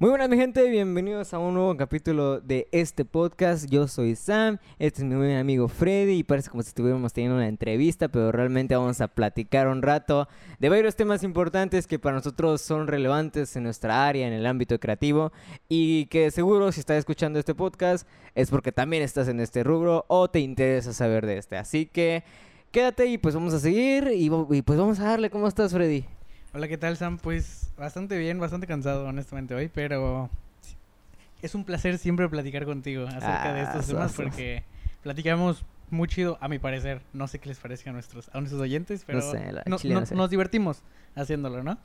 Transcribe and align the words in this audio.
Muy 0.00 0.08
buenas 0.08 0.30
mi 0.30 0.38
gente, 0.38 0.66
bienvenidos 0.70 1.34
a 1.34 1.38
un 1.38 1.52
nuevo 1.52 1.76
capítulo 1.76 2.40
de 2.40 2.68
este 2.72 3.04
podcast. 3.04 3.68
Yo 3.68 3.86
soy 3.86 4.16
Sam, 4.16 4.56
este 4.78 5.02
es 5.02 5.06
mi 5.06 5.14
buen 5.14 5.36
amigo 5.36 5.68
Freddy 5.68 6.14
y 6.14 6.22
parece 6.22 6.48
como 6.48 6.62
si 6.62 6.68
estuviéramos 6.68 7.12
teniendo 7.12 7.36
una 7.36 7.48
entrevista, 7.48 8.08
pero 8.08 8.32
realmente 8.32 8.74
vamos 8.74 9.02
a 9.02 9.08
platicar 9.08 9.68
un 9.68 9.82
rato 9.82 10.26
de 10.58 10.70
varios 10.70 10.96
temas 10.96 11.22
importantes 11.22 11.86
que 11.86 11.98
para 11.98 12.16
nosotros 12.16 12.62
son 12.62 12.86
relevantes 12.86 13.54
en 13.56 13.64
nuestra 13.64 14.08
área, 14.08 14.26
en 14.26 14.32
el 14.32 14.46
ámbito 14.46 14.80
creativo 14.80 15.32
y 15.68 16.06
que 16.06 16.30
seguro 16.30 16.72
si 16.72 16.80
estás 16.80 16.96
escuchando 16.96 17.38
este 17.38 17.54
podcast 17.54 18.08
es 18.34 18.48
porque 18.48 18.72
también 18.72 19.02
estás 19.02 19.28
en 19.28 19.38
este 19.38 19.64
rubro 19.64 20.06
o 20.08 20.30
te 20.30 20.40
interesa 20.40 20.94
saber 20.94 21.26
de 21.26 21.36
este. 21.36 21.58
Así 21.58 21.84
que 21.84 22.24
quédate 22.70 23.04
y 23.04 23.18
pues 23.18 23.34
vamos 23.34 23.52
a 23.52 23.60
seguir 23.60 24.10
y, 24.14 24.30
pues 24.30 24.78
vamos 24.78 24.98
a 24.98 25.04
darle. 25.04 25.28
¿Cómo 25.28 25.46
estás 25.46 25.74
Freddy? 25.74 26.06
Hola, 26.52 26.66
¿qué 26.66 26.76
tal, 26.76 26.96
Sam? 26.96 27.16
Pues 27.16 27.72
bastante 27.78 28.18
bien, 28.18 28.40
bastante 28.40 28.66
cansado, 28.66 29.06
honestamente, 29.06 29.54
hoy, 29.54 29.70
pero 29.72 30.28
es 31.42 31.54
un 31.54 31.64
placer 31.64 31.96
siempre 31.96 32.28
platicar 32.28 32.64
contigo 32.64 33.06
acerca 33.06 33.52
de 33.54 33.62
estos 33.62 33.84
ah, 33.84 33.92
temas 33.92 34.12
porque 34.14 34.64
platicamos 35.04 35.64
muy 35.90 36.08
chido, 36.08 36.38
a 36.40 36.48
mi 36.48 36.58
parecer. 36.58 37.02
No 37.12 37.28
sé 37.28 37.38
qué 37.38 37.48
les 37.48 37.58
parece 37.58 37.88
a 37.88 37.92
nuestros, 37.92 38.30
a 38.32 38.40
nuestros 38.40 38.60
oyentes, 38.60 39.04
pero 39.06 39.20
nos 39.64 40.30
divertimos 40.30 40.82
haciéndolo, 41.14 41.62
¿no? 41.62 41.78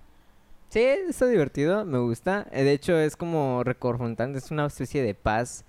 Sí, 0.69 0.79
está 0.81 1.27
divertido, 1.27 1.85
me 1.85 1.99
gusta. 1.99 2.47
Eh, 2.51 2.63
de 2.63 2.73
hecho, 2.73 2.97
es 2.97 3.15
como 3.15 3.63
reconfortante, 3.63 4.39
es 4.39 4.49
una 4.49 4.65
especie 4.65 5.03
de 5.03 5.13
paz. 5.13 5.63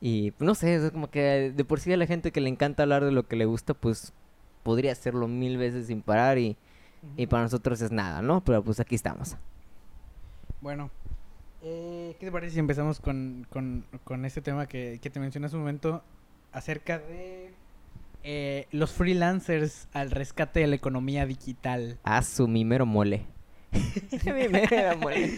Y 0.00 0.32
no 0.38 0.54
sé, 0.54 0.74
es 0.76 0.90
como 0.90 1.10
que 1.10 1.52
de 1.54 1.64
por 1.66 1.80
sí 1.80 1.92
a 1.92 1.98
la 1.98 2.06
gente 2.06 2.32
que 2.32 2.40
le 2.40 2.48
encanta 2.48 2.84
hablar 2.84 3.04
de 3.04 3.12
lo 3.12 3.28
que 3.28 3.36
le 3.36 3.44
gusta, 3.44 3.74
pues 3.74 4.14
podría 4.62 4.92
hacerlo 4.92 5.28
mil 5.28 5.58
veces 5.58 5.88
sin 5.88 6.00
parar 6.00 6.38
y 6.38 6.56
y 7.16 7.26
para 7.26 7.44
nosotros 7.44 7.80
es 7.80 7.90
nada, 7.90 8.22
¿no? 8.22 8.42
Pero 8.44 8.62
pues 8.62 8.80
aquí 8.80 8.94
estamos. 8.94 9.36
Bueno, 10.60 10.90
eh, 11.62 12.16
¿qué 12.18 12.26
te 12.26 12.32
parece 12.32 12.54
si 12.54 12.60
empezamos 12.60 13.00
con, 13.00 13.46
con, 13.50 14.24
este 14.24 14.40
tema 14.40 14.66
que, 14.66 14.98
te 15.00 15.20
mencioné 15.20 15.46
hace 15.46 15.56
un 15.56 15.62
momento 15.62 16.02
acerca 16.52 16.98
de 16.98 17.52
eh, 18.24 18.66
los 18.70 18.92
freelancers 18.92 19.88
al 19.92 20.10
rescate 20.10 20.60
de 20.60 20.66
la 20.68 20.76
economía 20.76 21.26
digital? 21.26 21.98
Ah, 22.04 22.22
su 22.22 22.48
mimero 22.48 22.86
mole. 22.86 23.26
mi 23.72 24.48
mero 24.48 24.96
mole. 24.98 25.32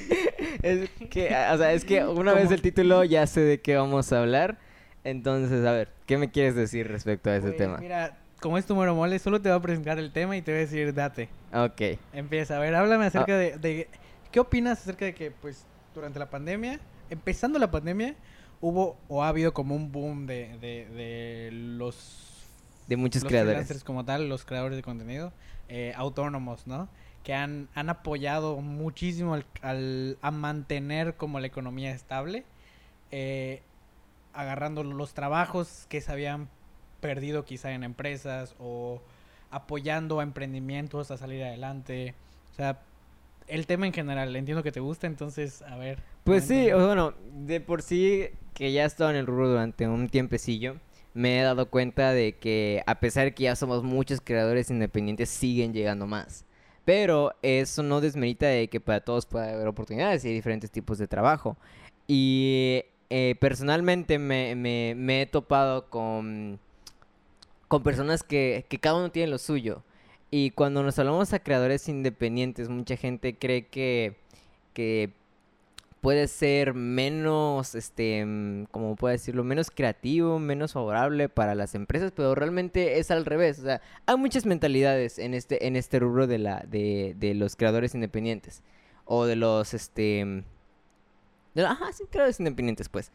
es 0.63 0.91
que, 1.11 1.27
o 1.27 1.59
sea, 1.59 1.73
es 1.73 1.85
que 1.85 2.05
una 2.05 2.35
vez 2.35 2.51
el 2.51 2.63
título 2.63 3.05
ya 3.05 3.27
sé 3.27 3.41
de 3.41 3.61
qué 3.61 3.77
vamos 3.77 4.13
a 4.13 4.21
hablar. 4.21 4.59
Entonces, 5.05 5.65
a 5.67 5.73
ver, 5.73 5.91
¿qué 6.07 6.17
me 6.17 6.31
quieres 6.31 6.55
decir 6.55 6.89
respecto 6.89 7.29
a 7.29 7.37
ese 7.37 7.49
pues, 7.49 7.59
tema? 7.59 7.77
Mira, 7.77 8.17
como 8.45 8.59
es 8.59 8.67
tu 8.67 8.77
mero 8.77 8.95
mole, 8.95 9.19
solo 9.19 9.41
te 9.41 9.49
va 9.49 9.55
a 9.55 9.63
presentar 9.63 9.99
el 9.99 10.13
tema 10.13 10.37
y 10.37 10.43
te 10.43 10.53
voy 10.53 10.59
a 10.59 10.61
decir, 10.61 10.93
date. 10.93 11.31
Ok. 11.55 11.99
Empieza, 12.13 12.59
a 12.59 12.59
ver, 12.59 12.75
háblame 12.75 13.07
acerca 13.07 13.33
ah. 13.33 13.39
de, 13.39 13.89
¿Qué 14.31 14.39
opinas 14.39 14.81
acerca 14.81 15.07
de 15.07 15.15
que, 15.15 15.31
pues, 15.31 15.65
durante 15.95 16.19
la 16.19 16.29
pandemia, 16.29 16.79
empezando 17.09 17.59
la 17.59 17.71
pandemia, 17.71 18.17
hubo 18.61 18.99
o 19.09 19.25
ha 19.25 19.29
habido 19.29 19.55
como 19.55 19.75
un 19.75 19.91
boom 19.91 20.27
de, 20.27 20.59
de, 20.59 21.49
los... 21.53 22.45
De 22.87 22.99
muchos 22.99 23.25
creadores. 23.25 23.83
como 23.83 24.05
tal, 24.05 24.29
los 24.29 24.45
creadores 24.45 24.77
de 24.77 24.83
contenido, 24.83 25.33
eh, 25.71 25.95
autónomos, 25.97 26.67
¿no? 26.67 26.91
Que 27.23 27.33
han, 27.33 27.71
han 27.75 27.89
apoyado 27.89 28.61
muchísimo 28.61 29.39
al, 29.63 30.19
a 30.21 30.31
mantener 30.31 31.15
como 31.17 31.41
la 31.41 31.47
economía 31.47 31.93
estable, 31.93 32.45
eh, 33.11 33.63
agarrando 34.35 34.85
los 34.85 35.15
trabajos 35.15 35.87
que 35.89 36.03
se 36.03 36.13
habían 36.13 36.51
perdido 37.05 37.45
quizá 37.45 37.73
en 37.73 37.85
empresas 37.85 38.55
o 38.59 39.03
apoyando 39.51 40.21
a 40.21 40.23
emprendimientos 40.23 41.11
a 41.11 41.19
salir 41.19 41.45
adelante. 41.45 42.15
O 42.51 42.55
sea, 42.55 42.81
el 43.47 43.67
tema 43.67 43.87
en 43.87 43.93
general, 43.93 44.35
entiendo 44.35 44.63
que 44.63 44.73
te 44.73 44.81
gusta, 44.81 45.07
entonces, 45.07 45.61
a 45.61 45.77
ver. 45.77 45.99
Pues 46.25 46.47
sí, 46.47 46.73
bueno, 46.73 47.13
de 47.35 47.61
por 47.61 47.83
sí 47.83 48.31
que 48.55 48.73
ya 48.73 48.85
he 48.85 48.87
estado 48.87 49.11
en 49.11 49.17
el 49.17 49.27
rubro 49.27 49.51
durante 49.51 49.87
un 49.87 50.09
tiempecillo, 50.09 50.77
me 51.13 51.39
he 51.39 51.43
dado 51.43 51.69
cuenta 51.69 52.13
de 52.13 52.39
que 52.39 52.83
a 52.87 53.01
pesar 53.01 53.25
de 53.25 53.35
que 53.35 53.43
ya 53.43 53.55
somos 53.55 53.83
muchos 53.83 54.23
creadores 54.23 54.71
independientes, 54.71 55.29
siguen 55.29 55.75
llegando 55.75 56.07
más. 56.07 56.47
Pero 56.87 57.35
eso 57.43 57.83
no 57.83 58.01
desmerita 58.01 58.47
de 58.47 58.69
que 58.69 58.81
para 58.81 59.03
todos 59.03 59.27
pueda 59.27 59.53
haber 59.53 59.69
oportunidades 59.69 60.25
y 60.25 60.33
diferentes 60.33 60.71
tipos 60.71 60.97
de 60.97 61.07
trabajo. 61.07 61.59
Y 62.07 62.83
eh, 63.11 63.37
personalmente 63.41 64.19
me, 64.19 64.55
me 64.55 65.21
he 65.21 65.27
topado 65.27 65.91
con 65.91 66.64
con 67.75 67.83
personas 67.83 68.23
que, 68.23 68.67
que 68.69 68.79
cada 68.79 68.99
uno 68.99 69.11
tiene 69.11 69.33
lo 69.33 69.39
suyo. 69.39 69.83
Y 70.31 70.53
cuando 70.53 70.85
nos 70.85 70.97
hablamos 71.01 71.33
a 71.33 71.41
creadores 71.41 71.89
independientes, 71.89 72.69
mucha 72.69 72.97
gente 72.97 73.37
cree 73.37 73.67
que, 73.67 74.17
que 74.75 75.13
puede 76.01 76.29
ser 76.29 76.73
menos, 76.73 77.75
este, 77.75 78.25
mm, 78.25 78.67
como 78.67 78.95
puedo 78.95 79.11
decirlo, 79.11 79.43
menos 79.43 79.73
creativo, 79.73 80.39
menos 80.39 80.75
favorable 80.75 81.29
para 81.29 81.57
las 81.57 81.75
empresas, 81.75 82.13
pero 82.15 82.37
realmente 82.37 83.01
es 83.01 83.11
al 83.11 83.25
revés. 83.25 83.59
O 83.59 83.63
sea, 83.63 83.81
hay 84.07 84.17
muchas 84.19 84.47
mentalidades 84.47 85.19
en 85.19 85.35
este, 85.35 85.67
en 85.67 85.75
este 85.75 85.99
rubro 85.99 86.29
de 86.29 86.39
la, 86.39 86.65
de, 86.69 87.17
de 87.19 87.35
los 87.35 87.57
creadores 87.57 87.97
independientes. 87.97 88.63
O 89.05 89.27
de 89.27 89.35
los, 89.35 89.75
este, 89.75 90.25
mm, 90.25 90.45
de, 91.57 91.67
ajá, 91.67 91.93
sí, 91.93 92.05
creadores 92.09 92.39
independientes, 92.39 92.89
pues. 92.89 93.11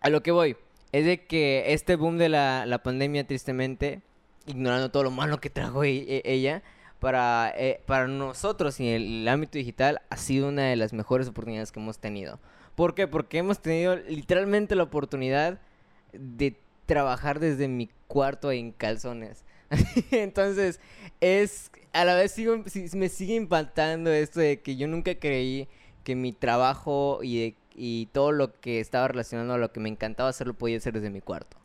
A 0.00 0.10
lo 0.10 0.24
que 0.24 0.32
voy 0.32 0.56
es 0.92 1.04
de 1.04 1.26
que 1.26 1.72
este 1.72 1.96
boom 1.96 2.18
de 2.18 2.28
la, 2.28 2.66
la 2.66 2.82
pandemia, 2.82 3.26
tristemente, 3.26 4.02
ignorando 4.46 4.90
todo 4.90 5.04
lo 5.04 5.10
malo 5.10 5.38
que 5.40 5.50
trajo 5.50 5.84
e, 5.84 5.96
e, 5.96 6.22
ella, 6.24 6.62
para, 6.98 7.52
eh, 7.56 7.80
para 7.86 8.08
nosotros 8.08 8.80
y 8.80 8.88
el, 8.88 9.28
ámbito 9.28 9.58
digital 9.58 10.02
ha 10.10 10.16
sido 10.16 10.48
una 10.48 10.64
de 10.64 10.76
las 10.76 10.92
mejores 10.92 11.28
oportunidades 11.28 11.70
que 11.70 11.80
hemos 11.80 11.98
tenido. 11.98 12.40
¿Por 12.74 12.94
qué? 12.94 13.06
Porque 13.06 13.38
hemos 13.38 13.60
tenido 13.60 13.96
literalmente 13.96 14.74
la 14.74 14.84
oportunidad 14.84 15.60
de 16.12 16.56
trabajar 16.86 17.38
desde 17.40 17.68
mi 17.68 17.90
cuarto 18.06 18.50
en 18.50 18.72
calzones. 18.72 19.44
Entonces, 20.10 20.80
es 21.20 21.70
a 21.92 22.04
la 22.04 22.14
vez 22.14 22.32
sigo, 22.32 22.62
me 22.94 23.08
sigue 23.08 23.34
impactando 23.34 24.10
esto 24.10 24.40
de 24.40 24.60
que 24.60 24.76
yo 24.76 24.88
nunca 24.88 25.14
creí 25.14 25.68
que 26.04 26.14
mi 26.14 26.32
trabajo 26.32 27.20
y 27.22 27.40
de 27.40 27.56
y 27.78 28.06
todo 28.12 28.32
lo 28.32 28.60
que 28.60 28.80
estaba 28.80 29.08
relacionado 29.08 29.54
a 29.54 29.58
lo 29.58 29.72
que 29.72 29.80
me 29.80 29.88
encantaba 29.88 30.28
hacerlo 30.28 30.54
podía 30.54 30.76
hacer 30.78 30.94
desde 30.94 31.10
mi 31.10 31.20
cuarto. 31.20 31.56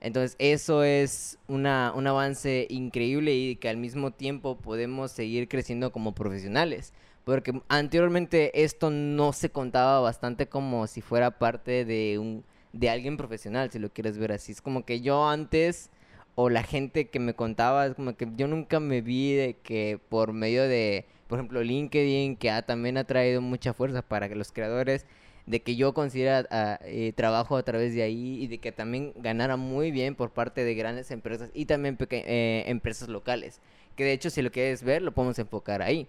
Entonces 0.00 0.36
eso 0.38 0.84
es 0.84 1.38
una, 1.48 1.92
un 1.94 2.06
avance 2.06 2.66
increíble 2.70 3.34
y 3.34 3.56
que 3.56 3.68
al 3.68 3.76
mismo 3.76 4.10
tiempo 4.12 4.56
podemos 4.56 5.10
seguir 5.10 5.48
creciendo 5.48 5.90
como 5.90 6.14
profesionales. 6.14 6.92
Porque 7.24 7.60
anteriormente 7.68 8.62
esto 8.62 8.90
no 8.90 9.32
se 9.32 9.50
contaba 9.50 9.98
bastante 10.00 10.46
como 10.46 10.86
si 10.86 11.00
fuera 11.00 11.38
parte 11.38 11.84
de, 11.84 12.18
un, 12.20 12.44
de 12.72 12.88
alguien 12.88 13.16
profesional, 13.16 13.70
si 13.70 13.80
lo 13.80 13.90
quieres 13.90 14.16
ver 14.16 14.30
así. 14.32 14.52
Es 14.52 14.62
como 14.62 14.84
que 14.84 15.00
yo 15.00 15.28
antes, 15.28 15.90
o 16.36 16.50
la 16.50 16.62
gente 16.62 17.08
que 17.08 17.18
me 17.18 17.34
contaba, 17.34 17.86
es 17.86 17.94
como 17.94 18.16
que 18.16 18.28
yo 18.36 18.46
nunca 18.46 18.78
me 18.78 19.00
vi 19.00 19.34
de 19.34 19.56
que 19.56 19.98
por 20.08 20.32
medio 20.34 20.62
de, 20.68 21.06
por 21.26 21.40
ejemplo, 21.40 21.62
LinkedIn, 21.64 22.36
que 22.36 22.62
también 22.64 22.96
ha 22.96 23.04
traído 23.04 23.40
mucha 23.40 23.74
fuerza 23.74 24.02
para 24.02 24.28
que 24.28 24.36
los 24.36 24.52
creadores 24.52 25.04
de 25.46 25.62
que 25.62 25.76
yo 25.76 25.94
considera 25.94 26.46
ah, 26.50 26.78
eh, 26.84 27.12
trabajo 27.14 27.56
a 27.56 27.62
través 27.62 27.94
de 27.94 28.02
ahí 28.02 28.42
y 28.42 28.46
de 28.48 28.58
que 28.58 28.72
también 28.72 29.12
ganara 29.16 29.56
muy 29.56 29.92
bien 29.92 30.14
por 30.14 30.30
parte 30.30 30.64
de 30.64 30.74
grandes 30.74 31.10
empresas 31.10 31.50
y 31.54 31.66
también 31.66 31.96
eh, 32.10 32.64
empresas 32.66 33.08
locales. 33.08 33.60
Que 33.94 34.04
de 34.04 34.12
hecho 34.12 34.28
si 34.30 34.42
lo 34.42 34.50
quieres 34.50 34.82
ver 34.82 35.02
lo 35.02 35.12
podemos 35.12 35.38
enfocar 35.38 35.82
ahí. 35.82 36.08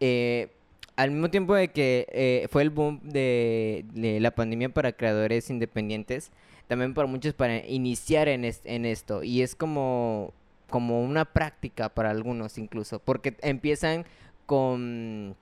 Eh, 0.00 0.48
al 0.96 1.10
mismo 1.10 1.30
tiempo 1.30 1.54
de 1.54 1.68
que 1.68 2.46
fue 2.50 2.62
el 2.62 2.70
boom 2.70 3.00
de, 3.02 3.84
la 4.20 4.30
pandemia 4.32 4.68
para 4.68 4.92
creadores 4.92 5.50
independientes, 5.50 6.30
también 6.68 6.94
para 6.94 7.08
muchos 7.08 7.34
para 7.34 7.66
iniciar 7.66 8.28
en, 8.28 8.44
en 8.44 8.84
esto. 8.84 9.24
Y 9.24 9.42
es 9.42 9.56
como, 9.56 10.32
como 10.70 11.02
una 11.02 11.24
práctica 11.24 11.88
para 11.88 12.10
algunos 12.10 12.58
incluso, 12.58 13.00
porque 13.00 13.34
empiezan 13.42 14.04
con 14.46 15.36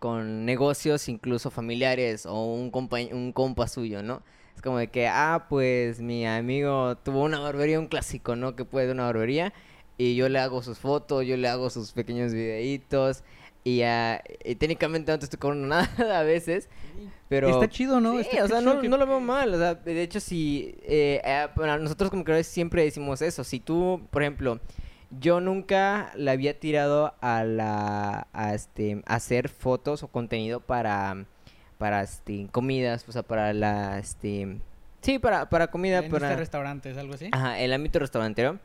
con 0.00 0.46
negocios 0.46 1.08
incluso 1.08 1.50
familiares 1.50 2.26
o 2.26 2.54
un 2.54 2.70
compa, 2.70 2.96
un 3.12 3.32
compa 3.32 3.68
suyo, 3.68 4.02
¿no? 4.02 4.22
Es 4.56 4.62
como 4.62 4.78
de 4.78 4.88
que, 4.88 5.06
ah, 5.06 5.46
pues 5.48 6.00
mi 6.00 6.26
amigo 6.26 6.96
tuvo 6.96 7.22
una 7.22 7.38
barbería, 7.38 7.78
un 7.78 7.86
clásico, 7.86 8.34
¿no? 8.34 8.56
Que 8.56 8.64
puede 8.64 8.90
una 8.90 9.04
barbería 9.04 9.52
y 9.98 10.16
yo 10.16 10.28
le 10.30 10.38
hago 10.38 10.62
sus 10.62 10.78
fotos, 10.78 11.26
yo 11.26 11.36
le 11.36 11.46
hago 11.46 11.68
sus 11.68 11.92
pequeños 11.92 12.32
videitos 12.32 13.22
y, 13.62 13.76
ya 13.78 14.22
técnicamente 14.58 15.12
no 15.12 15.18
te 15.18 15.26
estoy 15.26 15.38
cobrando 15.38 15.68
nada 15.68 16.18
a 16.18 16.22
veces, 16.22 16.70
pero... 17.28 17.50
Está 17.50 17.68
chido, 17.68 18.00
¿no? 18.00 18.22
Sí, 18.22 18.38
o 18.42 18.48
sea, 18.48 18.62
no, 18.62 18.82
no, 18.82 18.96
lo 18.96 19.06
veo 19.06 19.20
mal, 19.20 19.52
o 19.52 19.58
sea, 19.58 19.74
de 19.74 20.02
hecho, 20.02 20.18
si... 20.18 20.74
Eh, 20.82 21.20
eh, 21.22 21.48
nosotros 21.78 22.08
como 22.08 22.24
creadores 22.24 22.46
siempre 22.46 22.82
decimos 22.82 23.20
eso, 23.20 23.44
si 23.44 23.60
tú, 23.60 24.00
por 24.10 24.22
ejemplo 24.22 24.58
yo 25.10 25.40
nunca 25.40 26.12
le 26.16 26.30
había 26.30 26.58
tirado 26.58 27.14
a 27.20 27.44
la 27.44 28.28
a 28.32 28.54
este 28.54 29.02
hacer 29.06 29.48
fotos 29.48 30.02
o 30.02 30.08
contenido 30.08 30.60
para 30.60 31.26
para 31.78 32.02
este 32.02 32.48
comidas, 32.52 33.08
o 33.08 33.12
sea, 33.12 33.22
para 33.22 33.52
la 33.52 33.98
este 33.98 34.60
sí, 35.00 35.18
para 35.18 35.48
para 35.50 35.68
comida 35.70 35.98
en 35.98 36.10
para 36.10 36.28
este 36.30 36.36
restaurantes, 36.36 36.96
algo 36.96 37.14
así. 37.14 37.28
Ajá, 37.32 37.58
el 37.60 37.72
ámbito 37.72 37.98
restaurantero. 37.98 38.58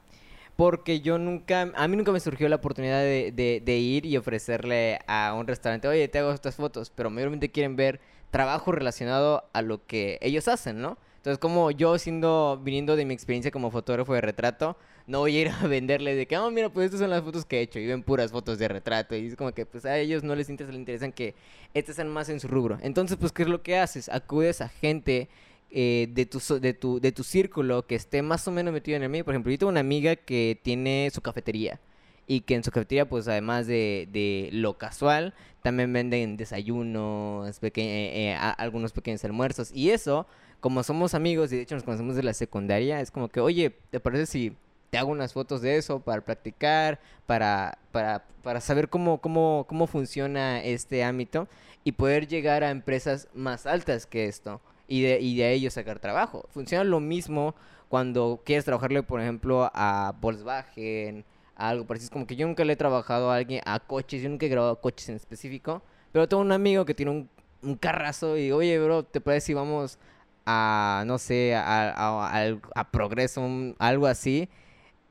porque 0.55 1.01
yo 1.01 1.17
nunca, 1.17 1.71
a 1.75 1.87
mí 1.87 1.97
nunca 1.97 2.11
me 2.13 2.19
surgió 2.19 2.47
la 2.47 2.55
oportunidad 2.57 2.99
de, 3.01 3.31
de, 3.35 3.61
de 3.63 3.77
ir 3.77 4.05
y 4.05 4.17
ofrecerle 4.17 4.99
a 5.07 5.33
un 5.37 5.47
restaurante, 5.47 5.87
oye, 5.87 6.07
te 6.07 6.19
hago 6.19 6.31
estas 6.31 6.55
fotos, 6.55 6.91
pero 6.95 7.09
mayormente 7.09 7.51
quieren 7.51 7.75
ver 7.75 7.99
trabajo 8.31 8.71
relacionado 8.71 9.45
a 9.53 9.61
lo 9.61 9.85
que 9.85 10.17
ellos 10.21 10.47
hacen, 10.47 10.81
¿no? 10.81 10.97
Entonces, 11.17 11.39
como 11.39 11.71
yo 11.71 11.97
siendo, 11.97 12.59
viniendo 12.63 12.95
de 12.95 13.03
mi 13.05 13.13
experiencia 13.13 13.51
como 13.51 13.71
fotógrafo 13.71 14.13
de 14.13 14.21
retrato, 14.21 14.77
no 15.07 15.19
voy 15.19 15.37
a 15.37 15.41
ir 15.41 15.49
a 15.61 15.67
venderle 15.67 16.15
de 16.15 16.25
que, 16.27 16.37
oh, 16.37 16.51
mira, 16.51 16.69
pues 16.69 16.85
estas 16.85 16.99
son 17.01 17.09
las 17.09 17.23
fotos 17.23 17.45
que 17.45 17.59
he 17.59 17.61
hecho 17.61 17.79
y 17.79 17.85
ven 17.85 18.03
puras 18.03 18.31
fotos 18.31 18.57
de 18.57 18.67
retrato. 18.67 19.15
Y 19.15 19.27
es 19.27 19.35
como 19.35 19.53
que, 19.53 19.65
pues 19.65 19.85
a 19.85 19.97
ellos 19.97 20.23
no 20.23 20.35
les 20.35 20.49
interesa, 20.49 20.71
les 20.71 20.79
interesan 20.79 21.11
que 21.11 21.35
estas 21.73 21.95
sean 21.95 22.09
más 22.09 22.29
en 22.29 22.39
su 22.39 22.47
rubro. 22.47 22.77
Entonces, 22.81 23.17
pues, 23.17 23.31
¿qué 23.31 23.43
es 23.43 23.49
lo 23.49 23.61
que 23.61 23.77
haces? 23.77 24.09
Acudes 24.09 24.61
a 24.61 24.69
gente 24.69 25.29
eh, 25.71 26.07
de, 26.11 26.25
tu, 26.25 26.39
de, 26.59 26.73
tu, 26.73 26.99
de 26.99 27.11
tu 27.11 27.23
círculo 27.23 27.85
que 27.85 27.95
esté 27.95 28.21
más 28.21 28.47
o 28.47 28.51
menos 28.51 28.73
metido 28.73 28.97
en 28.97 29.03
el 29.03 29.09
medio. 29.09 29.25
Por 29.25 29.33
ejemplo, 29.33 29.51
yo 29.51 29.57
tengo 29.57 29.71
una 29.71 29.81
amiga 29.81 30.15
que 30.15 30.59
tiene 30.63 31.09
su 31.13 31.21
cafetería 31.21 31.79
y 32.27 32.41
que 32.41 32.55
en 32.55 32.63
su 32.63 32.71
cafetería, 32.71 33.07
pues 33.07 33.27
además 33.27 33.67
de, 33.67 34.07
de 34.11 34.49
lo 34.51 34.77
casual, 34.77 35.33
también 35.61 35.91
venden 35.93 36.37
desayunos, 36.37 37.59
eh, 37.61 37.71
eh, 37.75 38.35
algunos 38.57 38.93
pequeños 38.93 39.23
almuerzos. 39.25 39.71
Y 39.73 39.91
eso, 39.91 40.27
como 40.59 40.83
somos 40.83 41.13
amigos 41.13 41.51
y 41.51 41.57
de 41.57 41.63
hecho 41.63 41.75
nos 41.75 41.83
conocemos 41.83 42.15
de 42.15 42.23
la 42.23 42.33
secundaria, 42.33 43.01
es 43.01 43.11
como 43.11 43.29
que, 43.29 43.39
oye, 43.39 43.75
¿te 43.91 43.99
parece 43.99 44.25
si 44.25 44.55
te 44.95 44.99
hago 44.99 45.11
unas 45.11 45.33
fotos 45.33 45.61
de 45.61 45.75
eso 45.75 45.99
para 45.99 46.21
practicar, 46.21 47.01
para, 47.25 47.77
para, 47.91 48.23
para 48.41 48.61
saber 48.61 48.87
cómo, 48.87 49.19
cómo, 49.19 49.65
cómo 49.67 49.87
funciona 49.87 50.63
este 50.63 51.03
ámbito 51.03 51.49
y 51.83 51.91
poder 51.91 52.27
llegar 52.27 52.63
a 52.63 52.69
empresas 52.69 53.27
más 53.33 53.65
altas 53.65 54.05
que 54.05 54.25
esto? 54.25 54.61
y 54.87 55.01
de, 55.01 55.19
y 55.19 55.35
de 55.35 55.51
ellos 55.51 55.73
sacar 55.73 55.99
trabajo. 55.99 56.45
Funciona 56.51 56.83
lo 56.83 56.99
mismo 56.99 57.55
cuando 57.89 58.41
quieres 58.45 58.63
trabajarle, 58.63 59.03
por 59.03 59.19
ejemplo, 59.19 59.69
a 59.73 60.13
Volkswagen, 60.21 61.25
a 61.55 61.69
algo 61.69 61.85
parecido. 61.85 62.11
Como 62.11 62.27
que 62.27 62.35
yo 62.37 62.47
nunca 62.47 62.63
le 62.63 62.73
he 62.73 62.77
trabajado 62.77 63.31
a 63.31 63.35
alguien, 63.35 63.61
a 63.65 63.79
coches, 63.79 64.21
yo 64.21 64.29
nunca 64.29 64.45
he 64.45 64.49
grabado 64.49 64.79
coches 64.79 65.09
en 65.09 65.15
específico, 65.15 65.81
pero 66.13 66.29
tengo 66.29 66.41
un 66.41 66.51
amigo 66.51 66.85
que 66.85 66.93
tiene 66.93 67.11
un, 67.11 67.29
un 67.61 67.75
carrazo 67.75 68.37
y, 68.37 68.51
oye, 68.51 68.79
bro, 68.79 69.03
¿te 69.03 69.19
parece 69.19 69.47
si 69.47 69.53
vamos 69.53 69.99
a, 70.45 71.03
no 71.05 71.17
sé, 71.17 71.55
a, 71.55 71.89
a, 71.89 72.59
a 72.75 72.91
Progreso, 72.91 73.41
algo 73.79 74.07
así? 74.07 74.47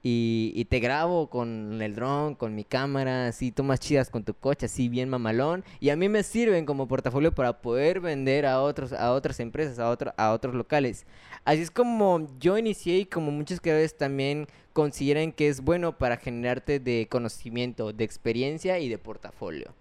Y, 0.07 0.67
te 0.69 0.81
grabo 0.81 1.31
con 1.31 1.81
el 1.81 1.95
dron, 1.95 2.35
con 2.35 2.55
mi 2.55 2.63
cámara, 2.63 3.29
así 3.29 3.51
tomas 3.51 3.81
chidas 3.81 4.11
con 4.11 4.23
tu 4.23 4.35
coche, 4.35 4.67
así 4.67 4.91
bien 4.91 5.09
mamalón. 5.09 5.65
Y 5.81 5.89
a 5.89 5.97
mí 5.97 6.11
me 6.11 6.23
sirven 6.23 6.67
como 6.67 6.87
portafolio 6.87 7.35
para 7.35 7.63
poder 7.63 8.01
vender 8.01 8.45
a 8.45 8.61
otros, 8.61 8.93
a 8.93 9.13
otras 9.13 9.41
empresas, 9.41 9.79
a, 9.79 9.89
otro, 9.89 10.13
a 10.19 10.33
otros 10.33 10.55
locales. 10.55 11.07
Así 11.47 11.63
es 11.63 11.71
como 11.71 12.29
yo 12.39 12.59
inicié 12.59 12.99
y 12.99 13.07
como 13.07 13.31
muchos 13.31 13.63
creadores 13.63 13.97
también 13.97 14.47
consideran 14.75 15.33
que 15.33 15.49
es 15.49 15.63
bueno 15.63 15.97
para 15.97 16.19
generarte 16.19 16.81
de 16.81 17.09
conocimiento, 17.11 17.95
de 17.95 18.05
experiencia 18.05 18.79
y 18.81 18.91
de 18.91 18.99
portafolio. 18.99 19.73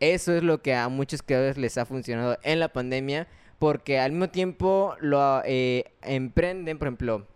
Eso 0.00 0.34
es 0.34 0.42
lo 0.42 0.62
que 0.62 0.74
a 0.74 0.88
muchos 0.88 1.20
creadores 1.20 1.58
les 1.58 1.76
ha 1.76 1.84
funcionado 1.84 2.38
en 2.42 2.60
la 2.60 2.68
pandemia, 2.68 3.28
porque 3.58 3.98
al 3.98 4.12
mismo 4.12 4.30
tiempo 4.30 4.94
lo 5.00 5.42
eh, 5.44 5.84
emprenden, 6.00 6.78
por 6.78 6.88
ejemplo, 6.88 7.26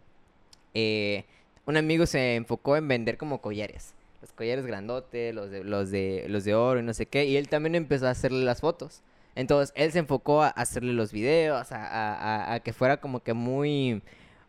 eh, 0.73 1.27
un 1.67 1.77
amigo 1.77 2.07
se 2.07 2.37
enfocó 2.37 2.77
en 2.77 2.89
vender 2.89 3.17
como 3.17 3.41
collares. 3.41 3.95
Los 4.21 4.33
collares 4.33 4.67
grandotes, 4.67 5.35
los 5.35 5.51
de, 5.51 5.65
los 5.65 5.91
de, 5.91 6.27
los 6.29 6.45
de 6.45 6.55
oro 6.55 6.81
y 6.81 6.83
no 6.83 6.93
sé 6.93 7.07
qué. 7.07 7.25
Y 7.25 7.37
él 7.37 7.49
también 7.49 7.75
empezó 7.75 8.07
a 8.07 8.11
hacerle 8.11 8.45
las 8.45 8.61
fotos. 8.61 9.03
Entonces, 9.35 9.73
él 9.77 9.93
se 9.93 10.01
enfocó 10.01 10.43
a 10.43 10.49
hacerle 10.49 10.93
los 10.93 11.13
videos, 11.13 11.69
a, 11.71 12.61
que 12.65 12.73
fuera 12.73 12.99
como 12.99 13.21
que 13.21 13.33
muy, 13.33 14.03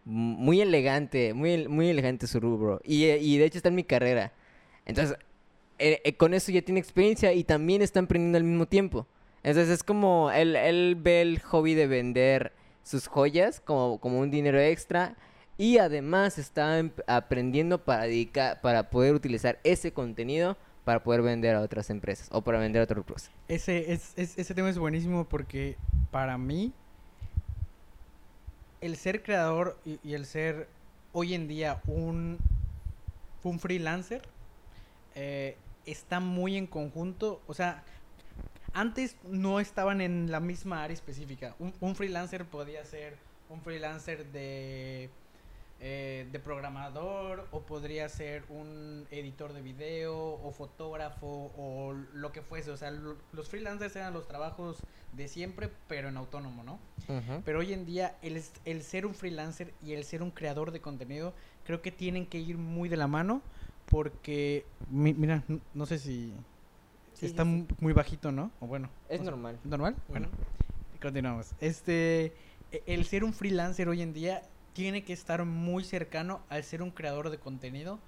muy 0.04 0.62
elegante, 0.62 1.34
muy, 1.34 1.68
muy 1.68 1.90
elegante 1.90 2.28
su 2.28 2.40
rubro. 2.40 2.82
Y, 2.84 3.06
de 3.06 3.46
hecho 3.46 3.58
está 3.58 3.70
en 3.70 3.76
mi 3.76 3.84
carrera. 3.84 4.34
Entonces, 4.86 5.18
eh, 5.80 6.02
eh, 6.04 6.14
con 6.14 6.34
eso 6.34 6.52
ya 6.52 6.62
tiene 6.62 6.80
experiencia 6.80 7.34
y 7.34 7.44
también 7.44 7.82
está 7.82 8.00
emprendiendo 8.00 8.38
al 8.38 8.44
mismo 8.44 8.66
tiempo. 8.66 9.08
Entonces, 9.44 9.70
es 9.74 9.84
como, 9.84 10.32
él, 10.32 10.56
él 10.56 10.98
ve 11.00 11.22
el 11.22 11.40
hobby 11.40 11.76
de 11.76 11.88
vender 11.88 12.52
sus 12.84 13.08
joyas 13.08 13.60
como, 13.62 14.00
como 14.00 14.20
un 14.20 14.32
dinero 14.32 14.60
extra 14.60 15.16
y 15.62 15.78
además 15.78 16.40
está 16.40 16.84
aprendiendo 17.06 17.86
para, 17.86 18.08
para 18.62 18.90
poder 18.90 19.14
utilizar 19.14 19.60
ese 19.64 19.94
contenido 19.94 20.58
para 20.86 21.04
poder 21.04 21.22
vender 21.22 21.56
a 21.56 21.62
otras 21.62 21.92
empresas 21.92 22.30
o 22.32 22.42
para 22.42 22.58
vender 22.58 22.82
a 22.82 22.86
otros. 22.86 23.30
Ese, 23.48 23.94
es, 23.94 24.18
ese 24.18 24.56
tema 24.56 24.72
es 24.72 24.80
buenísimo 24.80 25.30
porque 25.30 25.78
para 26.10 26.40
mí 26.40 26.74
el 28.82 28.96
ser 28.96 29.22
creador 29.22 29.78
y, 29.86 30.16
el 30.16 30.26
ser 30.26 30.68
hoy 31.14 31.36
en 31.36 31.48
día 31.48 31.80
un, 31.86 32.40
un 33.44 33.60
freelancer 33.60 34.24
eh, 35.14 35.58
está 35.86 36.20
muy 36.20 36.58
en 36.58 36.66
conjunto. 36.66 37.40
O 37.46 37.54
sea, 37.54 37.84
antes 38.74 39.16
no 39.30 39.60
estaban 39.60 40.02
en 40.02 40.32
la 40.32 40.40
misma 40.40 40.84
área 40.84 40.96
específica. 40.96 41.56
un 41.60 41.96
freelancer 41.96 42.46
podía 42.46 42.84
ser 42.84 43.16
un 43.48 43.62
freelancer 43.62 44.26
de 44.32 45.12
eh, 45.84 46.28
de 46.32 46.40
programador 46.40 47.48
o 47.50 47.62
podría 47.62 48.08
ser 48.08 48.44
un 48.50 49.08
editor 49.10 49.52
de 49.52 49.64
video 49.64 50.16
o 50.16 50.52
fotógrafo 50.52 51.52
o 51.58 51.94
lo 52.14 52.32
que 52.32 52.44
fuese. 52.44 52.70
O 52.70 52.78
sea, 52.78 52.92
los 52.92 53.50
freelancers 53.50 53.96
eran 53.96 54.14
los 54.14 54.28
trabajos 54.28 54.78
de 55.14 55.28
siempre, 55.28 55.72
pero 55.88 56.10
en 56.10 56.18
autónomo, 56.18 56.64
¿no? 56.64 56.78
Pero 57.44 57.60
hoy 57.60 57.74
en 57.74 57.88
día 57.88 58.16
el, 58.22 58.40
el 58.66 58.84
ser 58.84 59.08
un 59.08 59.16
freelancer 59.16 59.74
y 59.84 59.94
el 59.94 60.04
ser 60.04 60.22
un 60.22 60.30
creador 60.30 60.70
de 60.70 60.82
contenido 60.82 61.34
creo 61.66 61.82
que 61.82 61.92
tienen 61.92 62.28
que 62.28 62.38
ir 62.38 62.60
muy 62.60 62.88
de 62.88 62.98
la 62.98 63.08
mano 63.08 63.42
porque, 63.88 64.66
mira, 64.92 65.44
no 65.74 65.86
sé 65.88 65.98
si... 65.98 66.32
está 67.22 67.44
muy 67.44 67.94
bajito, 67.94 68.32
¿no? 68.32 68.52
O 68.60 68.68
bueno. 68.68 68.88
Es 69.10 69.22
normal. 69.22 69.58
¿Normal? 69.64 69.96
Bueno, 70.10 70.30
continuamos. 71.02 71.54
Este, 71.60 72.34
e, 72.72 72.84
el 72.86 73.04
ser 73.06 73.24
un 73.24 73.34
freelancer 73.34 73.90
hoy 73.90 74.04
en 74.04 74.14
día 74.14 74.44
tiene 74.74 75.04
que 75.04 75.14
estar 75.14 75.44
muy 75.46 75.84
cercano 75.84 76.42
al 76.50 76.64
ser 76.64 76.82
un 76.82 76.92
creador 76.92 77.30
de 77.30 77.40
contenido. 77.40 78.00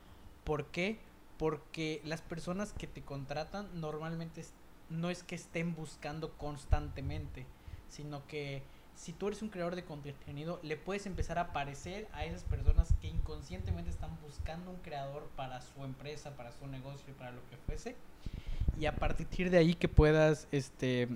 ¿Por 0.43 0.67
qué? 0.67 0.99
Porque 1.37 2.01
las 2.05 2.21
personas 2.21 2.73
que 2.73 2.87
te 2.87 3.01
contratan 3.01 3.67
normalmente 3.79 4.43
no 4.89 5.09
es 5.09 5.23
que 5.23 5.35
estén 5.35 5.75
buscando 5.75 6.31
constantemente, 6.37 7.45
sino 7.89 8.25
que 8.27 8.63
si 8.95 9.11
tú 9.11 9.27
eres 9.27 9.41
un 9.41 9.49
creador 9.49 9.75
de 9.75 9.83
contenido, 9.83 10.59
le 10.61 10.77
puedes 10.77 11.05
empezar 11.05 11.39
a 11.39 11.41
aparecer 11.41 12.07
a 12.13 12.25
esas 12.25 12.43
personas 12.43 12.93
que 13.01 13.07
inconscientemente 13.07 13.89
están 13.89 14.17
buscando 14.21 14.71
un 14.71 14.77
creador 14.77 15.29
para 15.35 15.61
su 15.61 15.83
empresa, 15.83 16.35
para 16.35 16.51
su 16.51 16.67
negocio, 16.67 17.13
para 17.15 17.31
lo 17.31 17.41
que 17.49 17.57
fuese. 17.57 17.95
Y 18.79 18.85
a 18.85 18.95
partir 18.95 19.49
de 19.49 19.57
ahí 19.57 19.73
que 19.73 19.89
puedas 19.89 20.47
este, 20.51 21.09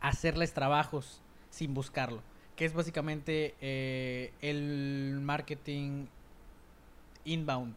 hacerles 0.00 0.52
trabajos 0.52 1.22
sin 1.50 1.72
buscarlo 1.72 2.20
que 2.58 2.64
es 2.64 2.74
básicamente 2.74 3.54
eh, 3.60 4.32
el 4.42 5.20
marketing 5.22 6.06
inbound, 7.24 7.76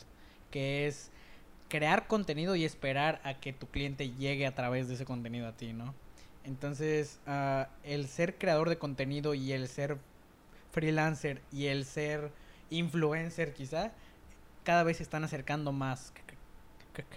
que 0.50 0.88
es 0.88 1.12
crear 1.70 2.08
contenido 2.08 2.56
y 2.56 2.66
esperar 2.66 3.22
a 3.24 3.36
que 3.36 3.54
tu 3.54 3.68
cliente 3.68 4.10
llegue 4.10 4.48
a 4.48 4.56
través 4.56 4.88
de 4.88 4.96
ese 4.96 5.06
contenido 5.06 5.48
a 5.48 5.52
ti, 5.52 5.72
¿no? 5.72 5.94
Entonces, 6.46 7.20
ah, 7.28 7.70
el 7.84 8.08
ser 8.08 8.40
creador 8.40 8.70
de 8.70 8.80
contenido 8.80 9.36
y 9.36 9.52
el 9.52 9.68
ser 9.68 10.00
freelancer 10.72 11.44
y 11.52 11.68
el 11.68 11.86
ser 11.86 12.32
influencer 12.72 13.54
quizá, 13.54 13.92
cada 14.64 14.82
vez 14.82 14.98
se 14.98 15.04
están 15.04 15.24
acercando 15.24 15.72
más, 15.72 16.12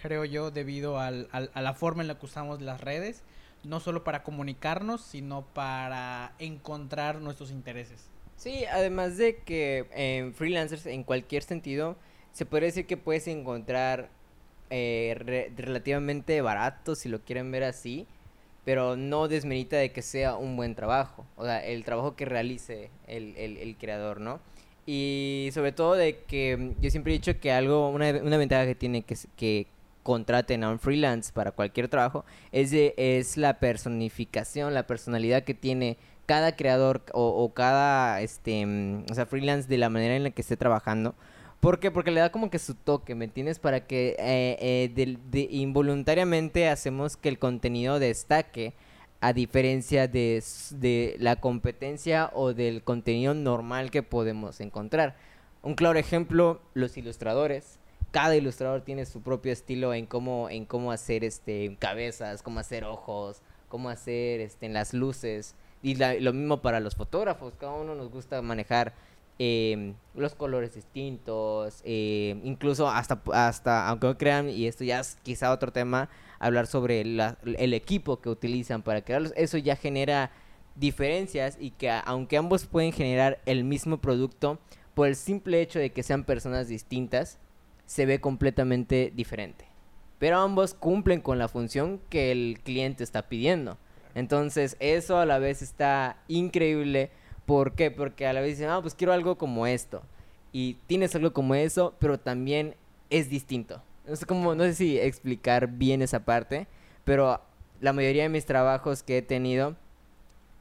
creo 0.03 0.23
yo, 0.23 0.51
debido 0.51 0.99
al, 0.99 1.29
a 1.31 1.61
la 1.63 1.73
forma 1.73 2.03
en 2.03 2.09
la 2.09 2.19
que 2.19 2.27
usamos 2.27 2.61
las 2.61 2.79
redes 2.79 3.23
no 3.65 3.79
solo 3.79 4.03
para 4.03 4.23
comunicarnos, 4.23 5.01
sino 5.01 5.45
para 5.53 6.33
encontrar 6.39 7.21
nuestros 7.21 7.51
intereses. 7.51 8.09
Sí, 8.37 8.65
además 8.65 9.17
de 9.17 9.37
que 9.37 9.87
en 9.93 10.33
freelancers, 10.33 10.85
en 10.85 11.03
cualquier 11.03 11.43
sentido, 11.43 11.95
se 12.31 12.45
puede 12.45 12.65
decir 12.65 12.85
que 12.85 12.97
puedes 12.97 13.27
encontrar 13.27 14.09
eh, 14.69 15.51
relativamente 15.55 16.41
barato, 16.41 16.95
si 16.95 17.07
lo 17.07 17.21
quieren 17.21 17.51
ver 17.51 17.63
así, 17.63 18.07
pero 18.65 18.97
no 18.97 19.27
desmerita 19.27 19.77
de 19.77 19.91
que 19.91 20.01
sea 20.01 20.35
un 20.35 20.57
buen 20.57 20.75
trabajo, 20.75 21.25
o 21.37 21.45
sea, 21.45 21.63
el 21.63 21.83
trabajo 21.85 22.15
que 22.15 22.25
realice 22.25 22.89
el, 23.07 23.35
el, 23.37 23.75
creador, 23.77 24.19
¿no? 24.19 24.39
Y 24.87 25.49
sobre 25.53 25.71
todo 25.71 25.93
de 25.93 26.23
que 26.27 26.73
yo 26.81 26.89
siempre 26.89 27.13
he 27.13 27.17
dicho 27.17 27.39
que 27.39 27.51
algo, 27.51 27.89
una, 27.89 28.09
una 28.21 28.37
ventaja 28.37 28.65
que 28.65 28.75
tiene 28.75 29.03
que, 29.03 29.15
que, 29.37 29.67
contraten 30.05 30.63
a 30.63 30.69
un 30.69 30.77
freelance 30.77 31.33
para 31.33 31.51
cualquier 31.51 31.87
trabajo, 31.87 32.25
es, 32.51 32.71
es 32.71 33.37
la 33.37 33.59
personificación, 33.59 34.75
la 34.75 34.85
personalidad 34.85 35.43
que 35.43 35.55
tiene 35.55 35.97
cada 36.27 36.55
creador 36.55 37.03
o, 37.11 37.51
cada 37.55 38.21
este 38.21 38.63
mm, 38.63 39.05
o 39.09 39.15
sea, 39.15 39.25
freelance 39.25 39.67
de 39.67 39.79
la 39.79 39.89
manera 39.89 40.15
en 40.15 40.23
la 40.23 40.29
que 40.29 40.43
esté 40.43 40.57
trabajando. 40.57 41.15
¿Por 41.59 41.79
qué? 41.79 41.89
Porque 41.89 42.11
le 42.11 42.19
da 42.19 42.31
como 42.31 42.51
que 42.51 42.59
su 42.59 42.75
toque, 42.75 43.15
¿me 43.15 43.25
entiendes? 43.25 43.57
Para 43.57 43.87
que 43.87 44.15
eh, 44.19 44.91
eh, 44.95 45.17
de, 45.31 45.47
involuntariamente 45.49 46.69
hacemos 46.69 47.17
que 47.17 47.29
el 47.29 47.39
contenido 47.39 47.97
destaque 47.97 48.75
a 49.21 49.33
diferencia 49.33 50.07
de, 50.07 50.43
de 50.69 51.15
la 51.17 51.37
competencia 51.37 52.29
o 52.35 52.53
del 52.53 52.83
contenido 52.83 53.33
normal 53.33 53.89
que 53.89 54.03
podemos 54.03 54.61
encontrar. 54.61 55.15
Un 55.63 55.73
claro 55.73 55.97
ejemplo, 55.97 56.61
los 56.75 56.95
ilustradores 56.95 57.79
cada 58.15 58.37
ilustrador 58.37 58.79
tiene 58.79 59.05
su 59.05 59.21
propio 59.21 59.51
estilo 59.51 59.93
en 59.93 60.05
cómo, 60.05 60.49
en 60.49 60.63
cómo 60.63 60.93
hacer 60.93 61.25
este, 61.25 61.75
cabezas, 61.79 62.41
cómo 62.41 62.61
hacer 62.61 62.85
ojos, 62.85 63.41
cómo 63.67 63.89
hacer 63.89 64.39
este, 64.39 64.69
las 64.69 64.93
luces. 64.93 65.53
Y 65.83 65.95
lo 65.95 66.31
mismo 66.31 66.61
para 66.61 66.79
los 66.79 66.95
fotógrafos, 66.95 67.55
cada 67.59 67.73
uno 67.73 67.93
nos 67.93 68.09
gusta 68.09 68.41
manejar 68.41 68.93
em, 69.37 69.95
los 70.13 70.33
colores 70.33 70.75
distintos, 70.75 71.81
em, 71.83 72.39
incluso 72.45 72.87
hasta, 72.87 73.21
hasta, 73.33 73.85
aunque 73.89 74.07
no 74.07 74.17
crean, 74.17 74.49
y 74.49 74.65
esto 74.65 74.85
ya 74.85 75.01
es 75.01 75.17
quizá 75.21 75.51
otro 75.51 75.73
tema, 75.73 76.07
hablar 76.39 76.67
sobre 76.67 77.01
el 77.01 77.73
equipo 77.73 78.21
que 78.21 78.29
utilizan 78.29 78.81
para 78.81 79.01
crearlos, 79.01 79.33
eso 79.35 79.57
ya 79.57 79.75
genera 79.75 80.31
diferencias 80.75 81.57
y 81.59 81.71
que 81.71 81.89
aunque 81.89 82.37
ambos 82.37 82.65
pueden 82.65 82.93
generar 82.93 83.41
el 83.45 83.65
mismo 83.65 83.97
producto, 83.97 84.57
por 84.93 85.09
el 85.09 85.17
simple 85.17 85.61
hecho 85.61 85.79
de 85.79 85.91
que 85.91 86.01
sean 86.01 86.23
personas 86.23 86.69
distintas, 86.69 87.39
se 87.85 88.05
ve 88.05 88.19
completamente 88.19 89.11
diferente. 89.15 89.65
Pero 90.19 90.39
ambos 90.39 90.73
cumplen 90.73 91.21
con 91.21 91.37
la 91.37 91.47
función 91.47 91.99
que 92.09 92.31
el 92.31 92.59
cliente 92.63 93.03
está 93.03 93.23
pidiendo. 93.23 93.77
Entonces, 94.15 94.77
eso 94.79 95.17
a 95.17 95.25
la 95.25 95.39
vez 95.39 95.61
está 95.61 96.17
increíble. 96.27 97.11
¿Por 97.45 97.73
qué? 97.73 97.91
Porque 97.91 98.25
a 98.25 98.33
la 98.33 98.41
vez 98.41 98.57
dicen, 98.57 98.69
ah, 98.69 98.81
pues 98.81 98.95
quiero 98.95 99.13
algo 99.13 99.37
como 99.37 99.67
esto. 99.67 100.01
Y 100.53 100.75
tienes 100.87 101.13
algo 101.15 101.33
como 101.33 101.53
eso, 101.53 101.93
pero 101.99 102.17
también 102.17 102.75
es 103.09 103.29
distinto. 103.29 103.81
No 104.07 104.15
sé, 104.15 104.25
cómo, 104.25 104.55
no 104.55 104.63
sé 104.63 104.73
si 104.73 104.99
explicar 104.99 105.67
bien 105.67 106.01
esa 106.01 106.23
parte, 106.23 106.67
pero 107.03 107.41
la 107.81 107.93
mayoría 107.93 108.23
de 108.23 108.29
mis 108.29 108.45
trabajos 108.45 109.03
que 109.03 109.17
he 109.17 109.21
tenido 109.21 109.75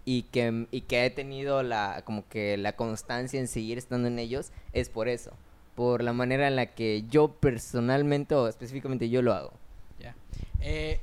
y 0.05 0.23
que, 0.25 0.67
y 0.71 0.83
que 0.83 1.07
he 1.07 1.11
tenido 1.11 1.63
la, 1.63 2.03
como 2.05 2.27
que 2.29 2.57
la 2.57 2.75
constancia 2.75 3.39
en 3.39 3.49
seguir 3.49 3.79
estando 3.79 4.09
en 4.09 4.19
ellos 4.19 4.51
es 4.73 4.89
por 4.89 5.09
eso, 5.09 5.33
por 5.75 6.03
la 6.03 6.13
manera 6.13 6.47
en 6.49 6.57
la 6.57 6.67
que 6.75 7.05
yo 7.09 7.29
personalmente 7.33 8.35
o 8.35 8.49
específicamente 8.49 9.09
yo 9.09 9.23
lo 9.23 9.33
hago. 9.33 9.53
Ya. 9.99 10.15
Eh, 10.61 11.01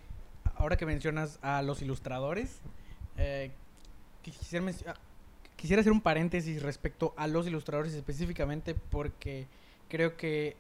ahora 0.56 0.78
que 0.78 0.86
mencionas 0.86 1.40
a 1.42 1.62
los 1.62 1.82
ilustradores, 1.82 2.62
eh, 3.18 3.52
quisiera, 4.22 4.66
ah, 4.88 4.96
quisiera 5.56 5.82
hacer 5.82 5.92
un 5.92 6.02
paréntesis 6.02 6.62
respecto 6.62 7.14
a 7.18 7.28
los 7.28 7.48
ilustradores 7.48 7.94
específicamente 7.94 8.76
porque 8.76 9.48
creo 9.90 10.16
que, 10.16 10.56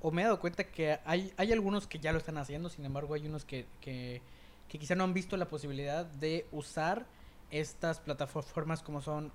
o 0.00 0.10
me 0.10 0.22
he 0.22 0.24
dado 0.24 0.40
cuenta 0.40 0.64
que 0.64 0.98
hay, 1.04 1.32
hay 1.36 1.52
algunos 1.52 1.86
que 1.86 1.98
ya 1.98 2.12
lo 2.12 2.18
están 2.18 2.38
haciendo, 2.38 2.68
sin 2.68 2.84
embargo 2.84 3.14
hay 3.14 3.26
unos 3.26 3.44
que, 3.44 3.66
que, 3.80 4.22
que 4.68 4.78
quizá 4.78 4.94
no 4.94 5.04
han 5.04 5.14
visto 5.14 5.36
la 5.36 5.48
posibilidad 5.48 6.06
de 6.06 6.46
usar 6.52 7.06
estas 7.50 7.98
plataformas 8.00 8.82
como 8.82 9.00
son 9.00 9.32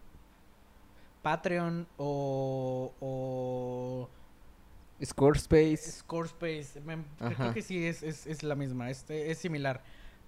Patreon 1.23 1.87
o, 1.97 2.93
o 2.99 4.09
Scorespace. 5.03 5.91
Scorespace, 5.91 6.81
creo 7.17 7.53
que 7.53 7.63
sí 7.63 7.85
es, 7.85 8.03
es, 8.03 8.27
es 8.27 8.43
la 8.43 8.53
misma, 8.53 8.91
este, 8.91 9.31
es 9.31 9.39
similar. 9.39 9.81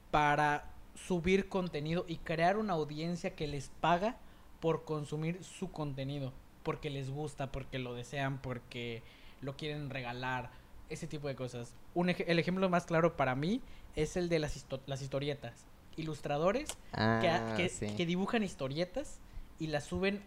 Para 0.10 0.72
subir 0.96 1.48
contenido 1.50 2.06
y 2.08 2.18
crear 2.18 2.58
una 2.58 2.74
audiencia 2.74 3.36
que 3.36 3.46
les 3.46 3.70
paga 3.80 4.18
por 4.60 4.84
consumir 4.86 5.44
su 5.44 5.72
contenido. 5.72 6.34
Porque 6.64 6.90
les 6.90 7.12
gusta, 7.12 7.52
porque 7.52 7.78
lo 7.78 7.94
desean, 7.94 8.40
porque 8.42 9.04
lo 9.42 9.56
quieren 9.56 9.92
regalar, 9.92 10.50
ese 10.90 11.08
tipo 11.08 11.28
de 11.28 11.36
cosas. 11.36 11.75
Un 11.94 12.10
el 12.10 12.40
ejemplo 12.40 12.70
más 12.70 12.86
claro 12.86 13.16
para 13.16 13.36
mí 13.36 13.62
es 13.96 14.18
el 14.18 14.30
de 14.30 14.40
las, 14.40 14.66
las 14.88 15.02
historietas 15.02 15.66
ilustradores 15.98 16.78
ah, 16.94 17.56
que, 17.56 18.06
dibujan 18.06 18.44
historietas 18.44 19.20
y 19.60 19.68
las 19.68 19.86
suben 19.86 20.24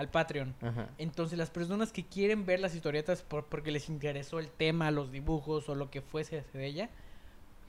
al 0.00 0.08
Patreon. 0.08 0.54
Entonces 0.96 1.38
las 1.38 1.50
personas 1.50 1.92
que 1.92 2.04
quieren 2.04 2.46
ver 2.46 2.58
las 2.58 2.74
historietas 2.74 3.22
porque 3.22 3.70
les 3.70 3.90
interesó 3.90 4.38
el 4.38 4.48
tema, 4.48 4.90
los 4.90 5.12
dibujos 5.12 5.68
o 5.68 5.74
lo 5.74 5.90
que 5.90 6.00
fuese 6.00 6.42
de 6.54 6.66
ella, 6.66 6.88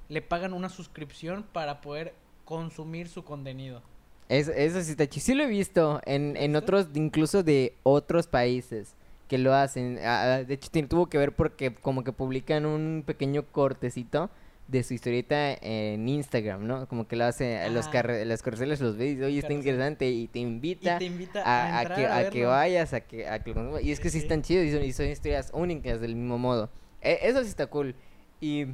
le 0.08 0.22
pagan 0.22 0.54
una 0.54 0.70
suscripción 0.70 1.44
para 1.52 1.82
poder 1.82 2.14
consumir 2.46 3.10
su 3.10 3.26
contenido. 3.26 3.82
Eso, 4.30 4.54
eso 4.54 4.82
sí 4.82 4.92
está 4.92 5.08
chido. 5.08 5.26
Sí 5.26 5.34
lo 5.34 5.44
he 5.44 5.48
visto 5.48 6.00
en, 6.06 6.38
en 6.38 6.56
otros, 6.56 6.88
incluso 6.94 7.44
de 7.44 7.76
otros 7.84 8.28
países 8.28 8.96
que 9.28 9.38
lo 9.38 9.54
hacen. 9.54 10.00
Ah, 10.02 10.36
ah, 10.36 10.44
de 10.46 10.54
hecho, 10.54 10.70
tuvo 10.88 11.08
que 11.08 11.18
ver 11.18 11.36
porque 11.36 11.76
como 11.76 12.06
que 12.06 12.14
publican 12.14 12.66
un 12.66 13.04
pequeño 13.06 13.44
cortecito 13.44 14.30
de 14.72 14.84
su 14.84 14.94
historieta 14.94 15.54
en 15.54 16.08
Instagram, 16.08 16.66
¿no? 16.66 16.88
Como 16.88 17.06
que 17.06 17.18
lo 17.18 17.26
hace, 17.26 17.58
a 17.58 17.68
los 17.68 17.94
las 17.94 18.42
carruselas 18.42 18.80
los 18.80 18.96
ves 18.96 19.18
y 19.18 19.22
oye, 19.22 19.40
está 19.40 19.52
interesante 19.52 20.10
y 20.10 20.30
te 20.30 20.40
invita, 20.40 20.96
a, 20.96 21.86
que, 21.94 22.08
a, 22.08 22.30
que 22.30 22.46
vayas, 22.46 22.94
a 22.94 23.02
que, 23.02 23.28
a 23.28 23.44
que 23.44 23.54
Y 23.84 23.92
es 23.92 24.00
que 24.00 24.10
sí, 24.10 24.20
están 24.20 24.42
chidos 24.42 24.66
y 24.66 24.94
son, 24.94 25.08
historias 25.08 25.52
únicas 25.54 26.00
del 26.00 26.16
mismo 26.16 26.38
modo. 26.38 26.70
E, 27.02 27.20
eso 27.24 27.44
sí 27.44 27.50
está 27.50 27.68
cool. 27.68 27.96
Y 28.40 28.68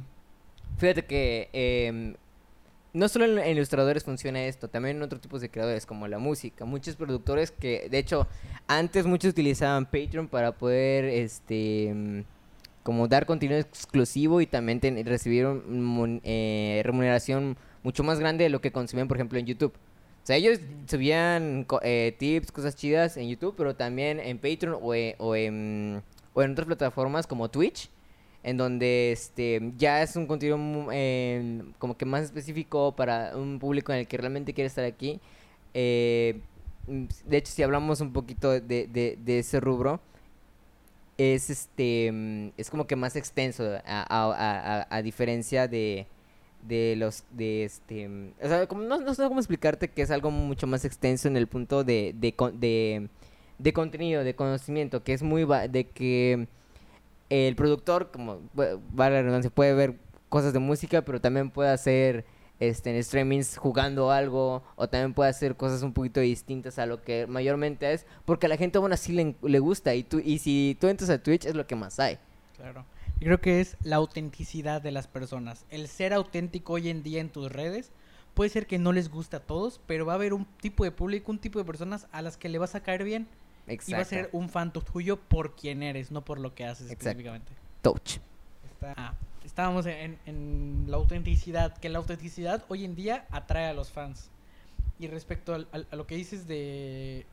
fíjate 0.76 1.04
que 1.04 1.48
em, 1.52 2.14
no 2.92 3.08
solo 3.08 3.24
en, 3.24 3.50
ilustradores 3.50 4.04
funciona 4.04 4.44
esto, 4.44 4.68
también 4.68 4.98
en 4.98 5.02
otros 5.02 5.20
tipos 5.20 5.40
de 5.40 5.50
creadores, 5.50 5.84
como 5.84 6.06
la 6.06 6.20
música. 6.20 6.64
Muchos 6.64 6.94
productores 6.94 7.50
que, 7.50 7.88
de 7.90 7.98
hecho, 7.98 8.28
antes 8.68 9.04
muchos 9.04 9.32
utilizaban 9.32 9.86
Patreon 9.86 10.28
para 10.28 10.52
poder, 10.52 11.06
este 11.06 12.24
como 12.88 13.06
dar 13.06 13.26
contenido 13.26 13.60
exclusivo 13.60 14.40
y 14.40 14.46
también 14.46 14.80
recibir 15.04 15.46
eh, 16.24 16.80
remuneración 16.82 17.58
mucho 17.82 18.02
más 18.02 18.18
grande 18.18 18.44
de 18.44 18.48
lo 18.48 18.62
que 18.62 18.72
consumían, 18.72 19.08
por 19.08 19.18
ejemplo, 19.18 19.38
en 19.38 19.44
YouTube. 19.44 19.74
O 19.74 20.26
sea, 20.26 20.36
ellos 20.36 20.58
subían 20.86 21.66
eh, 21.82 22.16
tips, 22.18 22.50
cosas 22.50 22.74
chidas 22.76 23.18
en 23.18 23.28
YouTube, 23.28 23.54
pero 23.58 23.76
también 23.76 24.18
en 24.20 24.38
Patreon 24.38 24.78
o, 24.80 24.94
eh, 24.94 25.16
o, 25.18 25.36
en, 25.36 26.02
o 26.32 26.42
en 26.42 26.52
otras 26.52 26.66
plataformas 26.66 27.26
como 27.26 27.50
Twitch, 27.50 27.90
en 28.42 28.56
donde 28.56 29.12
este 29.12 29.60
ya 29.76 30.02
es 30.02 30.16
un 30.16 30.26
contenido 30.26 30.56
como 31.76 31.94
que 31.98 32.06
más 32.06 32.22
específico 32.22 32.96
para 32.96 33.36
un 33.36 33.58
público 33.58 33.92
en 33.92 33.98
el 33.98 34.08
que 34.08 34.16
realmente 34.16 34.54
quiere 34.54 34.68
estar 34.68 34.86
aquí. 34.86 35.20
de 35.74 36.40
hecho, 37.32 37.52
si 37.52 37.62
hablamos 37.62 38.00
un 38.00 38.14
poquito 38.14 38.50
de, 38.52 38.86
de, 38.86 39.18
de 39.22 39.38
ese 39.40 39.60
rubro, 39.60 40.00
es 41.18 41.50
este 41.50 42.10
mm, 42.12 42.52
es 42.56 42.70
como 42.70 42.86
que 42.86 42.96
más 42.96 43.16
extenso 43.16 43.64
a, 43.84 45.00
diferencia 45.02 45.66
de, 45.68 46.06
de 46.66 46.94
los 46.96 47.24
de 47.32 47.64
este 47.64 48.08
mm, 48.08 48.32
o 48.42 48.48
sea 48.48 48.66
como, 48.68 48.82
no, 48.82 48.98
no, 49.00 49.14
sé 49.14 49.24
cómo 49.24 49.40
explicarte 49.40 49.88
que 49.88 50.02
es 50.02 50.10
algo 50.10 50.30
mucho 50.30 50.66
más 50.66 50.84
extenso 50.84 51.28
en 51.28 51.36
el 51.36 51.48
punto 51.48 51.84
de 51.84 52.14
de, 52.16 52.34
de, 52.54 53.08
de 53.58 53.72
contenido 53.72 54.24
de 54.24 54.34
conocimiento 54.34 55.02
que 55.02 55.12
es 55.12 55.22
muy 55.22 55.44
de 55.68 55.88
que 55.88 56.46
el 57.30 57.56
productor 57.56 58.10
como 58.12 58.40
va 58.56 59.10
la 59.10 59.20
redundancia 59.20 59.50
puede 59.50 59.74
ver 59.74 59.96
cosas 60.28 60.52
de 60.52 60.60
música 60.60 61.02
pero 61.02 61.20
también 61.20 61.50
puede 61.50 61.70
hacer 61.70 62.24
este, 62.60 62.94
en 62.94 63.02
streamings 63.02 63.56
jugando 63.56 64.10
algo 64.10 64.62
o 64.76 64.88
también 64.88 65.14
puede 65.14 65.30
hacer 65.30 65.56
cosas 65.56 65.82
un 65.82 65.92
poquito 65.92 66.20
distintas 66.20 66.78
a 66.78 66.86
lo 66.86 67.02
que 67.02 67.26
mayormente 67.26 67.92
es 67.92 68.06
porque 68.24 68.46
a 68.46 68.48
la 68.48 68.56
gente 68.56 68.78
aún 68.78 68.92
así 68.92 69.12
le, 69.12 69.36
le 69.42 69.58
gusta 69.58 69.94
y, 69.94 70.02
tú, 70.02 70.18
y 70.18 70.38
si 70.38 70.76
tú 70.80 70.88
entras 70.88 71.10
a 71.10 71.22
Twitch 71.22 71.46
es 71.46 71.54
lo 71.54 71.66
que 71.66 71.76
más 71.76 71.98
hay. 72.00 72.18
Claro. 72.56 72.84
Yo 73.20 73.26
creo 73.26 73.40
que 73.40 73.60
es 73.60 73.76
la 73.82 73.96
autenticidad 73.96 74.80
de 74.80 74.92
las 74.92 75.08
personas. 75.08 75.64
El 75.70 75.88
ser 75.88 76.12
auténtico 76.12 76.74
hoy 76.74 76.88
en 76.88 77.02
día 77.02 77.20
en 77.20 77.30
tus 77.30 77.50
redes 77.50 77.90
puede 78.34 78.50
ser 78.50 78.68
que 78.68 78.78
no 78.78 78.92
les 78.92 79.10
guste 79.10 79.36
a 79.36 79.40
todos, 79.40 79.80
pero 79.86 80.06
va 80.06 80.12
a 80.12 80.16
haber 80.16 80.32
un 80.32 80.44
tipo 80.44 80.84
de 80.84 80.92
público, 80.92 81.32
un 81.32 81.40
tipo 81.40 81.58
de 81.58 81.64
personas 81.64 82.06
a 82.12 82.22
las 82.22 82.36
que 82.36 82.48
le 82.48 82.58
vas 82.58 82.76
a 82.76 82.80
caer 82.80 83.02
bien. 83.02 83.26
Exacto. 83.66 83.90
Y 83.90 83.94
va 83.94 84.00
a 84.00 84.04
ser 84.04 84.30
un 84.32 84.48
fan 84.48 84.72
tuyo 84.72 85.16
por 85.16 85.56
quien 85.56 85.82
eres, 85.82 86.12
no 86.12 86.24
por 86.24 86.38
lo 86.38 86.54
que 86.54 86.64
haces 86.64 86.90
específicamente. 86.90 87.52
Touch. 87.82 88.18
Ah, 88.82 89.14
estábamos 89.58 89.86
en, 89.86 90.84
la 90.86 90.98
autenticidad, 90.98 91.76
que 91.76 91.88
la 91.88 91.98
autenticidad 91.98 92.64
hoy 92.68 92.84
en 92.84 92.94
día 92.94 93.26
atrae 93.32 93.66
a 93.66 93.74
los 93.74 93.90
fans. 93.90 94.30
Y 95.00 95.08
respecto 95.08 95.52
a 95.52 95.96
lo 95.96 96.06
que 96.06 96.14
dices 96.14 96.46
de, 96.46 97.26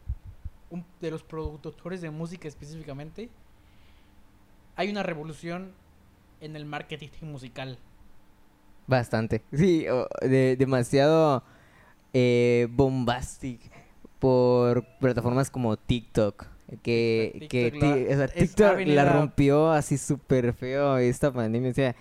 de 1.01 1.11
los 1.11 1.21
productores 1.21 2.01
de 2.01 2.09
música 2.09 2.47
específicamente, 2.47 3.29
hay 4.75 4.89
una 4.89 5.03
revolución 5.03 5.71
en 6.41 6.55
el 6.55 6.65
marketing 6.65 7.09
musical. 7.21 7.77
Bastante. 8.87 9.43
Sí, 9.53 9.85
de, 10.21 10.55
demasiado 10.57 11.43
eh, 12.11 12.67
bombastic 12.71 13.59
por 14.17 14.83
plataformas 14.97 15.51
como 15.51 15.77
TikTok. 15.77 16.54
Que, 16.81 17.47
TikTok, 18.35 18.79
la, 18.87 19.05
rompió 19.05 19.71
así 19.71 19.97
súper 19.97 20.53
feo 20.53 20.97
esta 20.97 21.31
pandemia. 21.31 21.69
O 21.69 21.73
sea, 21.73 21.95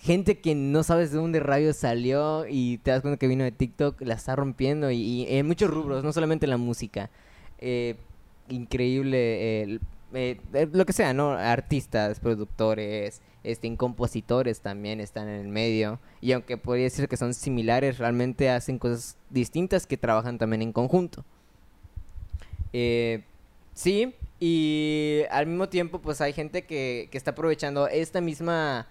gente 0.00 0.38
que 0.38 0.54
no 0.54 0.82
sabes 0.82 1.12
de 1.12 1.18
dónde 1.18 1.40
rayos 1.40 1.76
salió 1.76 2.46
y 2.48 2.78
te 2.78 2.90
das 2.90 3.02
cuenta 3.02 3.18
que 3.18 3.28
vino 3.28 3.44
de 3.44 3.52
TikTok, 3.52 4.00
la 4.00 4.14
está 4.14 4.36
rompiendo. 4.36 4.90
Y, 4.90 5.26
en 5.28 5.46
muchos 5.46 5.70
rubros, 5.70 6.02
no 6.02 6.12
solamente 6.12 6.46
en 6.46 6.50
la 6.50 6.56
música. 6.56 7.10
Eh, 7.58 7.96
increíble. 8.48 9.78
Eh, 10.12 10.40
lo 10.72 10.86
que 10.86 10.92
sea, 10.92 11.12
¿no? 11.12 11.32
Artistas, 11.32 12.18
productores, 12.20 13.20
este, 13.44 13.74
compositores 13.76 14.60
también 14.60 15.00
están 15.00 15.28
en 15.28 15.40
el 15.40 15.48
medio. 15.48 16.00
Y 16.20 16.32
aunque 16.32 16.56
podría 16.56 16.84
decir 16.84 17.06
que 17.06 17.16
son 17.16 17.34
similares, 17.34 17.98
realmente 17.98 18.50
hacen 18.50 18.78
cosas 18.78 19.16
distintas 19.28 19.86
que 19.86 19.96
trabajan 19.96 20.38
también 20.38 20.62
en 20.62 20.72
conjunto. 20.72 21.24
Eh, 22.72 23.22
Sí, 23.82 24.14
Y 24.40 25.22
al 25.30 25.46
mismo 25.46 25.70
tiempo, 25.70 26.00
pues 26.02 26.20
hay 26.20 26.34
gente 26.34 26.66
que, 26.66 27.08
que 27.10 27.16
está 27.18 27.30
aprovechando 27.30 27.88
esta 27.88 28.20
misma 28.20 28.86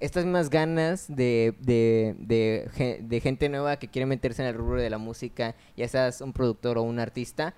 estas 0.00 0.24
mismas 0.24 0.48
ganas 0.48 1.06
de, 1.08 1.54
de, 1.60 2.14
de, 2.20 2.68
gen- 2.74 3.08
de 3.08 3.20
gente 3.20 3.48
nueva 3.48 3.78
que 3.78 3.88
quiere 3.88 4.06
meterse 4.06 4.42
en 4.42 4.48
el 4.48 4.54
rubro 4.54 4.80
de 4.80 4.90
la 4.90 4.98
música, 4.98 5.56
ya 5.76 5.88
seas 5.88 6.20
un 6.20 6.32
productor 6.32 6.78
o 6.78 6.82
un 6.82 7.00
artista, 7.00 7.52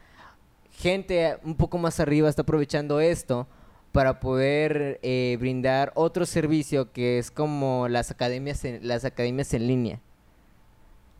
gente 0.72 1.36
un 1.44 1.54
poco 1.56 1.76
más 1.76 2.00
arriba 2.00 2.30
está 2.30 2.42
aprovechando 2.42 3.00
esto 3.00 3.46
para 3.92 4.20
poder 4.20 5.00
eh, 5.02 5.36
brindar 5.38 5.92
otro 5.96 6.24
servicio 6.24 6.92
que 6.92 7.18
es 7.18 7.30
como 7.30 7.88
las 7.88 8.10
academias 8.10 8.64
en, 8.64 8.86
las 8.88 9.04
academias 9.04 9.52
en 9.52 9.66
línea. 9.66 10.00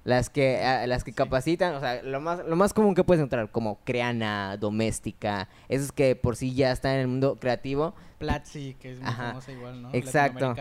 Las 0.04 0.30
que, 0.30 0.59
a- 0.64 0.87
las 0.87 1.04
que 1.04 1.11
Sí. 1.11 1.14
capacitan, 1.16 1.75
o 1.75 1.80
sea, 1.80 2.02
lo 2.02 2.21
más, 2.21 2.45
lo 2.47 2.57
más 2.57 2.73
común 2.73 2.95
que 2.95 3.04
puedes 3.04 3.21
encontrar, 3.21 3.50
como 3.50 3.78
Creana, 3.85 4.57
Doméstica, 4.57 5.49
esos 5.69 5.92
que 5.92 6.16
por 6.16 6.37
sí 6.37 6.54
ya 6.54 6.73
están 6.73 6.95
en 6.95 7.00
el 7.00 7.09
mundo 7.09 7.37
creativo, 7.38 7.95
Platzi, 8.19 8.75
que 8.80 8.92
es 8.92 8.99
muy 9.00 9.09
Ajá, 9.09 9.28
famosa 9.28 9.52
igual, 9.52 9.83
¿no? 9.83 9.90
exacto. 9.92 10.54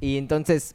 Y 0.00 0.16
entonces, 0.18 0.74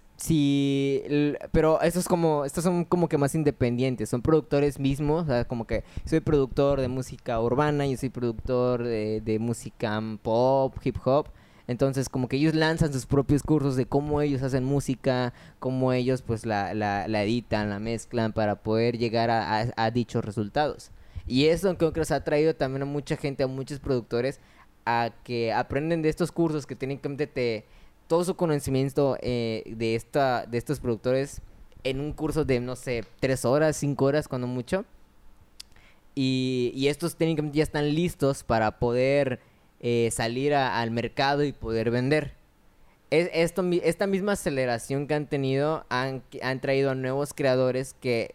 l- 1.06 1.38
Pero 1.52 1.82
estos 1.82 2.08
como. 2.08 2.46
Estos 2.46 2.64
son 2.64 2.86
como 2.86 3.08
que 3.08 3.18
más 3.18 3.36
independientes. 3.36 4.10
Son 4.10 4.22
productores 4.22 4.80
mismos. 4.80 5.24
O 5.24 5.28
sea, 5.28 5.46
como 5.46 5.66
que 5.66 5.84
soy 6.06 6.20
productor 6.20 6.82
de 6.82 6.88
música 6.88 7.40
urbana. 7.40 7.86
Yo 7.88 7.98
soy 7.98 8.10
productor 8.10 8.84
de, 8.84 9.22
de 9.22 9.40
música 9.40 10.02
pop, 10.22 10.76
hip 10.84 10.98
hop. 11.06 11.28
Entonces, 11.74 12.08
como 12.08 12.30
que 12.30 12.38
ellos 12.38 12.54
lanzan 12.56 12.94
sus 12.94 13.06
propios 13.08 13.44
cursos 13.44 13.76
de 13.76 13.86
cómo 13.86 14.22
ellos 14.22 14.44
hacen 14.44 14.64
música, 14.64 15.34
cómo 15.60 15.92
ellos 15.92 16.22
pues 16.22 16.46
la, 16.46 16.74
la, 16.74 17.08
la 17.10 17.24
editan, 17.24 17.70
la 17.70 17.80
mezclan 17.80 18.32
para 18.32 18.64
poder 18.64 18.98
llegar 18.98 19.30
a, 19.30 19.66
a- 19.76 19.92
dichos 19.92 20.24
resultados. 20.24 20.92
Y 21.28 21.48
eso 21.48 21.76
creo 21.78 21.92
que 21.92 22.00
nos 22.00 22.12
ha 22.12 22.24
traído 22.24 22.56
también 22.56 22.84
a 22.84 22.86
mucha 22.86 23.18
gente, 23.18 23.44
a 23.44 23.48
muchos 23.48 23.80
productores, 23.80 24.40
a 24.86 25.10
que 25.24 25.52
aprenden 25.52 26.02
de 26.04 26.10
estos 26.10 26.32
cursos 26.32 26.66
que 26.68 26.76
técnicamente 26.76 27.28
te 27.28 27.66
todo 28.08 28.24
su 28.24 28.36
conocimiento 28.36 29.18
eh, 29.22 29.64
de 29.76 29.96
esta 29.96 30.46
de 30.46 30.58
estos 30.60 30.80
productores 30.80 31.42
en 31.84 32.00
un 32.00 32.14
curso 32.14 32.46
de 32.46 32.60
no 32.60 32.76
sé 32.76 33.04
tres 33.20 33.46
horas 33.46 33.78
cinco 33.78 34.06
horas 34.06 34.28
cuando 34.28 34.46
mucho 34.48 34.86
y, 36.16 36.72
y 36.76 36.88
estos 36.88 37.16
técnicamente 37.16 37.58
ya 37.58 37.64
están 37.64 37.94
listos 37.96 38.44
para 38.44 38.78
poder 38.80 39.40
eh, 39.84 40.10
salir 40.12 40.56
a- 40.56 40.80
al 40.82 40.90
mercado 40.92 41.44
y 41.44 41.52
poder 41.52 41.92
vender 41.92 42.34
es, 43.12 43.30
esto, 43.34 43.64
esta 43.84 44.08
misma 44.08 44.32
aceleración 44.32 45.06
que 45.08 45.14
han 45.14 45.28
tenido 45.28 45.86
han, 45.90 46.24
han 46.42 46.60
traído 46.62 46.90
a 46.92 46.96
nuevos 46.96 47.34
creadores 47.36 47.94
que 48.00 48.34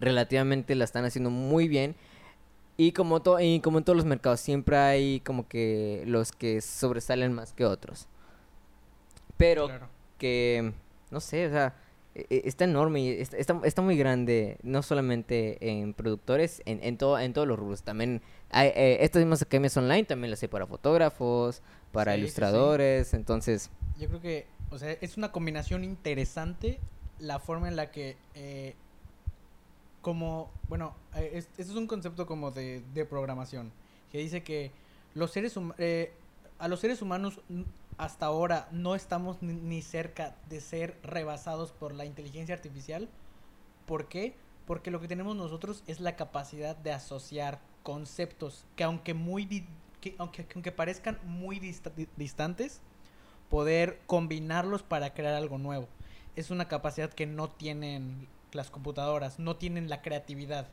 relativamente 0.00 0.74
la 0.74 0.84
están 0.84 1.04
haciendo 1.04 1.30
muy 1.30 1.68
bien 1.68 1.94
y 2.76 2.92
como, 2.92 3.20
to- 3.22 3.38
y 3.40 3.60
como 3.60 3.78
en 3.78 3.84
todos 3.84 3.96
los 3.96 4.06
mercados, 4.06 4.40
siempre 4.40 4.76
hay 4.78 5.20
como 5.20 5.46
que 5.48 6.02
los 6.06 6.32
que 6.32 6.60
sobresalen 6.60 7.32
más 7.32 7.52
que 7.52 7.64
otros. 7.64 8.08
Pero 9.36 9.66
Claro. 9.66 9.88
que, 10.18 10.72
no 11.10 11.20
sé, 11.20 11.46
o 11.46 11.50
sea, 11.50 11.74
está 12.30 12.64
enorme 12.64 13.00
y 13.00 13.08
está, 13.10 13.36
está, 13.36 13.60
está 13.64 13.82
muy 13.82 13.96
grande, 13.96 14.58
no 14.62 14.82
solamente 14.82 15.56
en 15.70 15.94
productores, 15.94 16.62
en, 16.64 16.82
en, 16.82 16.96
todo, 16.98 17.18
en 17.18 17.32
todos 17.32 17.46
los 17.48 17.58
rubros. 17.58 17.82
También 17.82 18.22
hay, 18.50 18.68
eh, 18.74 18.98
estas 19.00 19.20
mismas 19.20 19.42
academias 19.42 19.76
online 19.76 20.04
también 20.04 20.30
las 20.30 20.42
hay 20.42 20.48
para 20.48 20.66
fotógrafos, 20.66 21.62
para 21.92 22.12
Sí, 22.12 22.16
sí, 22.16 22.20
sí. 22.20 22.22
ilustradores, 22.24 23.14
entonces, 23.14 23.70
Yo 23.98 24.08
creo 24.08 24.20
que, 24.20 24.46
o 24.70 24.78
sea, 24.78 24.92
es 24.92 25.16
una 25.16 25.32
combinación 25.32 25.84
interesante 25.84 26.78
la 27.18 27.38
forma 27.40 27.68
en 27.68 27.76
la 27.76 27.90
que, 27.90 28.16
eh, 28.34 28.74
como, 30.02 30.50
bueno, 30.68 30.94
eh, 31.16 31.30
es- 31.34 31.48
este 31.58 31.62
es 31.72 31.74
un 31.74 31.86
concepto 31.86 32.26
como 32.26 32.50
de, 32.50 32.82
de 32.94 33.04
programación, 33.04 33.72
que 34.12 34.18
dice 34.18 34.42
que 34.42 34.70
los 35.14 35.32
seres 35.32 35.54
eh, 35.78 36.12
a 36.58 36.68
los 36.68 36.80
seres 36.80 37.02
humanos 37.02 37.40
hasta 37.98 38.26
ahora 38.26 38.68
no 38.70 38.94
estamos 38.94 39.42
ni, 39.42 39.82
cerca 39.82 40.36
de 40.48 40.60
ser 40.60 40.96
rebasados 41.02 41.72
por 41.72 41.92
la 41.92 42.04
inteligencia 42.04 42.54
artificial. 42.54 43.08
¿Por 43.86 44.08
qué? 44.08 44.34
Porque 44.66 44.90
lo 44.90 45.00
que 45.00 45.08
tenemos 45.08 45.34
nosotros 45.36 45.82
es 45.86 45.98
la 46.00 46.14
capacidad 46.14 46.76
de 46.76 46.92
asociar 46.92 47.58
conceptos 47.82 48.64
que 48.76 48.84
aunque 48.84 49.14
muy 49.14 49.66
que 50.00 50.14
aunque, 50.18 50.46
que 50.46 50.54
aunque 50.54 50.70
parezcan 50.70 51.18
muy 51.24 51.58
dista- 51.58 51.90
di- 51.90 52.08
distantes, 52.16 52.80
poder 53.50 54.00
combinarlos 54.06 54.82
para 54.82 55.12
crear 55.12 55.34
algo 55.34 55.58
nuevo. 55.58 55.88
Es 56.36 56.50
una 56.50 56.68
capacidad 56.68 57.12
que 57.12 57.26
no 57.26 57.48
tienen 57.50 58.28
las 58.52 58.70
computadoras, 58.70 59.40
no 59.40 59.56
tienen 59.56 59.88
la 59.88 60.02
creatividad. 60.02 60.68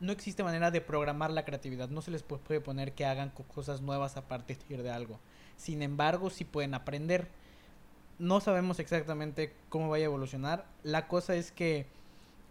No 0.00 0.12
existe 0.12 0.42
manera 0.42 0.70
de 0.70 0.80
programar 0.80 1.30
la 1.30 1.44
creatividad, 1.44 1.90
no 1.90 2.00
se 2.00 2.10
les 2.10 2.26
pu- 2.26 2.38
puede 2.38 2.60
poner 2.60 2.92
que 2.92 3.04
hagan 3.04 3.30
co- 3.30 3.44
cosas 3.44 3.82
nuevas 3.82 4.16
a 4.16 4.26
partir 4.26 4.56
de 4.82 4.90
algo. 4.90 5.18
Sin 5.58 5.82
embargo, 5.82 6.30
sí 6.30 6.46
pueden 6.46 6.74
aprender. 6.74 7.28
No 8.18 8.40
sabemos 8.40 8.80
exactamente 8.80 9.54
cómo 9.68 9.90
vaya 9.90 10.04
a 10.06 10.06
evolucionar. 10.06 10.66
La 10.84 11.08
cosa 11.08 11.34
es 11.36 11.52
que 11.52 11.86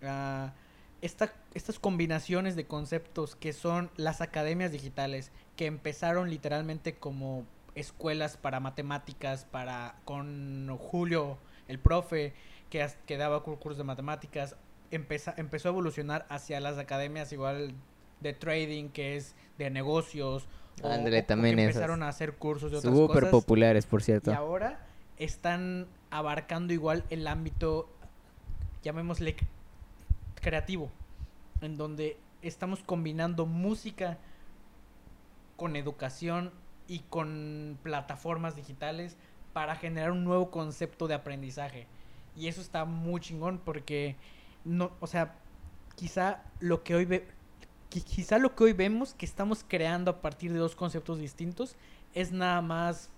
ah, 0.04 0.54
esta- 1.02 1.34
estas 1.56 1.80
combinaciones 1.80 2.56
de 2.56 2.68
conceptos 2.68 3.36
que 3.36 3.54
son 3.54 3.92
las 3.98 4.22
academias 4.22 4.72
digitales, 4.72 5.32
que 5.58 5.66
empezaron 5.68 6.30
literalmente 6.30 6.96
como 6.96 7.46
escuelas 7.76 8.38
para 8.38 8.60
matemáticas, 8.60 9.46
para 9.46 9.96
con 10.06 10.70
Julio, 10.80 11.40
el 11.68 11.80
profe, 11.80 12.34
que, 12.70 12.88
que 13.08 13.18
daba 13.18 13.44
cur- 13.44 13.60
cursos 13.60 13.78
de 13.80 13.84
matemáticas, 13.86 14.56
empezó 14.92 15.32
a 15.70 15.72
evolucionar 15.72 16.26
hacia 16.30 16.60
las 16.62 16.78
academias 16.78 17.32
igual 17.34 17.74
de 18.20 18.34
trading, 18.34 18.90
que 18.90 19.16
es 19.16 19.36
de 19.58 19.70
negocios. 19.70 20.48
Ándale, 20.84 21.20
o 21.20 21.24
también 21.26 21.60
esas. 21.60 21.76
empezaron 21.76 22.04
a 22.04 22.10
hacer 22.10 22.34
cursos 22.36 22.72
de 22.72 22.78
otras 22.78 22.94
súper 22.94 23.24
cosas. 23.24 23.32
populares, 23.32 23.86
por 23.86 24.04
cierto. 24.04 24.32
Y 24.32 24.34
ahora 24.34 24.80
están 25.18 25.88
abarcando 26.12 26.74
igual 26.74 27.04
el 27.10 27.28
ámbito, 27.28 27.90
llamémosle 28.84 29.36
creativo, 30.36 30.90
en 31.62 31.78
donde 31.78 32.18
estamos 32.42 32.84
combinando 32.84 33.46
música 33.46 34.18
con 35.56 35.76
educación 35.76 36.52
y 36.88 37.00
con 37.00 37.78
plataformas 37.84 38.56
digitales 38.56 39.18
para 39.54 39.76
generar 39.76 40.12
un 40.12 40.24
nuevo 40.24 40.52
concepto 40.52 41.08
de 41.08 41.16
aprendizaje. 41.16 41.88
Y 42.36 42.48
eso 42.48 42.62
está 42.62 42.86
muy 42.86 43.20
chingón 43.20 43.60
porque 43.64 44.16
no, 44.64 44.92
o 45.00 45.08
sea, 45.08 45.34
quizá 45.96 46.44
lo 46.60 46.84
que 46.84 46.96
hoy 46.96 47.06
ve, 47.06 47.28
quizá 47.90 48.38
lo 48.38 48.56
que 48.56 48.66
hoy 48.66 48.74
vemos 48.74 49.14
que 49.14 49.26
estamos 49.26 49.64
creando 49.68 50.12
a 50.12 50.22
partir 50.22 50.52
de 50.54 50.60
dos 50.60 50.76
conceptos 50.76 51.20
distintos 51.20 51.76
es 52.14 52.32
nada 52.32 52.62
más 52.62 53.10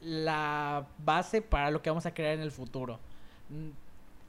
la 0.00 0.86
base 1.04 1.42
para 1.42 1.70
lo 1.70 1.82
que 1.82 1.90
vamos 1.90 2.06
a 2.06 2.14
crear 2.14 2.34
en 2.34 2.40
el 2.42 2.52
futuro. 2.52 2.98
Mm, 3.50 3.70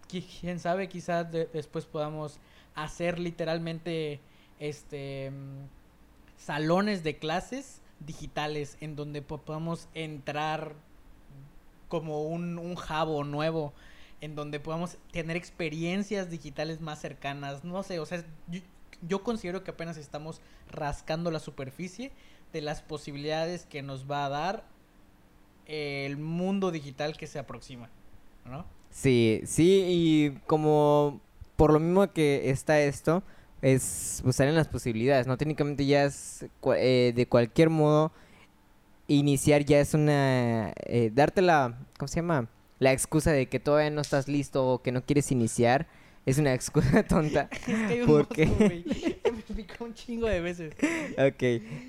qui- 0.10 0.26
Quién 0.42 0.60
sabe, 0.60 0.90
quizás 0.90 1.32
de- 1.32 1.48
después 1.48 1.86
podamos 1.86 2.40
hacer 2.76 3.20
literalmente 3.20 4.20
este 4.60 5.32
mm, 5.32 5.66
salones 6.38 7.04
de 7.04 7.18
clases 7.18 7.82
digitales 8.00 8.78
en 8.82 8.96
donde 8.96 9.22
po- 9.22 9.40
podamos 9.40 9.88
entrar 9.94 10.76
como 11.88 12.24
un, 12.24 12.58
un 12.60 12.76
jabo 12.76 13.24
nuevo 13.24 13.74
en 14.22 14.36
donde 14.36 14.60
podamos 14.60 14.98
tener 15.12 15.38
experiencias 15.38 16.30
digitales 16.30 16.82
más 16.82 17.00
cercanas. 17.00 17.64
No 17.64 17.84
sé, 17.84 18.00
o 18.00 18.06
sea, 18.06 18.24
yo, 19.08 19.24
considero 19.24 19.64
que 19.64 19.72
apenas 19.72 19.98
estamos 19.98 20.42
rascando 20.72 21.32
la 21.32 21.40
superficie 21.40 22.12
de 22.54 22.62
las 22.62 22.82
posibilidades 22.82 23.66
que 23.66 23.82
nos 23.82 24.10
va 24.10 24.26
a 24.26 24.30
dar 24.30 24.64
el 25.66 26.18
mundo 26.18 26.72
digital 26.72 27.16
que 27.16 27.28
se 27.28 27.40
aproxima, 27.40 27.90
¿no? 28.46 28.66
Sí, 28.90 29.42
sí, 29.46 29.86
y 29.88 30.32
como 30.48 31.22
por 31.56 31.72
lo 31.72 31.80
mismo 31.80 32.12
que 32.12 32.50
está 32.50 32.80
esto, 32.80 33.22
es, 33.62 34.22
pues 34.24 34.36
salen 34.36 34.56
las 34.56 34.68
posibilidades, 34.68 35.28
¿no? 35.28 35.38
Técnicamente 35.38 35.86
ya 35.86 36.06
es, 36.06 36.46
eh, 36.76 37.14
de 37.16 37.28
cualquier 37.28 37.70
modo, 37.70 38.12
iniciar 39.08 39.66
ya 39.66 39.80
es 39.80 39.94
una, 39.94 40.74
eh, 40.86 41.12
darte 41.14 41.42
la, 41.42 41.78
¿cómo 41.98 42.08
se 42.08 42.18
llama? 42.18 42.48
La 42.80 42.94
excusa 42.94 43.32
de 43.32 43.48
que 43.48 43.60
todavía 43.60 43.90
no 43.90 44.02
estás 44.02 44.28
listo 44.28 44.66
o 44.66 44.82
que 44.82 44.92
no 44.92 45.04
quieres 45.06 45.32
iniciar, 45.32 45.88
es 46.26 46.38
una 46.38 46.54
excusa 46.54 47.04
tonta. 47.08 47.50
Es 47.52 47.60
que 47.60 47.74
hay 47.76 48.02
un 48.02 48.08
¿Por 48.08 48.18
mosco, 48.20 48.34
qué? 48.36 48.46
güey, 48.46 48.84
que 49.24 49.32
me 49.32 49.42
picó 49.56 49.86
un 49.86 49.94
chingo 49.94 50.28
de 50.28 50.42
veces. 50.42 50.74
Ok, 51.18 51.42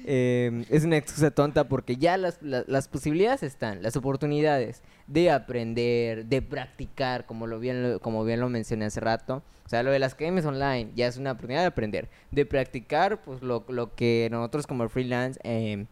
em, 0.07 0.65
es 0.71 0.85
una 0.85 0.97
excusa 0.97 1.31
tonta 1.31 1.69
porque 1.69 1.97
ya 1.97 2.17
las, 2.17 2.41
la- 2.43 2.65
las 2.67 2.89
posibilidades 2.89 3.43
están, 3.43 3.83
las 3.83 3.97
oportunidades 3.97 4.83
de 5.07 5.31
aprender, 5.31 6.27
de 6.27 6.43
practicar, 6.43 7.27
como, 7.27 7.47
lo 7.47 7.59
bien, 7.59 7.83
lo- 7.83 8.01
como 8.01 8.25
bien 8.25 8.41
lo 8.41 8.49
mencioné 8.49 8.87
hace 8.87 9.01
rato. 9.01 9.43
O 9.67 9.69
sea, 9.71 9.83
lo 9.85 9.93
de 9.93 9.99
las 10.01 10.15
academias 10.15 10.45
online 10.47 10.91
ya 10.97 11.07
es 11.07 11.17
una 11.17 11.33
oportunidad 11.33 11.61
de 11.61 11.67
aprender, 11.67 12.09
de 12.33 12.45
practicar 12.45 13.23
pues 13.23 13.41
lo, 13.43 13.65
lo 13.69 13.95
que 13.95 14.27
nosotros 14.31 14.67
como 14.67 14.89
freelance 14.89 15.39
em, 15.45 15.87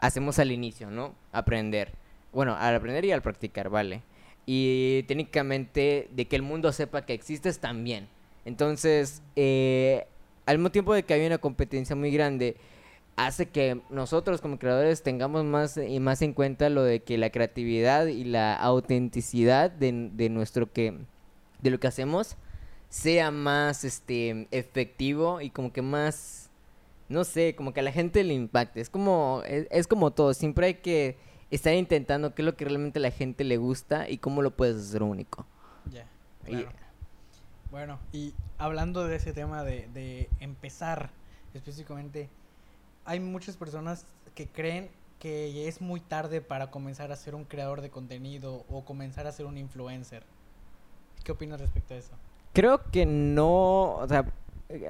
hacemos 0.00 0.38
al 0.38 0.50
inicio, 0.50 0.90
¿no? 0.90 1.14
Aprender. 1.32 1.92
Bueno, 2.32 2.56
al 2.58 2.74
aprender 2.74 3.04
y 3.04 3.12
al 3.12 3.20
practicar, 3.22 3.68
vale. 3.68 4.02
Y 4.50 5.02
técnicamente 5.02 6.08
de 6.10 6.26
que 6.26 6.34
el 6.34 6.40
mundo 6.40 6.72
sepa 6.72 7.04
que 7.04 7.12
existes 7.12 7.58
también. 7.58 8.08
Entonces, 8.46 9.20
eh, 9.36 10.06
al 10.46 10.56
mismo 10.56 10.70
tiempo 10.70 10.94
de 10.94 11.02
que 11.02 11.12
hay 11.12 11.26
una 11.26 11.36
competencia 11.36 11.94
muy 11.94 12.10
grande, 12.10 12.56
hace 13.16 13.50
que 13.50 13.82
nosotros 13.90 14.40
como 14.40 14.58
creadores 14.58 15.02
tengamos 15.02 15.44
más 15.44 15.76
y 15.76 16.00
más 16.00 16.22
en 16.22 16.32
cuenta 16.32 16.70
lo 16.70 16.82
de 16.82 17.00
que 17.00 17.18
la 17.18 17.28
creatividad 17.28 18.06
y 18.06 18.24
la 18.24 18.54
autenticidad 18.54 19.70
de, 19.70 20.08
de 20.14 20.30
nuestro 20.30 20.72
que 20.72 20.94
de 21.60 21.70
lo 21.70 21.78
que 21.78 21.88
hacemos 21.88 22.38
sea 22.88 23.30
más 23.30 23.84
este 23.84 24.48
efectivo 24.50 25.42
y 25.42 25.50
como 25.50 25.74
que 25.74 25.82
más 25.82 26.48
no 27.10 27.24
sé, 27.24 27.54
como 27.54 27.74
que 27.74 27.80
a 27.80 27.82
la 27.82 27.92
gente 27.92 28.24
le 28.24 28.32
impacte. 28.32 28.80
Es 28.80 28.88
como 28.88 29.42
es, 29.46 29.66
es 29.70 29.86
como 29.86 30.12
todo, 30.12 30.32
siempre 30.32 30.68
hay 30.68 30.74
que 30.76 31.16
estar 31.50 31.74
intentando 31.74 32.34
qué 32.34 32.42
es 32.42 32.46
lo 32.46 32.56
que 32.56 32.64
realmente 32.64 32.98
a 32.98 33.02
la 33.02 33.10
gente 33.10 33.44
le 33.44 33.56
gusta 33.56 34.08
y 34.08 34.18
cómo 34.18 34.42
lo 34.42 34.50
puedes 34.50 34.76
hacer 34.76 35.02
único. 35.02 35.46
Ya. 35.90 36.06
Claro. 36.44 36.68
Bueno, 37.70 37.98
y 38.12 38.34
hablando 38.56 39.06
de 39.06 39.16
ese 39.16 39.32
tema 39.32 39.62
de, 39.62 39.88
de 39.92 40.28
empezar 40.40 41.10
específicamente, 41.54 42.30
hay 43.04 43.20
muchas 43.20 43.56
personas 43.56 44.06
que 44.34 44.46
creen 44.46 44.90
que 45.18 45.68
es 45.68 45.80
muy 45.80 46.00
tarde 46.00 46.40
para 46.40 46.70
comenzar 46.70 47.10
a 47.12 47.16
ser 47.16 47.34
un 47.34 47.44
creador 47.44 47.80
de 47.80 47.90
contenido 47.90 48.64
o 48.70 48.84
comenzar 48.84 49.26
a 49.26 49.32
ser 49.32 49.46
un 49.46 49.58
influencer. 49.58 50.22
¿Qué 51.24 51.32
opinas 51.32 51.60
respecto 51.60 51.94
a 51.94 51.96
eso? 51.96 52.12
Creo 52.52 52.82
que 52.90 53.04
no, 53.04 53.96
o 53.96 54.08
sea, 54.08 54.24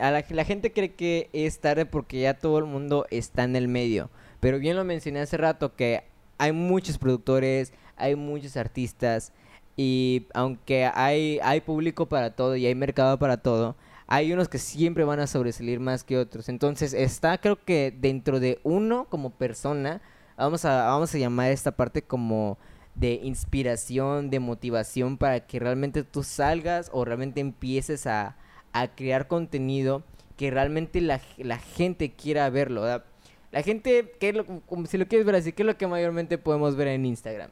a 0.00 0.10
la, 0.10 0.24
la 0.28 0.44
gente 0.44 0.72
cree 0.72 0.94
que 0.94 1.30
es 1.32 1.60
tarde 1.60 1.86
porque 1.86 2.20
ya 2.20 2.34
todo 2.34 2.58
el 2.58 2.64
mundo 2.64 3.06
está 3.10 3.44
en 3.44 3.56
el 3.56 3.68
medio. 3.68 4.10
Pero 4.40 4.58
bien 4.58 4.76
lo 4.76 4.84
mencioné 4.84 5.20
hace 5.20 5.36
rato 5.36 5.74
que 5.74 6.04
hay 6.38 6.52
muchos 6.52 6.98
productores, 6.98 7.72
hay 7.96 8.14
muchos 8.16 8.56
artistas 8.56 9.32
y 9.76 10.26
aunque 10.34 10.86
hay, 10.86 11.38
hay 11.42 11.60
público 11.60 12.06
para 12.06 12.34
todo 12.34 12.56
y 12.56 12.66
hay 12.66 12.74
mercado 12.74 13.18
para 13.18 13.36
todo, 13.36 13.76
hay 14.06 14.32
unos 14.32 14.48
que 14.48 14.58
siempre 14.58 15.04
van 15.04 15.20
a 15.20 15.26
sobresalir 15.26 15.80
más 15.80 16.02
que 16.02 16.16
otros. 16.16 16.48
Entonces 16.48 16.94
está 16.94 17.38
creo 17.38 17.62
que 17.64 17.94
dentro 17.96 18.40
de 18.40 18.60
uno 18.62 19.06
como 19.10 19.30
persona, 19.30 20.00
vamos 20.36 20.64
a, 20.64 20.86
vamos 20.86 21.14
a 21.14 21.18
llamar 21.18 21.50
esta 21.52 21.72
parte 21.72 22.02
como 22.02 22.58
de 22.94 23.20
inspiración, 23.22 24.30
de 24.30 24.40
motivación 24.40 25.18
para 25.18 25.46
que 25.46 25.60
realmente 25.60 26.02
tú 26.02 26.22
salgas 26.22 26.90
o 26.92 27.04
realmente 27.04 27.40
empieces 27.40 28.06
a, 28.06 28.36
a 28.72 28.88
crear 28.88 29.28
contenido 29.28 30.02
que 30.36 30.50
realmente 30.50 31.00
la, 31.00 31.20
la 31.36 31.58
gente 31.58 32.12
quiera 32.12 32.48
verlo. 32.48 32.82
¿verdad? 32.82 33.04
La 33.50 33.62
gente, 33.62 34.12
¿qué 34.20 34.28
es 34.30 34.34
lo- 34.34 34.44
como 34.62 34.86
si 34.86 34.98
lo 34.98 35.06
quieres 35.06 35.24
ver 35.26 35.36
así, 35.36 35.52
¿qué 35.52 35.62
es 35.62 35.66
lo 35.66 35.76
que 35.78 35.86
mayormente 35.86 36.36
podemos 36.38 36.76
ver 36.76 36.88
en 36.88 37.06
Instagram? 37.06 37.50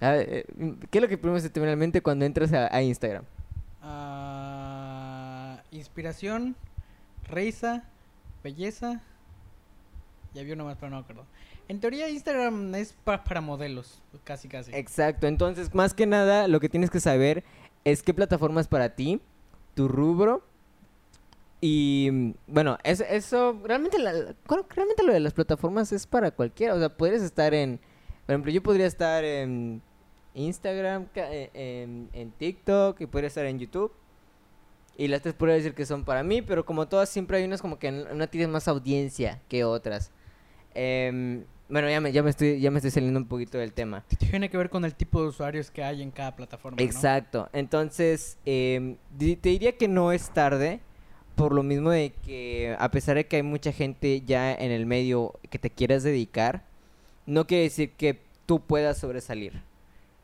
Ver, 0.00 0.26
eh, 0.30 0.44
¿Qué 0.90 0.98
es 0.98 1.02
lo 1.02 1.08
que 1.08 1.18
primero 1.18 1.40
se 1.40 1.50
te 1.50 1.60
viene 1.60 1.72
a 1.72 1.76
la 1.76 1.78
mente 1.78 2.00
cuando 2.02 2.24
entras 2.24 2.52
a, 2.52 2.74
a 2.74 2.82
Instagram? 2.82 3.24
Ah, 3.82 5.62
inspiración, 5.70 6.56
risa, 7.28 7.84
belleza. 8.42 9.00
Y 10.34 10.40
había 10.40 10.54
uno 10.54 10.64
más, 10.64 10.76
pero 10.78 10.90
no 10.90 10.96
me 10.96 11.02
acuerdo. 11.02 11.24
En 11.68 11.80
teoría 11.80 12.08
Instagram 12.10 12.74
es 12.74 12.92
pa- 12.92 13.22
para 13.24 13.40
modelos, 13.40 14.02
casi 14.24 14.48
casi. 14.48 14.74
Exacto, 14.74 15.26
entonces 15.26 15.74
más 15.74 15.94
que 15.94 16.06
nada 16.06 16.48
lo 16.48 16.60
que 16.60 16.68
tienes 16.68 16.90
que 16.90 17.00
saber 17.00 17.44
es 17.84 18.02
qué 18.02 18.12
plataforma 18.12 18.60
es 18.60 18.68
para 18.68 18.94
ti, 18.96 19.20
tu 19.74 19.88
rubro 19.88 20.44
y 21.66 22.10
mm, 22.12 22.30
bueno, 22.48 22.76
eso, 22.84 23.04
eso 23.08 23.58
realmente, 23.64 23.98
la- 23.98 24.34
realmente 24.70 25.02
lo 25.02 25.12
de 25.14 25.20
las 25.20 25.32
plataformas 25.32 25.92
es 25.92 26.06
para 26.06 26.30
cualquiera, 26.30 26.74
o 26.74 26.78
sea, 26.78 26.90
puedes 26.90 27.22
estar 27.22 27.54
en, 27.54 27.80
por 28.26 28.34
ejemplo, 28.34 28.52
yo 28.52 28.62
podría 28.62 28.86
estar 28.86 29.24
en 29.24 29.80
Instagram, 30.34 31.06
eh, 31.14 31.50
en, 31.54 32.10
en 32.12 32.30
TikTok 32.32 33.00
y 33.00 33.06
podría 33.06 33.28
estar 33.28 33.46
en 33.46 33.58
YouTube. 33.58 33.92
Y 34.96 35.08
las 35.08 35.22
tres 35.22 35.34
podría 35.34 35.56
decir 35.56 35.74
que 35.74 35.86
son 35.86 36.04
para 36.04 36.22
mí, 36.22 36.42
pero 36.42 36.64
como 36.66 36.86
todas 36.86 37.08
siempre 37.08 37.38
hay 37.38 37.44
unas 37.44 37.60
como 37.62 37.78
que 37.78 37.88
una 37.88 38.26
tiene 38.28 38.46
más 38.46 38.68
audiencia 38.68 39.40
que 39.48 39.64
otras. 39.64 40.12
Em, 40.74 41.44
bueno, 41.68 41.88
ya 41.88 42.00
me, 42.00 42.12
ya, 42.12 42.22
me 42.22 42.30
estoy, 42.30 42.60
ya 42.60 42.70
me 42.70 42.78
estoy 42.78 42.90
saliendo 42.90 43.18
un 43.18 43.26
poquito 43.26 43.58
del 43.58 43.72
tema. 43.72 44.04
Tiene 44.18 44.50
que 44.50 44.56
ver 44.56 44.70
con 44.70 44.84
el 44.84 44.94
tipo 44.94 45.22
de 45.22 45.28
usuarios 45.28 45.70
que 45.70 45.82
hay 45.82 46.02
en 46.02 46.10
cada 46.10 46.36
plataforma. 46.36 46.76
¿no? 46.76 46.84
Exacto. 46.84 47.48
Entonces, 47.52 48.36
di- 48.44 49.36
te 49.36 49.48
diría 49.48 49.76
que 49.76 49.88
no 49.88 50.12
es 50.12 50.30
tarde, 50.30 50.80
por 51.34 51.52
lo 51.52 51.62
mismo 51.62 51.90
de 51.90 52.12
que 52.24 52.76
a 52.78 52.90
pesar 52.90 53.16
de 53.16 53.26
que 53.26 53.36
hay 53.36 53.42
mucha 53.42 53.72
gente 53.72 54.22
ya 54.22 54.52
en 54.54 54.70
el 54.70 54.86
medio 54.86 55.34
que 55.50 55.58
te 55.58 55.70
quieras 55.70 56.02
dedicar, 56.02 56.64
no 57.26 57.46
quiere 57.46 57.64
decir 57.64 57.92
que 57.92 58.20
tú 58.46 58.60
puedas 58.60 58.98
sobresalir. 58.98 59.62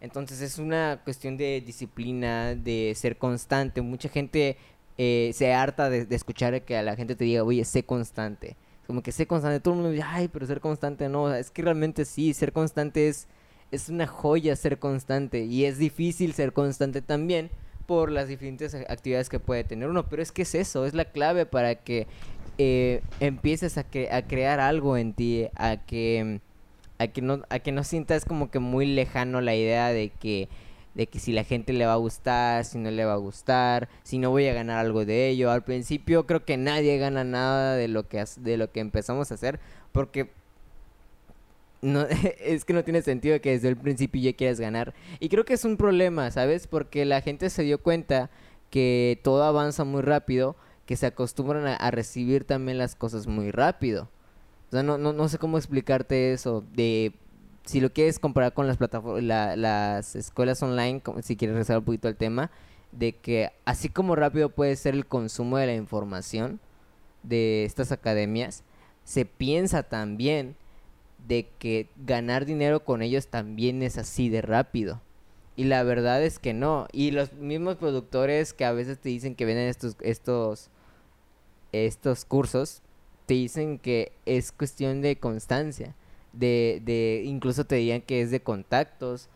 Entonces 0.01 0.40
es 0.40 0.59
una 0.59 1.01
cuestión 1.05 1.37
de 1.37 1.62
disciplina, 1.64 2.55
de 2.55 2.94
ser 2.96 3.18
constante. 3.18 3.83
Mucha 3.83 4.09
gente 4.09 4.57
eh, 4.96 5.31
se 5.35 5.53
harta 5.53 5.90
de, 5.90 6.07
escuchar 6.14 6.62
que 6.62 6.77
a 6.77 6.83
la 6.83 6.96
gente 6.96 7.16
te 7.16 7.25
diga, 7.25 7.44
oye, 7.44 7.64
sé 7.64 7.83
constante. 7.83 8.57
Como 8.87 9.03
que 9.03 9.12
sé 9.12 9.27
constante. 9.27 9.61
Todo 9.61 9.75
el 9.75 9.81
mundo 9.81 9.92
dice, 9.92 10.05
ay, 10.07 10.29
pero 10.29 10.46
ser 10.46 10.61
constante 10.61 11.09
no. 11.09 11.35
Es 11.35 11.51
que 11.51 11.62
realmente 11.62 12.05
sí, 12.05 12.33
ser 12.35 12.53
constante 12.53 13.09
es, 13.09 13.27
es 13.70 13.88
una 13.88 14.07
joya 14.07 14.57
ser 14.57 14.79
constante. 14.79 15.44
Y 15.44 15.64
es 15.64 15.79
difícil 15.79 16.33
ser 16.33 16.53
constante 16.53 17.03
también 17.03 17.51
por 17.90 18.12
las 18.12 18.29
diferentes 18.29 18.72
actividades 18.72 19.29
que 19.29 19.40
puede 19.40 19.64
tener 19.64 19.88
uno. 19.88 20.09
Pero 20.09 20.22
es 20.22 20.31
que 20.31 20.42
es 20.42 20.55
eso, 20.55 20.87
es 20.87 20.94
la 20.94 21.07
clave 21.07 21.44
para 21.44 21.74
que 21.74 22.07
eh, 22.57 23.03
empieces 23.18 23.79
a, 23.79 23.90
cre- 23.90 24.12
a 24.12 24.22
crear 24.29 24.61
algo 24.61 24.96
en 24.96 25.12
ti, 25.12 25.48
a 25.57 25.76
que 25.76 26.38
a 27.00 27.09
que 27.09 27.20
no 27.20 27.42
a 27.48 27.59
que 27.59 27.72
no 27.72 27.83
sientas 27.83 28.24
como 28.24 28.48
que 28.48 28.61
muy 28.61 28.87
lejano 28.87 29.40
la 29.40 29.57
idea 29.57 29.88
de 29.88 30.11
que 30.11 30.48
de 30.94 31.09
que 31.09 31.18
si 31.18 31.33
la 31.33 31.42
gente 31.42 31.72
le 31.72 31.85
va 31.85 31.94
a 31.94 31.96
gustar, 31.96 32.64
si 32.64 32.79
no 32.79 32.92
le 32.92 33.05
va 33.05 33.14
a 33.14 33.16
gustar, 33.16 33.88
si 34.05 34.18
no 34.18 34.31
voy 34.31 34.46
a 34.46 34.55
ganar 34.55 34.79
algo 34.79 35.05
de 35.05 35.29
ello. 35.29 35.50
Al 35.50 35.64
principio 35.64 36.26
creo 36.26 36.44
que 36.44 36.57
nadie 36.57 36.96
gana 36.98 37.24
nada 37.24 37.74
de 37.74 37.88
lo 37.88 38.07
que 38.07 38.24
de 38.37 38.57
lo 38.57 38.70
que 38.70 38.79
empezamos 38.79 39.33
a 39.33 39.35
hacer 39.35 39.59
porque 39.90 40.31
no 41.83 42.07
es 42.40 42.64
que 42.64 42.73
no 42.73 42.85
tiene 42.85 43.03
sentido 43.03 43.40
que 43.40 43.51
desde 43.51 43.69
el 43.69 43.77
principio 43.77 44.21
ya 44.21 44.33
quieras 44.33 44.61
ganar. 44.61 44.95
Y 45.19 45.29
creo 45.29 45.45
que 45.45 45.55
es 45.55 45.64
un 45.64 45.77
problema, 45.77 46.31
¿sabes? 46.31 46.66
Porque 46.66 47.05
la 47.05 47.21
gente 47.21 47.51
se 47.51 47.62
dio 47.62 47.83
cuenta 47.83 48.31
que 48.71 49.21
todo 49.23 49.43
avanza 49.45 49.85
muy 49.85 50.03
rápido, 50.03 50.57
que 50.87 50.97
se 50.97 51.07
acostumbran 51.07 51.66
a, 51.66 51.90
recibir 51.90 52.45
también 52.45 52.79
las 52.79 52.95
cosas 52.95 53.27
muy 53.27 53.51
rápido. 53.51 54.09
O 54.69 54.73
sea, 54.73 54.83
no, 54.83 54.99
no, 54.99 55.12
no 55.12 55.29
sé 55.29 55.38
cómo 55.38 55.59
explicarte 55.59 56.33
eso. 56.33 56.64
De 56.73 57.14
si 57.64 57.81
lo 57.81 57.93
quieres 57.93 58.19
comparar 58.19 58.53
con 58.53 58.66
las 58.66 58.77
plataformas, 58.77 59.57
las 59.57 60.16
escuelas 60.16 60.62
online, 60.62 61.03
si 61.23 61.37
quieres 61.37 61.55
regresar 61.55 61.79
un 61.79 61.85
poquito 61.85 62.09
al 62.09 62.16
tema, 62.16 62.51
de 62.93 63.12
que 63.12 63.53
así 63.64 63.88
como 63.88 64.16
rápido 64.16 64.51
puede 64.51 64.75
ser 64.77 64.95
el 64.95 65.07
consumo 65.07 65.59
de 65.59 65.66
la 65.66 65.75
información 65.75 66.61
de 67.23 67.64
estas 67.64 67.93
academias, 67.93 68.64
se 69.05 69.25
piensa 69.25 69.83
también 69.83 70.57
de 71.31 71.47
que 71.61 71.88
ganar 72.05 72.45
dinero 72.45 72.85
con 72.85 73.03
ellos 73.03 73.29
también 73.29 73.85
es 73.85 73.99
así 73.99 74.29
de 74.29 74.43
rápido. 74.43 75.01
Y 75.55 75.64
la 75.64 75.85
verdad 75.85 76.25
es 76.25 76.40
que 76.40 76.55
no. 76.55 76.88
Y 76.93 77.12
los 77.12 77.33
mismos 77.35 77.77
productores 77.77 78.53
que 78.53 78.64
a 78.64 78.73
veces 78.73 78.99
te 78.99 79.11
dicen 79.11 79.37
que 79.37 79.45
venden 79.45 79.69
estos, 79.69 79.97
estos, 80.01 80.71
estos 81.71 82.25
cursos, 82.25 82.83
te 83.27 83.35
dicen 83.35 83.79
que 83.79 84.11
es 84.27 84.51
cuestión 84.51 85.03
de 85.03 85.16
constancia. 85.16 85.95
De, 86.33 86.83
de 86.85 87.23
incluso 87.25 87.64
te 87.64 87.77
dirían 87.77 88.01
que 88.01 88.23
es 88.23 88.33
de 88.33 88.43
contactos, 88.43 89.29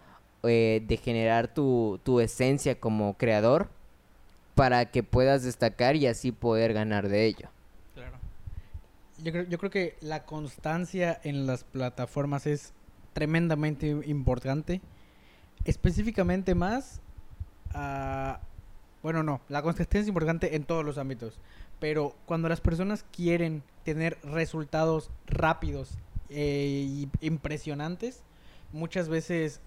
eh, 0.43 0.83
de 0.85 0.97
generar 0.97 1.55
tu, 1.55 2.01
tu 2.03 2.19
esencia 2.19 2.81
como 2.81 3.17
creador 3.17 3.69
para 4.57 4.91
que 4.91 5.05
puedas 5.05 5.45
destacar 5.45 5.95
y 5.95 6.09
así 6.09 6.33
poder 6.33 6.73
ganar 6.73 7.09
de 7.09 7.27
ello. 7.27 7.54
Yo 9.25 9.33
creo, 9.33 9.45
yo 9.45 9.59
creo 9.59 9.71
que 9.71 9.97
la 10.03 10.25
constancia 10.27 11.19
en 11.25 11.47
las 11.47 11.65
plataformas 11.65 12.47
es 12.47 12.75
tremendamente 13.15 13.89
importante. 14.05 14.83
Específicamente 15.65 16.55
más 16.55 17.01
a... 17.73 18.41
Bueno, 19.03 19.23
no, 19.23 19.41
la 19.49 19.63
constancia 19.63 20.01
es 20.01 20.09
importante 20.09 20.57
en 20.57 20.65
todos 20.65 20.85
los 20.85 20.99
ámbitos. 20.99 21.41
Pero 21.81 22.15
cuando 22.27 22.51
las 22.51 22.61
personas 22.61 23.05
quieren 23.13 23.63
tener 23.83 24.19
resultados 24.23 25.11
rápidos 25.27 25.97
y 26.29 27.09
impresionantes, 27.21 28.23
muchas 28.73 29.09
veces 29.09 29.61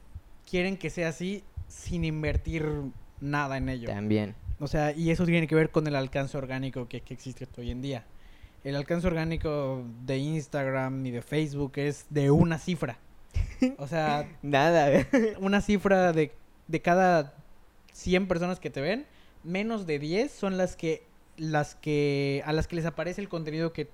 quieren 0.49 0.77
que 0.77 0.89
sea 0.91 1.09
así 1.09 1.43
sin 1.67 2.05
invertir 2.05 2.65
nada 3.21 3.57
en 3.57 3.69
ello. 3.69 3.89
También. 3.89 4.35
O 4.59 4.67
sea, 4.67 4.91
y 4.91 5.11
eso 5.11 5.25
tiene 5.25 5.47
que 5.47 5.55
ver 5.55 5.71
con 5.71 5.87
el 5.87 5.95
alcance 5.95 6.37
orgánico 6.37 6.87
que, 6.87 7.01
que 7.01 7.13
existe 7.13 7.47
hoy 7.57 7.71
en 7.71 7.81
día. 7.81 8.05
El 8.67 8.75
alcance 8.75 9.07
orgánico 9.07 9.83
de 10.05 10.17
Instagram 10.17 11.05
y 11.05 11.11
de 11.11 11.21
Facebook 11.21 11.73
es 11.75 12.05
de 12.09 12.31
una 12.31 12.57
cifra. 12.59 12.97
O 13.77 13.87
sea, 13.87 14.27
Nada. 14.41 15.05
una 15.39 15.61
cifra 15.61 16.11
de, 16.11 16.31
de 16.67 16.81
cada 16.81 17.33
100 17.93 18.27
personas 18.27 18.59
que 18.59 18.69
te 18.69 18.81
ven, 18.81 19.05
menos 19.43 19.85
de 19.87 19.99
10 19.99 20.31
son 20.31 20.57
las 20.57 20.75
que 20.75 21.03
las 21.37 21.75
que 21.75 22.41
a 22.45 22.51
las 22.51 22.67
que 22.67 22.75
les 22.75 22.85
aparece 22.85 23.21
el 23.21 23.29
contenido 23.29 23.71
que 23.71 23.89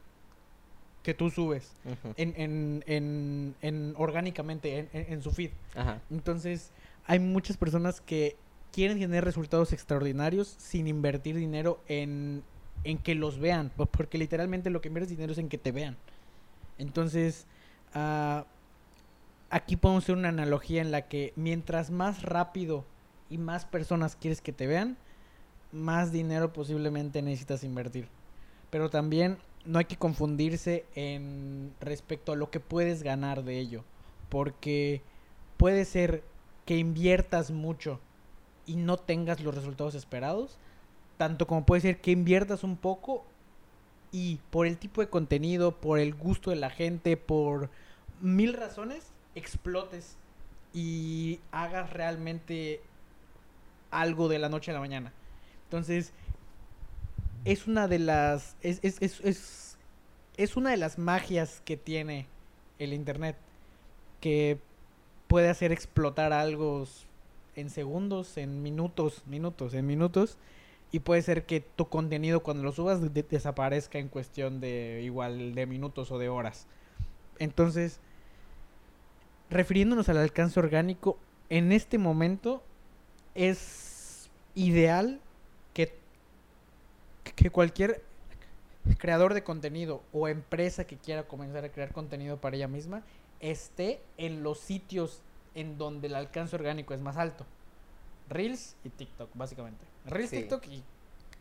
que 1.04 1.14
tú 1.14 1.30
subes 1.30 1.74
en, 2.16 2.34
en, 2.38 2.84
en, 2.88 3.56
en 3.62 3.94
orgánicamente 3.98 4.80
en, 4.80 4.90
en- 4.94 5.14
en 5.14 5.22
su 5.22 5.32
feed. 5.32 5.52
Ajá. 5.76 6.02
Entonces, 6.10 6.72
hay 7.06 7.20
muchas 7.20 7.58
personas 7.58 8.00
que 8.00 8.38
quieren 8.72 8.98
tener 9.00 9.26
resultados 9.26 9.74
extraordinarios 9.74 10.48
sin 10.58 10.88
invertir 10.88 11.36
dinero 11.36 11.80
en, 11.90 12.42
en 12.84 12.98
que 12.98 13.16
los 13.16 13.40
vean. 13.40 13.70
po- 13.76 13.86
Porque 13.86 14.18
literalmente 14.18 14.70
lo 14.70 14.82
que 14.82 14.88
inviertes 14.90 15.10
dinero 15.12 15.32
es 15.34 15.38
en 15.38 15.50
que 15.50 15.58
te 15.58 15.72
vean. 15.72 15.98
Entonces, 16.78 17.46
ah, 17.94 18.46
aquí 19.50 19.76
podemos 19.76 20.04
hacer 20.04 20.16
una 20.16 20.30
analogía 20.30 20.82
en 20.82 20.92
la 20.92 21.08
que 21.08 21.34
mientras 21.36 21.92
más 21.92 22.24
rápido 22.24 22.86
y 23.30 23.38
más 23.38 23.66
personas 23.66 24.16
quieres 24.16 24.42
que 24.42 24.54
te 24.54 24.68
vean, 24.68 24.98
más 25.72 26.12
dinero 26.12 26.54
posiblemente 26.54 27.22
necesitas 27.22 27.64
invertir. 27.64 28.08
Pero 28.70 28.90
también 28.90 29.38
no 29.66 29.80
hay 29.80 29.86
que 29.86 29.98
confundirse 29.98 30.86
en 30.96 31.72
respecto 31.80 32.32
a 32.32 32.36
lo 32.36 32.50
que 32.50 32.60
puedes 32.60 33.04
ganar 33.04 33.44
de 33.44 33.60
ello. 33.60 33.84
Porque 34.30 35.02
puede 35.58 35.86
ser 35.86 36.24
que 36.66 36.78
inviertas 36.78 37.52
mucho 37.52 38.00
y 38.66 38.76
no 38.76 38.98
tengas 38.98 39.42
los 39.42 39.54
resultados 39.56 39.96
esperados. 39.96 40.58
Tanto 41.18 41.48
como 41.48 41.66
puede 41.66 41.82
ser 41.82 42.02
que 42.02 42.12
inviertas 42.12 42.64
un 42.64 42.78
poco 42.78 43.24
y 44.12 44.40
por 44.50 44.68
el 44.68 44.78
tipo 44.78 45.02
de 45.02 45.10
contenido, 45.10 45.72
por 45.80 46.00
el 46.00 46.14
gusto 46.14 46.50
de 46.50 46.56
la 46.56 46.70
gente, 46.70 47.18
por 47.18 47.70
mil 48.22 48.54
razones, 48.54 49.12
explotes 49.36 50.18
y 50.74 51.40
hagas 51.52 51.92
realmente 51.92 52.82
algo 53.92 54.28
de 54.28 54.40
la 54.40 54.50
noche 54.50 54.72
a 54.72 54.74
la 54.74 54.80
mañana. 54.80 55.14
Entonces, 55.66 56.14
es 57.46 57.68
una 57.68 57.88
de 57.88 58.00
las. 58.00 58.56
Es, 58.62 58.80
es, 58.84 59.02
es, 59.02 59.20
es, 59.22 59.78
es 60.38 60.56
una 60.58 60.72
de 60.72 60.78
las 60.78 60.98
magias 60.98 61.62
que 61.66 61.78
tiene 61.78 62.28
el 62.80 62.94
internet. 62.94 63.36
Que 64.22 64.60
puede 65.28 65.50
hacer 65.50 65.72
explotar 65.72 66.34
algo 66.34 66.86
en 67.56 67.70
segundos, 67.70 68.38
en 68.38 68.62
minutos, 68.64 69.24
minutos, 69.26 69.74
en 69.74 69.86
minutos. 69.86 70.38
Y 70.94 71.00
puede 71.00 71.24
ser 71.24 71.46
que 71.46 71.60
tu 71.60 71.90
contenido 71.90 72.42
cuando 72.44 72.64
lo 72.64 72.72
subas 72.72 73.02
de- 73.14 73.24
desaparezca 73.24 73.98
en 73.98 74.08
cuestión 74.10 74.62
de 74.62 75.02
igual 75.04 75.56
de 75.56 75.66
minutos 75.66 76.12
o 76.12 76.20
de 76.20 76.30
horas. 76.30 76.68
Entonces, 77.40 78.00
refiriéndonos 79.50 80.08
al 80.10 80.18
alcance 80.20 80.60
orgánico, 80.60 81.18
en 81.50 81.72
este 81.72 81.98
momento 81.98 82.62
es 83.34 84.30
ideal 84.54 85.20
que, 85.74 85.98
que 87.36 87.50
cualquier 87.50 88.04
creador 89.00 89.34
de 89.34 89.44
contenido 89.44 90.04
o 90.14 90.28
empresa 90.28 90.86
que 90.86 90.98
quiera 90.98 91.24
comenzar 91.24 91.66
a 91.66 91.72
crear 91.72 91.92
contenido 91.92 92.38
para 92.40 92.56
ella 92.56 92.68
misma 92.68 93.02
esté 93.40 94.00
en 94.18 94.44
los 94.44 94.60
sitios 94.60 95.24
en 95.56 95.80
donde 95.80 96.06
el 96.06 96.14
alcance 96.16 96.56
orgánico 96.56 96.94
es 96.94 97.00
más 97.00 97.18
alto. 97.18 97.48
Reels 98.30 98.76
y 98.84 98.90
TikTok, 98.90 99.30
básicamente. 99.34 99.86
Reels, 100.06 100.30
Sí. 100.30 100.38
TikTok 100.38 100.66
y, 100.68 100.84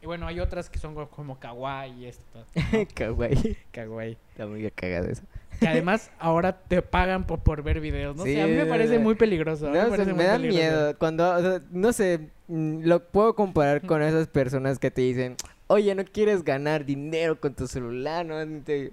y 0.03 0.07
bueno, 0.07 0.27
hay 0.27 0.41
otras 0.41 0.69
que 0.71 0.79
son 0.79 0.95
co- 0.95 1.09
como 1.09 1.39
Kawaii 1.39 1.93
y 2.03 2.07
esto. 2.07 2.45
Kawaii. 2.95 3.57
Kawaii. 3.71 4.17
Está 4.31 4.47
muy 4.47 4.71
cagado 4.71 5.09
eso. 5.09 5.23
Que 5.61 5.69
además 5.69 6.11
ahora 6.19 6.59
te 6.61 6.83
pagan 6.83 7.25
por, 7.27 7.39
por 7.41 7.63
ver 7.63 7.81
videos. 7.81 8.17
No 8.17 8.25
Sí, 8.25 8.35
sé, 8.35 8.43
a 8.43 8.47
mí 8.47 8.55
me 8.55 8.67
parece 8.67 8.99
muy 8.99 9.15
peligroso. 9.15 9.67
No, 9.67 9.73
me 9.73 9.79
o 9.79 9.83
sea, 9.83 9.91
parece 9.91 10.07
me 10.11 10.15
muy 10.15 10.25
da 10.25 10.33
peligroso. 10.33 10.61
miedo. 10.61 10.99
Cuando, 10.99 11.31
o 11.35 11.41
sea, 11.41 11.61
no 11.71 11.93
sé, 11.93 12.31
mm, 12.49 12.81
lo 12.85 13.05
puedo 13.09 13.35
comparar 13.37 13.87
con 13.87 14.03
esas 14.03 14.27
personas 14.27 14.79
que 14.81 14.91
te 14.91 15.03
dicen, 15.03 15.37
oye, 15.69 15.95
no 15.95 16.05
quieres 16.05 16.43
ganar 16.43 16.85
dinero 16.85 17.39
con 17.41 17.55
tu 17.55 17.69
celular, 17.69 18.27
¿no? 18.27 18.45
Te- 18.65 18.93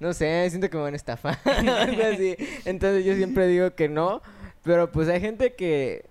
no 0.00 0.12
sé, 0.12 0.48
siento 0.50 0.68
que 0.70 0.76
me 0.76 0.82
van 0.84 0.94
a 0.94 0.96
estafar. 0.96 1.38
Entonces 2.64 3.04
yo 3.04 3.14
siempre 3.14 3.46
digo 3.46 3.74
que 3.74 3.88
no, 3.88 4.20
pero 4.64 4.90
pues 4.90 5.08
hay 5.08 5.20
gente 5.20 5.54
que, 5.54 6.04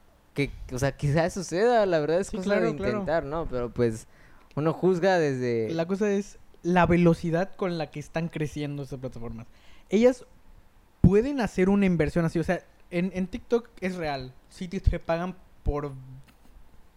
que 0.45 0.51
o 0.71 0.77
sea, 0.79 0.91
quizás 0.95 1.33
suceda, 1.33 1.85
la 1.87 1.99
verdad 1.99 2.19
es 2.19 2.27
Sí, 2.27 2.37
cosa 2.37 2.45
claro, 2.51 2.67
de 2.67 2.75
claro. 2.75 2.91
intentar, 2.91 3.23
¿no? 3.25 3.47
Pero 3.49 3.71
pues 3.73 4.05
uno 4.55 4.71
juzga 4.71 5.17
desde... 5.17 5.69
La 5.73 5.87
cosa 5.87 6.11
es 6.11 6.37
la 6.61 6.85
velocidad 6.85 7.55
con 7.55 7.77
la 7.79 7.89
que 7.89 7.99
están 7.99 8.27
creciendo 8.29 8.83
estas 8.83 8.99
plataformas. 8.99 9.47
Ellas 9.89 10.25
pueden 11.01 11.41
hacer 11.41 11.69
una 11.69 11.85
inversión 11.85 12.23
así. 12.25 12.37
O 12.39 12.43
sea, 12.43 12.61
en, 12.91 13.11
en 13.15 13.27
TikTok 13.27 13.69
es 13.81 13.95
real. 13.95 14.33
Si 14.49 14.67
te, 14.67 14.99
pagan 14.99 15.35
por 15.63 15.91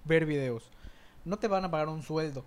ver 0.05 0.26
videos. 0.26 0.70
No 1.24 1.38
te 1.38 1.48
van 1.48 1.64
a 1.64 1.70
pagar 1.70 1.88
un 1.88 2.03
sueldo. 2.03 2.44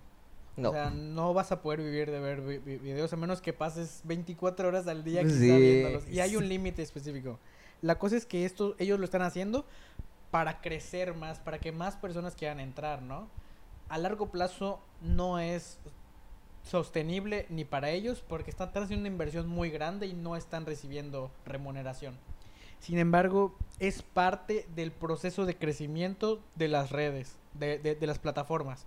No. 0.56 0.70
O 0.70 0.72
sea, 0.72 0.90
no 0.90 1.34
vas 1.34 1.50
a 1.50 1.62
poder 1.62 1.80
vivir 1.80 2.10
de 2.10 2.20
ver 2.20 2.40
vi- 2.40 2.58
vi- 2.58 2.76
videos 2.78 3.12
a 3.12 3.16
menos 3.16 3.40
que 3.40 3.52
pases 3.52 4.02
24 4.04 4.68
horas 4.68 4.86
al 4.86 5.02
día 5.02 5.22
quizá 5.24 5.34
Sí, 5.38 5.50
viéndolos. 5.50 6.08
Y 6.08 6.20
hay 6.20 6.30
sí. 6.30 6.36
un 6.36 6.48
límite 6.48 6.82
específico. 6.82 7.38
La 7.82 7.98
cosa 7.98 8.16
es 8.16 8.24
que 8.26 8.44
esto 8.44 8.76
ellos 8.78 8.98
lo 8.98 9.04
están 9.04 9.22
haciendo 9.22 9.64
para 10.34 10.60
crecer 10.60 11.14
más, 11.14 11.38
para 11.38 11.60
que 11.60 11.70
más 11.70 11.94
personas 11.94 12.34
quieran 12.34 12.58
entrar, 12.58 13.02
¿no? 13.02 13.28
A 13.88 13.98
largo 13.98 14.30
plazo 14.32 14.80
no 15.00 15.38
es 15.38 15.78
sostenible 16.64 17.46
ni 17.50 17.64
para 17.64 17.90
ellos 17.90 18.20
porque 18.26 18.50
están, 18.50 18.70
haciendo 18.70 19.02
una 19.02 19.06
inversión 19.12 19.46
muy 19.46 19.70
grande 19.70 20.08
y 20.08 20.12
no 20.12 20.34
están 20.34 20.66
recibiendo 20.66 21.30
remuneración. 21.46 22.16
Sin 22.80 22.98
embargo, 22.98 23.54
es 23.78 24.02
parte 24.02 24.66
del 24.74 24.90
proceso 24.90 25.46
de 25.46 25.56
crecimiento 25.56 26.40
de 26.56 26.66
las 26.66 26.90
redes, 26.90 27.36
de, 27.52 27.78
de- 27.78 27.94
de 27.94 28.06
las 28.08 28.18
plataformas. 28.18 28.86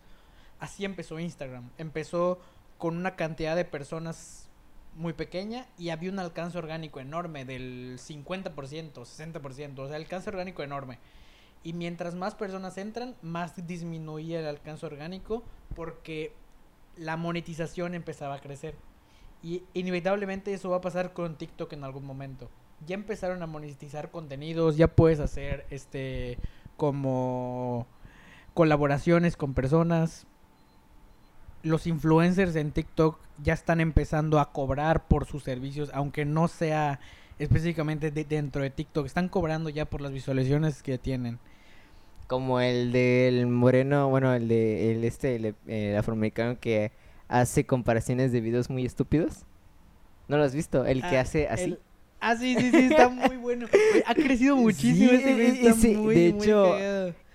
Así 0.60 0.84
empezó 0.84 1.18
Instagram. 1.18 1.70
Empezó 1.78 2.40
con 2.78 2.98
una 2.98 3.16
cantidad 3.16 3.56
de 3.56 3.64
personas 3.64 4.50
muy 4.98 5.14
pequeña 5.14 5.66
y 5.78 5.92
había 5.92 6.12
un 6.12 6.20
alcance 6.20 6.58
orgánico 6.58 7.00
enorme 7.00 7.46
del 7.46 8.00
50%, 8.00 9.06
60%, 9.06 9.80
o 9.80 9.88
sea, 9.88 9.96
alcance 9.96 10.30
orgánico 10.30 10.62
enorme. 10.62 11.00
Y 11.64 11.74
mientras 11.74 12.16
más 12.16 12.36
personas 12.36 12.78
entran, 12.78 13.16
más 13.22 13.68
disminuía 13.68 14.40
el 14.40 14.48
alcance 14.48 14.86
orgánico 14.86 15.44
porque 15.76 16.34
la 16.98 17.18
monetización 17.18 17.94
empezaba 17.94 18.36
a 18.36 18.40
crecer. 18.40 18.76
Y 19.44 19.64
inevitablemente 19.74 20.54
eso 20.54 20.70
va 20.70 20.78
a 20.78 20.82
pasar 20.82 21.14
con 21.14 21.36
TikTok 21.36 21.74
en 21.74 21.84
algún 21.84 22.06
momento. 22.06 22.50
Ya 22.86 22.96
empezaron 22.96 23.42
a 23.42 23.48
monetizar 23.48 24.12
contenidos, 24.12 24.78
ya 24.78 24.88
puedes 24.88 25.20
hacer 25.20 25.66
este 25.70 26.38
como 26.76 27.88
colaboraciones 28.54 29.36
con 29.36 29.54
personas. 29.54 30.26
Los 31.64 31.88
influencers 31.88 32.56
en 32.56 32.72
TikTok 32.72 33.20
ya 33.44 33.54
están 33.54 33.82
empezando 33.82 34.40
a 34.40 34.52
cobrar 34.52 35.08
por 35.08 35.26
sus 35.26 35.44
servicios, 35.44 35.92
aunque 35.94 36.26
no 36.26 36.48
sea 36.48 37.00
específicamente 37.40 38.12
de- 38.12 38.26
dentro 38.26 38.62
de 38.64 38.70
TikTok. 38.70 39.06
Están 39.06 39.30
cobrando 39.30 39.70
ya 39.70 39.86
por 39.86 40.02
las 40.02 40.12
visualizaciones 40.12 40.82
que 40.84 40.98
tienen. 40.98 41.40
Como 42.28 42.60
el 42.60 42.92
del 42.92 43.48
moreno, 43.48 44.10
bueno, 44.10 44.34
el 44.34 44.48
de 44.50 44.92
el 44.92 45.04
este, 45.06 45.36
el, 45.38 45.56
el 45.68 45.96
afroamericano 45.96 46.60
que 46.60 46.92
hace 47.30 47.66
comparaciones 47.66 48.32
de 48.32 48.42
videos 48.42 48.70
muy 48.70 48.86
estúpidos. 48.86 49.46
¿No 50.28 50.38
lo 50.38 50.44
has 50.44 50.54
visto? 50.54 50.86
El 50.86 51.02
que 51.02 51.18
Ah, 51.18 51.22
hace 51.22 51.48
así. 51.48 51.64
el- 51.64 51.80
Ah, 52.20 52.36
sí, 52.36 52.56
sí, 52.60 52.72
sí, 52.72 52.78
está 52.90 53.10
muy 53.10 53.38
bueno. 53.38 53.68
Ha 54.08 54.16
crecido 54.16 54.56
muchísimo 54.58 55.10
Sí, 55.12 55.16
ese 55.16 55.34
güey, 55.36 55.48
está 55.48 55.70
ese, 55.70 55.94
muy, 55.98 56.16
de 56.16 56.28
hecho, 56.30 56.76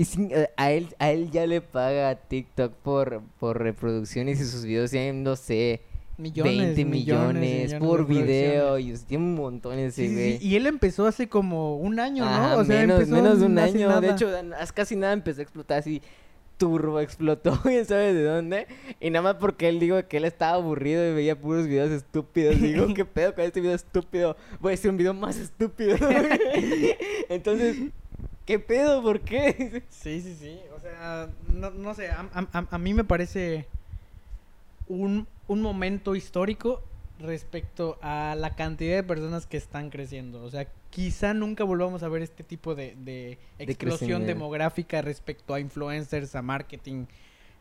sin- 0.01 0.33
a 0.57 0.71
él 0.73 0.88
a 0.99 1.11
él 1.12 1.31
ya 1.31 1.47
le 1.47 1.61
paga 1.61 2.17
TikTok 2.17 2.73
por 2.75 3.23
por 3.38 3.62
reproducciones 3.62 4.41
y 4.41 4.45
sus 4.45 4.65
videos 4.65 4.91
tienen 4.91 5.23
no 5.23 5.37
sé, 5.37 5.81
Millones, 6.18 6.77
20 6.77 6.85
millones, 6.85 7.75
por 7.75 8.07
de 8.07 8.22
video 8.22 8.79
y 8.79 8.92
tiene 9.09 9.25
un 9.25 9.35
montón 9.35 9.79
ese 9.79 10.07
Sí, 10.09 10.12
güey. 10.14 10.38
sí, 10.38 10.46
Y 10.48 10.57
él 10.57 10.66
empezó 10.66 11.07
hace 11.07 11.29
como 11.29 11.77
un 11.79 11.98
año, 11.98 12.25
¿no? 12.25 12.31
Ajá, 12.31 12.57
o 12.59 12.64
sea, 12.64 12.81
menos, 12.81 13.01
empezó 13.01 13.16
menos 13.22 13.40
de 13.40 13.46
un 13.46 13.59
año. 13.59 14.01
De 14.01 14.11
hecho, 14.11 14.29
casi 14.75 14.94
nada 14.96 15.12
empezó 15.14 15.40
a 15.40 15.42
explotar 15.42 15.79
así. 15.79 16.03
Turbo 16.59 17.01
explotó, 17.01 17.59
quién 17.62 17.85
sabe 17.87 18.12
de 18.14 18.22
dónde. 18.25 18.66
Y 19.01 19.11
nada 19.11 19.22
más 19.22 19.35
porque 19.37 19.68
él 19.68 19.81
dijo 19.81 19.96
que 20.07 20.18
él 20.18 20.25
estaba 20.27 20.55
aburrido 20.55 21.05
y 21.11 21.14
veía 21.14 21.37
puros 21.40 21.66
videos 21.66 21.90
estúpidos. 21.90 22.61
Digo, 22.61 22.87
¿qué 22.94 23.05
pedo 23.05 23.35
con 23.35 23.44
este 23.44 23.61
video 23.61 23.75
estúpido? 23.75 24.37
Voy 24.61 24.72
a 24.72 24.75
hacer 24.75 24.90
un 24.90 24.96
video 24.98 25.14
más 25.14 25.38
estúpido. 25.38 25.96
Entonces, 27.29 27.77
¿qué 28.44 28.59
pedo? 28.59 29.03
¿Por 29.03 29.20
qué? 29.20 29.83
Sí, 29.88 30.20
sí, 30.20 30.37
sí. 30.38 30.59
O 30.77 30.81
sea, 30.81 31.29
no, 31.53 31.70
no 31.70 31.94
sé, 31.94 32.09
a, 32.09 32.29
a- 32.33 32.48
a- 32.59 32.66
a 32.70 32.79
mí 32.79 32.94
me 32.94 33.05
parece 33.05 33.66
un, 34.94 35.26
un 35.48 35.62
momento 35.62 36.14
histórico 36.14 36.83
respecto 37.18 37.98
a 38.02 38.35
la 38.37 38.55
cantidad 38.57 38.96
de 38.96 39.02
personas 39.02 39.46
que 39.46 39.57
están 39.57 39.90
creciendo. 39.90 40.42
O 40.42 40.50
sea, 40.50 40.66
quizá 40.90 41.35
nunca 41.35 41.64
volvamos 41.64 42.02
a 42.02 42.09
ver 42.09 42.22
este 42.22 42.42
tipo 42.42 42.74
de, 42.74 42.96
de 42.96 43.38
explosión 43.59 44.22
crecimiento. 44.22 44.26
demográfica 44.26 45.02
respecto 45.02 45.55
a 45.55 45.61
influencers, 45.61 46.35
a 46.35 46.42
marketing. 46.42 47.07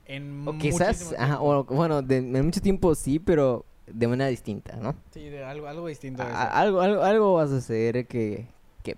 En 0.06 0.48
O 0.48 0.58
quizás, 0.58 1.14
ajá, 1.18 1.42
o 1.42 1.64
bueno, 1.66 2.02
de, 2.02 2.18
en 2.18 2.46
mucho 2.46 2.62
tiempo 2.62 2.96
sí, 2.96 3.20
pero 3.20 3.66
de 3.88 4.08
manera 4.08 4.30
distinta, 4.30 4.76
¿no? 4.78 4.96
Sí, 5.12 5.30
de 5.30 5.44
algo, 5.44 5.68
algo 5.68 5.88
distinto. 5.88 6.24
de 6.24 6.32
A- 6.32 6.60
algo, 6.62 6.82
algo, 6.82 7.04
algo 7.04 7.34
va 7.34 7.44
a 7.44 7.48
suceder 7.48 8.08
que, 8.08 8.48
que 8.84 8.98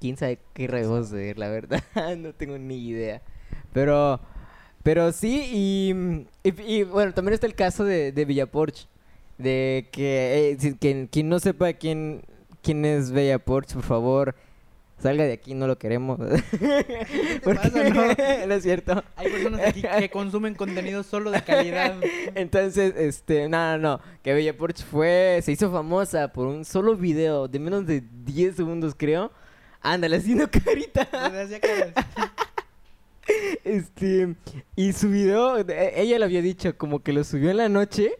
quién 0.00 0.16
sabe 0.16 0.38
qué 0.54 0.66
rayos 0.66 0.90
va 0.92 0.98
a 1.00 1.02
suceder, 1.02 1.38
la 1.38 1.48
verdad, 1.48 1.82
no 2.18 2.32
tengo 2.34 2.58
ni 2.58 2.76
idea. 2.88 3.22
Pero, 3.72 4.20
pero 4.84 5.10
sí, 5.10 5.48
y, 5.52 6.48
y, 6.48 6.62
y, 6.62 6.82
bueno, 6.84 7.12
también 7.12 7.34
está 7.34 7.46
el 7.48 7.56
caso 7.56 7.82
de, 7.84 8.12
de 8.12 8.24
Villaporch, 8.24 8.86
de 9.38 9.88
que, 9.90 10.50
eh, 10.52 10.56
si- 10.60 10.74
quien, 10.76 11.08
quien 11.08 11.28
no 11.28 11.40
sepa 11.40 11.72
quién, 11.72 12.22
quién 12.62 12.84
es 12.84 13.10
Villaporch, 13.10 13.72
por 13.74 13.82
favor, 13.82 14.34
salga 15.02 15.24
de 15.24 15.32
aquí, 15.32 15.54
no 15.54 15.66
lo 15.66 15.76
queremos. 15.78 16.18
Porque 17.42 17.58
pasa, 17.60 17.88
no? 17.88 18.04
no 18.46 18.54
es 18.54 18.62
cierto. 18.62 19.02
Hay 19.16 19.30
personas 19.30 19.60
aquí 19.66 19.82
que 19.82 20.10
consumen 20.10 20.54
contenido 20.54 21.02
solo 21.02 21.30
de 21.32 21.42
calidad. 21.42 21.96
Entonces, 22.34 22.94
este, 22.96 23.48
no, 23.48 23.76
no, 23.76 23.78
no, 23.78 24.00
que 24.22 24.32
Bella 24.34 24.56
Porsche 24.56 24.84
fue, 24.84 25.40
se 25.42 25.52
hizo 25.52 25.70
famosa 25.72 26.32
por 26.32 26.46
un 26.46 26.64
solo 26.64 26.94
video 26.96 27.48
de 27.48 27.58
menos 27.58 27.86
de 27.86 28.02
10 28.24 28.54
segundos, 28.56 28.94
creo. 28.96 29.32
Ándale, 29.80 30.16
haciendo 30.16 30.48
carita. 30.50 31.04
Caras. 31.06 31.50
Este, 33.64 34.34
y 34.76 34.92
su 34.92 35.10
video, 35.10 35.56
ella 35.58 36.18
lo 36.18 36.24
había 36.24 36.42
dicho, 36.42 36.76
como 36.76 37.02
que 37.02 37.12
lo 37.12 37.24
subió 37.24 37.50
en 37.50 37.56
la 37.58 37.68
noche 37.68 38.12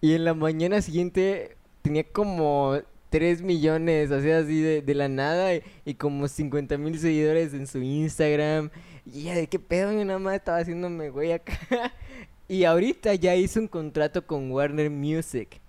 y 0.00 0.14
en 0.14 0.24
la 0.24 0.34
mañana 0.34 0.82
siguiente 0.82 1.56
tenía 1.82 2.04
como 2.04 2.78
3 3.10 3.42
millones, 3.42 4.10
así 4.10 4.60
de, 4.60 4.94
la 4.94 5.08
nada 5.08 5.54
y, 5.84 5.94
como 5.94 6.28
50 6.28 6.78
mil 6.78 6.98
seguidores 6.98 7.52
en 7.54 7.66
su 7.66 7.78
Instagram. 7.78 8.70
Y 9.04 9.22
ella 9.22 9.34
de 9.34 9.48
qué 9.48 9.58
pedo, 9.58 9.92
mi 9.92 10.04
mamá 10.04 10.36
estaba 10.36 10.58
haciéndome 10.58 11.10
güey 11.10 11.32
acá. 11.32 11.58
Y 12.48 12.64
ahorita 12.64 13.14
ya 13.14 13.36
hizo 13.36 13.60
un 13.60 13.68
contrato 13.68 14.26
con 14.26 14.50
Warner 14.50 14.90
Music. 14.90 15.60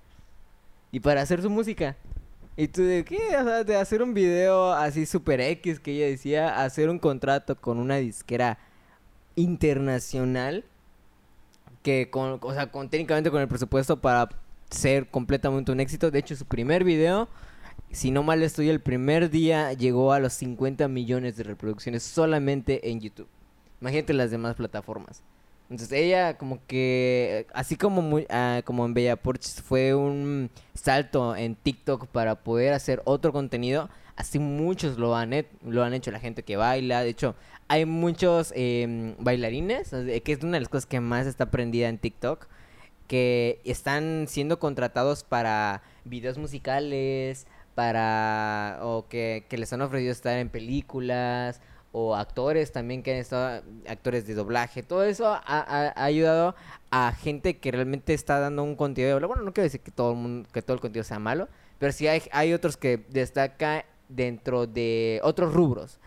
Y 0.91 0.99
para 0.99 1.21
hacer 1.21 1.39
su 1.39 1.49
música. 1.51 1.95
Y 2.57 2.67
tú 2.69 2.81
de 2.81 3.05
qué, 3.05 3.19
de 3.67 3.75
hacer 3.75 4.01
un 4.01 4.15
video 4.15 4.73
así 4.73 5.05
super 5.05 5.39
X 5.41 5.79
que 5.79 5.91
ella 5.91 6.07
decía, 6.07 6.63
hacer 6.63 6.89
un 6.89 6.97
contrato 6.97 7.55
con 7.55 7.77
una 7.77 7.97
disquera 7.97 8.57
internacional 9.35 10.65
que 11.83 12.09
con, 12.09 12.39
o 12.41 12.53
sea, 12.53 12.71
con 12.71 12.89
técnicamente 12.89 13.31
con 13.31 13.41
el 13.41 13.47
presupuesto 13.47 13.99
para 13.99 14.29
ser 14.69 15.07
completamente 15.09 15.71
un 15.71 15.79
éxito. 15.79 16.11
De 16.11 16.19
hecho, 16.19 16.35
su 16.35 16.45
primer 16.45 16.83
video, 16.83 17.27
si 17.91 18.11
no 18.11 18.23
mal 18.23 18.43
estoy, 18.43 18.69
el 18.69 18.79
primer 18.79 19.29
día 19.29 19.73
llegó 19.73 20.13
a 20.13 20.19
los 20.19 20.33
50 20.33 20.87
millones 20.87 21.37
de 21.37 21.43
reproducciones 21.43 22.03
solamente 22.03 22.89
en 22.89 22.99
YouTube. 23.01 23.27
Imagínate 23.81 24.13
las 24.13 24.31
demás 24.31 24.55
plataformas. 24.55 25.23
Entonces 25.69 25.97
ella 25.97 26.37
como 26.37 26.59
que, 26.67 27.47
así 27.53 27.77
como, 27.77 28.01
muy, 28.01 28.27
ah, 28.29 28.61
como 28.65 28.85
en 28.85 28.93
Bella 28.93 29.15
Porsche 29.15 29.61
fue 29.61 29.95
un 29.95 30.49
salto 30.73 31.35
en 31.35 31.55
TikTok 31.55 32.07
para 32.07 32.35
poder 32.35 32.73
hacer 32.73 33.01
otro 33.05 33.31
contenido, 33.31 33.89
así 34.21 34.39
muchos 34.39 34.97
lo 34.97 35.15
han, 35.15 35.33
lo 35.65 35.83
han 35.83 35.93
hecho 35.93 36.11
la 36.11 36.19
gente 36.19 36.43
que 36.43 36.55
baila. 36.55 37.01
De 37.01 37.09
hecho, 37.09 37.35
hay 37.67 37.85
muchos 37.85 38.53
em, 38.55 39.15
bailarines, 39.19 39.89
que 39.89 40.31
es 40.31 40.43
una 40.43 40.53
de 40.53 40.61
las 40.61 40.69
cosas 40.69 40.85
que 40.85 40.99
más 40.99 41.25
está 41.27 41.49
prendida 41.51 41.89
en 41.89 41.97
TikTok, 41.97 42.47
que 43.07 43.61
están 43.65 44.27
siendo 44.27 44.59
contratados 44.59 45.23
para 45.23 45.81
videos 46.05 46.37
musicales, 46.37 47.47
para 47.75 48.79
o 48.81 49.07
que, 49.07 49.45
que 49.49 49.57
les 49.57 49.73
han 49.73 49.81
ofrecido 49.81 50.11
estar 50.11 50.37
en 50.37 50.49
películas 50.49 51.61
o 51.93 52.15
actores 52.15 52.71
también 52.71 53.03
que 53.03 53.11
han 53.11 53.17
estado 53.17 53.63
actores 53.87 54.25
de 54.27 54.33
doblaje 54.33 54.81
todo 54.83 55.03
eso 55.03 55.27
ha, 55.27 55.93
ayudado 55.95 56.55
a 56.89 57.11
gente 57.13 57.57
que 57.57 57.71
realmente 57.71 58.13
está 58.13 58.39
dando 58.39 58.63
un 58.63 58.75
contenido 58.75 59.19
bueno 59.27 59.43
no 59.43 59.53
quiero 59.53 59.65
decir 59.65 59.81
que 59.81 59.91
todo 59.91 60.11
el 60.11 60.17
mundo 60.17 60.49
que 60.53 60.61
todo 60.61 60.75
el 60.75 60.81
contenido 60.81 61.03
sea 61.03 61.19
malo 61.19 61.49
pero 61.79 61.91
sí 61.91 62.07
hay, 62.07 62.21
hay 62.31 62.53
otros 62.53 62.77
que 62.77 63.03
destaca 63.09 63.85
dentro 64.15 64.67
de 64.67 65.19
otros 65.23 65.53
rubros 65.53 65.99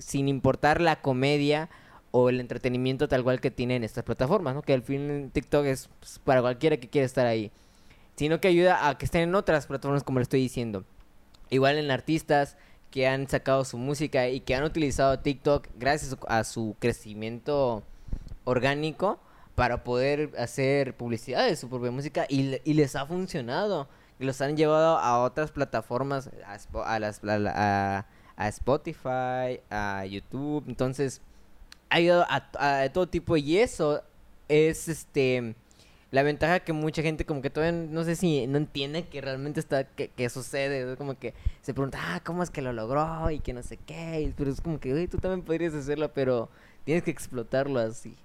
sin 0.00 0.28
importar 0.28 0.80
la 0.80 1.00
comedia 1.00 1.68
o 2.10 2.28
el 2.28 2.40
entretenimiento 2.40 3.08
tal 3.08 3.22
cual 3.22 3.40
que 3.40 3.50
tienen 3.50 3.84
estas 3.84 4.04
plataformas. 4.04 4.62
Que 4.64 4.74
al 4.74 4.82
fin 4.82 5.30
TikTok 5.32 5.64
es 5.66 5.88
pues, 6.00 6.18
para 6.18 6.40
cualquiera 6.40 6.76
que 6.78 6.88
quiera 6.88 7.06
estar 7.06 7.26
ahí. 7.26 7.50
Sino 8.16 8.40
que 8.40 8.48
ayuda 8.48 8.88
a 8.88 8.98
que 8.98 9.04
estén 9.04 9.22
en 9.22 9.34
otras 9.34 9.66
plataformas 9.66 10.02
como 10.02 10.18
le 10.18 10.24
estoy 10.24 10.40
diciendo. 10.40 10.84
Igual 11.50 11.78
en 11.78 11.90
artistas 11.90 12.56
que 12.90 13.06
han 13.06 13.28
sacado 13.28 13.64
su 13.64 13.78
música 13.78 14.28
y 14.28 14.40
que 14.40 14.54
han 14.54 14.64
utilizado 14.64 15.18
TikTok 15.18 15.68
gracias 15.76 16.16
a 16.26 16.44
su 16.44 16.74
crecimiento 16.78 17.82
orgánico 18.44 19.18
para 19.54 19.84
poder 19.84 20.32
hacer 20.38 20.96
publicidad 20.96 21.46
de 21.46 21.56
su 21.56 21.68
propia 21.68 21.90
música 21.90 22.26
y 22.28 22.74
les 22.74 22.96
ha 22.96 23.06
funcionado. 23.06 23.88
Los 24.18 24.40
han 24.40 24.56
llevado 24.56 24.98
a 24.98 25.22
otras 25.22 25.52
plataformas, 25.52 26.30
a, 26.44 26.94
a 26.94 26.98
las, 26.98 27.20
Spotify, 28.48 29.60
a 29.70 30.04
YouTube. 30.06 30.64
Entonces, 30.66 31.20
ha 31.90 31.96
ayudado 31.96 32.26
a, 32.28 32.88
todo 32.92 33.08
tipo 33.08 33.36
y 33.36 33.58
eso 33.58 34.02
es 34.48 34.88
este 34.88 35.54
la 36.10 36.22
ventaja 36.22 36.60
que 36.60 36.72
mucha 36.72 37.02
gente 37.02 37.26
como 37.26 37.42
que 37.42 37.50
todavía 37.50 37.78
no 37.78 38.02
sé 38.02 38.16
si 38.16 38.46
no 38.46 38.56
entiende 38.56 39.06
que 39.08 39.20
realmente 39.20 39.60
está 39.60 39.84
que, 39.84 40.08
que 40.08 40.30
sucede. 40.30 40.90
Es 40.92 40.96
como 40.96 41.18
que 41.18 41.34
se 41.60 41.74
pregunta 41.74 41.98
ah 42.00 42.20
cómo 42.24 42.42
es 42.42 42.50
que 42.50 42.62
lo 42.62 42.72
logró 42.72 43.30
y 43.30 43.40
que 43.40 43.52
no 43.52 43.62
sé 43.62 43.76
qué 43.76 44.32
pero 44.36 44.50
es 44.50 44.60
como 44.62 44.80
que 44.80 44.92
"Güey, 44.92 45.06
tú 45.06 45.18
también 45.18 45.42
podrías 45.42 45.74
hacerlo 45.74 46.10
pero 46.14 46.48
tienes 46.84 47.04
que 47.04 47.10
explotarlo 47.10 47.78
así 47.78 48.16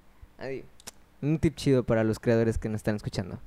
un 1.22 1.40
tip 1.40 1.56
chido 1.56 1.84
para 1.84 2.04
los 2.04 2.20
creadores 2.20 2.58
que 2.58 2.70
nos 2.70 2.78
están 2.80 2.96
escuchando. 2.96 3.40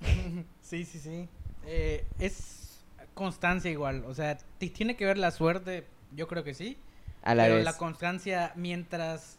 Sí, 0.62 0.84
sí, 0.86 0.98
sí. 0.98 1.28
Eh, 1.66 2.04
es 2.18 2.84
constancia 3.14 3.70
igual. 3.70 4.04
O 4.06 4.14
sea, 4.14 4.36
ti- 4.58 4.70
tiene 4.70 4.96
que 4.96 5.04
ver 5.06 5.18
la 5.18 5.30
suerte, 5.30 5.86
yo 6.14 6.26
creo 6.28 6.44
que 6.44 6.54
sí. 6.54 6.76
a 7.22 7.34
la 7.34 7.44
pero 7.44 7.56
vez 7.56 7.64
la 7.64 7.76
constancia 7.76 8.52
mientras... 8.56 9.38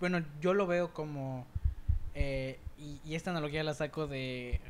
Bueno, 0.00 0.22
yo 0.40 0.54
lo 0.54 0.66
veo 0.66 0.92
como... 0.94 1.46
eh, 2.14 2.58
y, 2.78 3.00
y 3.04 3.14
esta 3.14 3.30
analogía 3.30 3.62
la 3.64 3.74
saco 3.74 4.06
de 4.06 4.60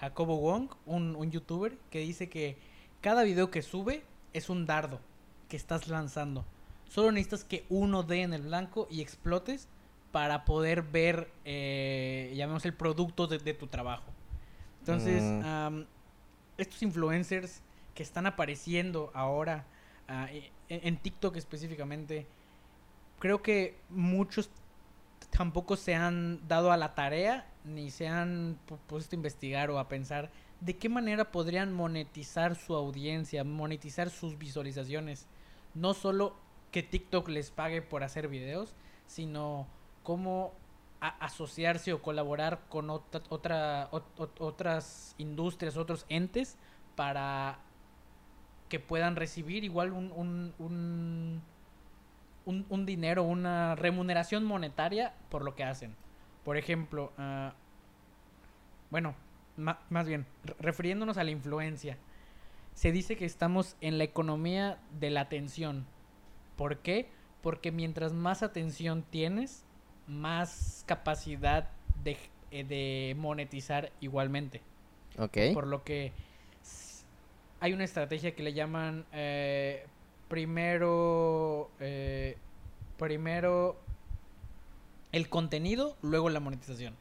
Jacobo 0.00 0.36
Wong, 0.38 0.70
un, 0.86 1.16
un 1.16 1.30
youtuber, 1.30 1.76
que 1.90 2.00
dice 2.00 2.28
que 2.28 2.56
cada 3.00 3.22
video 3.22 3.50
que 3.50 3.62
sube 3.62 4.02
es 4.32 4.50
un 4.50 4.66
dardo 4.66 5.00
que 5.48 5.56
estás 5.56 5.88
lanzando. 5.88 6.44
Solo 6.88 7.12
necesitas 7.12 7.44
que 7.44 7.64
uno 7.68 8.02
dé 8.02 8.22
en 8.22 8.32
el 8.34 8.42
blanco 8.42 8.86
y 8.90 9.00
explotes 9.00 9.68
para 10.12 10.44
poder 10.44 10.82
ver, 10.82 11.30
eh, 11.44 12.32
llamemos 12.34 12.64
el 12.64 12.74
producto 12.74 13.26
de, 13.26 13.38
de 13.38 13.54
tu 13.54 13.66
trabajo. 13.68 14.10
Entonces, 14.80 15.22
Mm. 15.22 15.82
Estos 16.62 16.82
influencers 16.82 17.62
que 17.94 18.02
están 18.02 18.26
apareciendo 18.26 19.10
ahora 19.14 19.64
ah, 20.08 20.28
e- 20.30 20.50
en, 20.68 20.80
en 20.88 20.96
TikTok 20.96 21.36
específicamente, 21.36 22.26
creo 23.18 23.42
que 23.42 23.76
muchos 23.90 24.50
tampoco 25.30 25.76
se 25.76 25.94
han 25.94 26.46
dado 26.48 26.72
a 26.72 26.76
la 26.76 26.94
tarea 26.94 27.46
ni 27.64 27.90
se 27.90 28.08
han 28.08 28.58
pu- 28.68 28.78
puesto 28.86 29.14
a 29.14 29.18
investigar 29.18 29.70
o 29.70 29.78
a 29.78 29.88
pensar 29.88 30.30
de 30.60 30.76
qué 30.76 30.88
manera 30.88 31.30
podrían 31.30 31.72
monetizar 31.72 32.54
su 32.56 32.74
audiencia, 32.74 33.44
monetizar 33.44 34.10
sus 34.10 34.38
visualizaciones. 34.38 35.26
No 35.74 35.94
solo 35.94 36.34
que 36.70 36.82
TikTok 36.82 37.28
les 37.28 37.50
pague 37.50 37.82
por 37.82 38.02
hacer 38.04 38.28
videos, 38.28 38.74
sino 39.06 39.66
cómo 40.02 40.52
asociarse 41.00 41.92
o 41.92 42.02
colaborar 42.02 42.60
con 42.68 42.90
otra, 42.90 43.22
otra, 43.30 43.90
ot- 43.90 44.14
ot- 44.18 44.38
otras 44.38 45.14
industrias, 45.18 45.76
otros 45.76 46.04
entes 46.08 46.58
para 46.94 47.58
que 48.68 48.78
puedan 48.80 49.16
recibir 49.16 49.64
igual 49.64 49.92
un, 49.92 50.12
un, 50.12 50.54
un, 52.44 52.66
un- 52.68 52.86
dinero, 52.86 53.22
una 53.22 53.74
remuneración 53.74 54.44
monetaria 54.44 55.14
por 55.30 55.42
lo 55.42 55.54
que 55.54 55.64
hacen. 55.64 55.96
Por 56.44 56.56
ejemplo, 56.56 57.12
ah, 57.18 57.54
bueno, 58.90 59.14
más 59.56 60.06
bien, 60.06 60.26
re- 60.44 60.54
refiriéndonos 60.60 61.16
a 61.18 61.24
la 61.24 61.30
influencia, 61.30 61.96
se 62.74 62.92
dice 62.92 63.16
que 63.16 63.24
estamos 63.24 63.76
en 63.80 63.98
la 63.98 64.04
economía 64.04 64.78
de 64.98 65.10
la 65.10 65.22
atención. 65.22 65.86
¿Por 66.56 66.78
qué? 66.78 67.10
Porque 67.42 67.72
mientras 67.72 68.12
más 68.12 68.42
atención 68.42 69.02
tienes, 69.02 69.64
más 70.10 70.84
capacidad 70.86 71.68
de, 72.04 72.16
eh, 72.50 72.64
de 72.64 73.14
monetizar 73.16 73.92
igualmente. 74.00 74.60
ok 75.18 75.38
Por 75.54 75.66
lo 75.66 75.84
que 75.84 76.12
hay 77.60 77.72
una 77.72 77.84
estrategia 77.84 78.34
que 78.34 78.42
le 78.42 78.52
llaman 78.52 79.04
eh, 79.12 79.84
primero, 80.28 81.70
eh, 81.80 82.36
primero 82.98 83.76
el 85.12 85.28
contenido, 85.28 85.96
luego 86.02 86.30
la 86.30 86.40
monetización. 86.40 86.94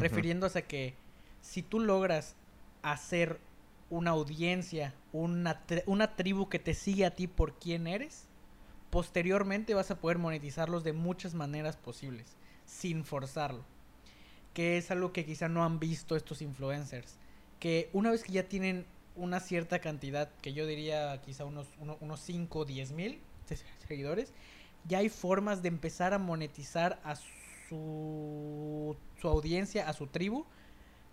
Refiriéndose 0.00 0.58
a 0.60 0.62
que 0.62 0.94
si 1.42 1.62
tú 1.62 1.78
logras 1.80 2.34
hacer 2.82 3.38
una 3.88 4.10
audiencia, 4.12 4.94
una, 5.12 5.64
tri- 5.66 5.84
una 5.86 6.16
tribu 6.16 6.48
que 6.48 6.58
te 6.58 6.74
sigue 6.74 7.04
a 7.06 7.12
ti 7.14 7.26
por 7.28 7.54
quién 7.58 7.86
eres, 7.86 8.26
posteriormente 8.96 9.74
vas 9.74 9.90
a 9.90 10.00
poder 10.00 10.16
monetizarlos 10.16 10.82
de 10.82 10.94
muchas 10.94 11.34
maneras 11.34 11.76
posibles, 11.76 12.34
sin 12.64 13.04
forzarlo. 13.04 13.62
Que 14.54 14.78
es 14.78 14.90
algo 14.90 15.12
que 15.12 15.26
quizá 15.26 15.50
no 15.50 15.66
han 15.66 15.78
visto 15.78 16.16
estos 16.16 16.40
influencers. 16.40 17.18
Que 17.60 17.90
una 17.92 18.10
vez 18.10 18.22
que 18.22 18.32
ya 18.32 18.48
tienen 18.48 18.86
una 19.14 19.40
cierta 19.40 19.80
cantidad, 19.80 20.30
que 20.40 20.54
yo 20.54 20.66
diría 20.66 21.20
quizá 21.20 21.44
unos, 21.44 21.66
uno- 21.78 21.98
unos 22.00 22.20
5 22.20 22.60
o 22.60 22.64
10 22.64 22.92
mil 22.92 23.20
se- 23.44 23.58
seguidores, 23.86 24.32
ya 24.88 24.96
hay 25.00 25.10
formas 25.10 25.60
de 25.60 25.68
empezar 25.68 26.14
a 26.14 26.18
monetizar 26.18 26.98
a 27.04 27.16
su, 27.68 28.96
su 29.20 29.28
audiencia, 29.28 29.90
a 29.90 29.92
su 29.92 30.06
tribu, 30.06 30.46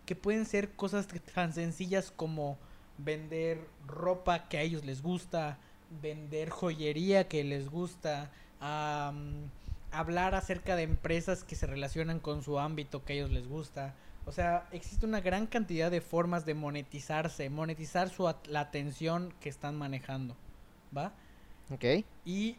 que 0.05 0.15
pueden 0.15 0.45
ser 0.45 0.71
cosas 0.71 1.05
tan 1.35 1.51
sencillas 1.51 2.11
como 2.15 2.57
vender 2.97 3.67
ropa 3.85 4.47
que 4.47 4.57
a 4.57 4.61
ellos 4.61 4.85
les 4.85 5.01
gusta, 5.01 5.59
vender 6.01 6.49
joyería 6.49 7.27
que 7.27 7.43
les 7.43 7.69
gusta, 7.69 8.31
a 8.59 9.11
mm, 9.13 9.51
hablar 9.91 10.35
acerca 10.35 10.75
de 10.75 10.83
empresas 10.83 11.43
que 11.43 11.55
se 11.55 11.67
relacionan 11.67 12.19
con 12.19 12.41
su 12.43 12.59
ámbito 12.59 13.03
que 13.05 13.13
a 13.13 13.15
ellos 13.17 13.31
les 13.31 13.47
gusta. 13.47 13.95
O 14.25 14.31
sea, 14.31 14.67
existe 14.71 15.05
una 15.05 15.21
gran 15.21 15.47
cantidad 15.47 15.91
de 15.91 16.01
formas 16.01 16.45
de 16.45 16.53
monetizarse, 16.53 17.49
monetizar 17.49 18.09
su 18.09 18.27
at- 18.27 18.47
la 18.47 18.61
atención 18.61 19.33
que 19.39 19.49
están 19.49 19.75
manejando, 19.77 20.37
¿va? 20.95 21.13
Ok. 21.69 22.05
Y, 22.25 22.57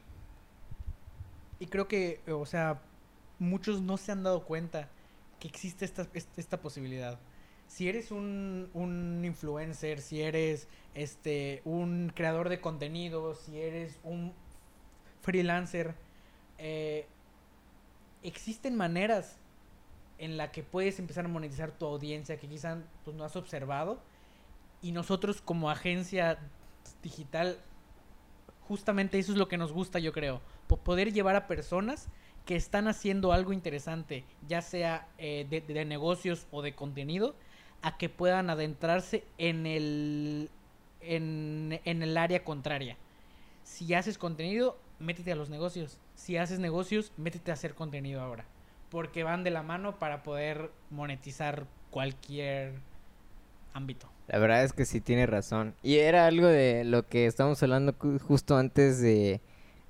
y 1.58 1.66
creo 1.66 1.88
que, 1.88 2.22
o 2.28 2.46
sea, 2.46 2.82
muchos 3.38 3.80
no 3.80 3.96
se 3.96 4.12
han 4.12 4.22
dado 4.22 4.44
cuenta 4.44 4.88
que 5.38 5.48
existe 5.48 5.84
esta, 5.84 6.06
est- 6.14 6.38
esta 6.38 6.60
posibilidad. 6.60 7.18
Si 7.66 7.88
eres 7.88 8.10
un, 8.10 8.70
un 8.74 9.22
influencer, 9.24 10.00
si 10.00 10.22
eres 10.22 10.68
este 10.94 11.60
un 11.64 12.12
creador 12.14 12.48
de 12.48 12.60
contenido, 12.60 13.34
si 13.34 13.60
eres 13.60 13.98
un 14.04 14.32
freelancer, 15.22 15.94
eh, 16.58 17.06
existen 18.22 18.76
maneras 18.76 19.38
en 20.18 20.36
la 20.36 20.52
que 20.52 20.62
puedes 20.62 20.98
empezar 20.98 21.24
a 21.24 21.28
monetizar 21.28 21.72
tu 21.72 21.86
audiencia 21.86 22.38
que 22.38 22.48
quizás 22.48 22.78
pues, 23.04 23.16
no 23.16 23.24
has 23.24 23.36
observado. 23.36 23.98
Y 24.82 24.92
nosotros 24.92 25.40
como 25.40 25.70
agencia 25.70 26.38
digital 27.02 27.58
justamente 28.68 29.18
eso 29.18 29.32
es 29.32 29.38
lo 29.38 29.48
que 29.48 29.58
nos 29.58 29.72
gusta, 29.72 29.98
yo 29.98 30.12
creo. 30.12 30.40
Po- 30.68 30.76
poder 30.78 31.12
llevar 31.12 31.36
a 31.36 31.46
personas 31.46 32.08
que 32.46 32.56
están 32.56 32.88
haciendo 32.88 33.32
algo 33.32 33.52
interesante, 33.52 34.24
ya 34.46 34.60
sea 34.62 35.08
eh, 35.18 35.46
de, 35.48 35.60
de 35.62 35.84
negocios 35.84 36.46
o 36.50 36.60
de 36.62 36.74
contenido, 36.74 37.34
a 37.84 37.98
que 37.98 38.08
puedan 38.08 38.48
adentrarse 38.48 39.24
en 39.36 39.66
el, 39.66 40.48
en, 41.02 41.80
en 41.84 42.02
el 42.02 42.16
área 42.16 42.42
contraria. 42.42 42.96
Si 43.62 43.92
haces 43.92 44.16
contenido, 44.16 44.78
métete 44.98 45.32
a 45.32 45.36
los 45.36 45.50
negocios. 45.50 45.98
Si 46.14 46.38
haces 46.38 46.58
negocios, 46.58 47.12
métete 47.18 47.50
a 47.50 47.54
hacer 47.54 47.74
contenido 47.74 48.22
ahora. 48.22 48.46
Porque 48.88 49.22
van 49.22 49.44
de 49.44 49.50
la 49.50 49.62
mano 49.62 49.98
para 49.98 50.22
poder 50.22 50.70
monetizar 50.88 51.66
cualquier 51.90 52.72
ámbito. 53.74 54.08
La 54.28 54.38
verdad 54.38 54.64
es 54.64 54.72
que 54.72 54.86
sí 54.86 55.02
tiene 55.02 55.26
razón. 55.26 55.74
Y 55.82 55.96
era 55.96 56.26
algo 56.26 56.46
de 56.46 56.84
lo 56.84 57.06
que 57.06 57.26
estábamos 57.26 57.62
hablando 57.62 57.94
justo 58.26 58.56
antes 58.56 58.98
de, 58.98 59.42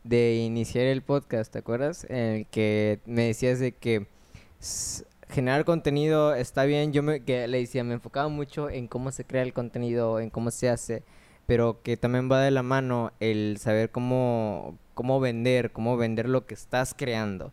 de 0.03 0.35
iniciar 0.35 0.87
el 0.87 1.03
podcast, 1.03 1.53
¿te 1.53 1.61
acuerdas? 1.61 2.05
En 2.11 2.17
el 2.17 2.47
que 2.47 2.99
me 3.07 3.27
decías 3.27 3.61
de 3.61 3.71
que 3.71 4.09
generar 5.29 5.65
contenido 5.65 6.35
está 6.35 6.65
bien. 6.65 6.93
Yo 6.93 7.03
me, 7.03 7.23
que 7.25 7.47
le 7.49 7.59
decía, 7.59 7.85
me 7.85 7.95
enfocaba 7.95 8.29
mucho 8.29 8.71
en 8.71 8.89
cómo 8.89 9.11
se 9.13 9.25
crea 9.25 9.43
el 9.43 9.53
contenido, 9.53 10.21
en 10.21 10.31
cómo 10.31 10.51
se 10.51 10.69
hace, 10.69 11.03
pero 11.47 11.83
que 11.83 11.97
también 11.97 12.31
va 12.31 12.41
de 12.41 12.51
la 12.51 12.63
mano 12.63 13.13
el 13.21 13.57
saber 13.59 13.91
cómo, 13.91 14.79
cómo 14.95 15.21
vender, 15.21 15.73
cómo 15.73 15.97
vender 15.97 16.29
lo 16.29 16.47
que 16.47 16.55
estás 16.55 16.95
creando. 16.97 17.53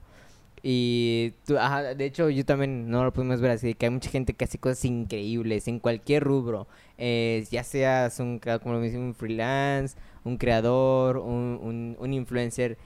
Y 0.64 1.34
tú- 1.46 1.58
ajá, 1.58 1.96
de 1.96 2.06
hecho 2.06 2.30
yo 2.30 2.46
también 2.46 2.90
no 2.90 3.04
lo 3.04 3.12
pudimos 3.14 3.42
ver 3.42 3.52
así, 3.52 3.74
que 3.74 3.88
hay 3.88 3.90
mucha 3.92 4.12
gente 4.12 4.34
que 4.34 4.46
hace 4.46 4.60
cosas 4.60 4.86
increíbles 4.86 5.68
en 5.68 5.80
cualquier 5.80 6.24
rubro, 6.24 6.68
eh, 7.00 7.46
ya 7.50 7.64
seas 7.64 8.20
un, 8.20 8.40
como 8.40 8.76
lo 8.76 8.82
dice, 8.82 8.98
un 9.00 9.16
freelance, 9.16 9.98
un 10.24 10.38
creador, 10.38 11.18
un, 11.18 11.96
un 12.00 12.14
influencer, 12.14 12.78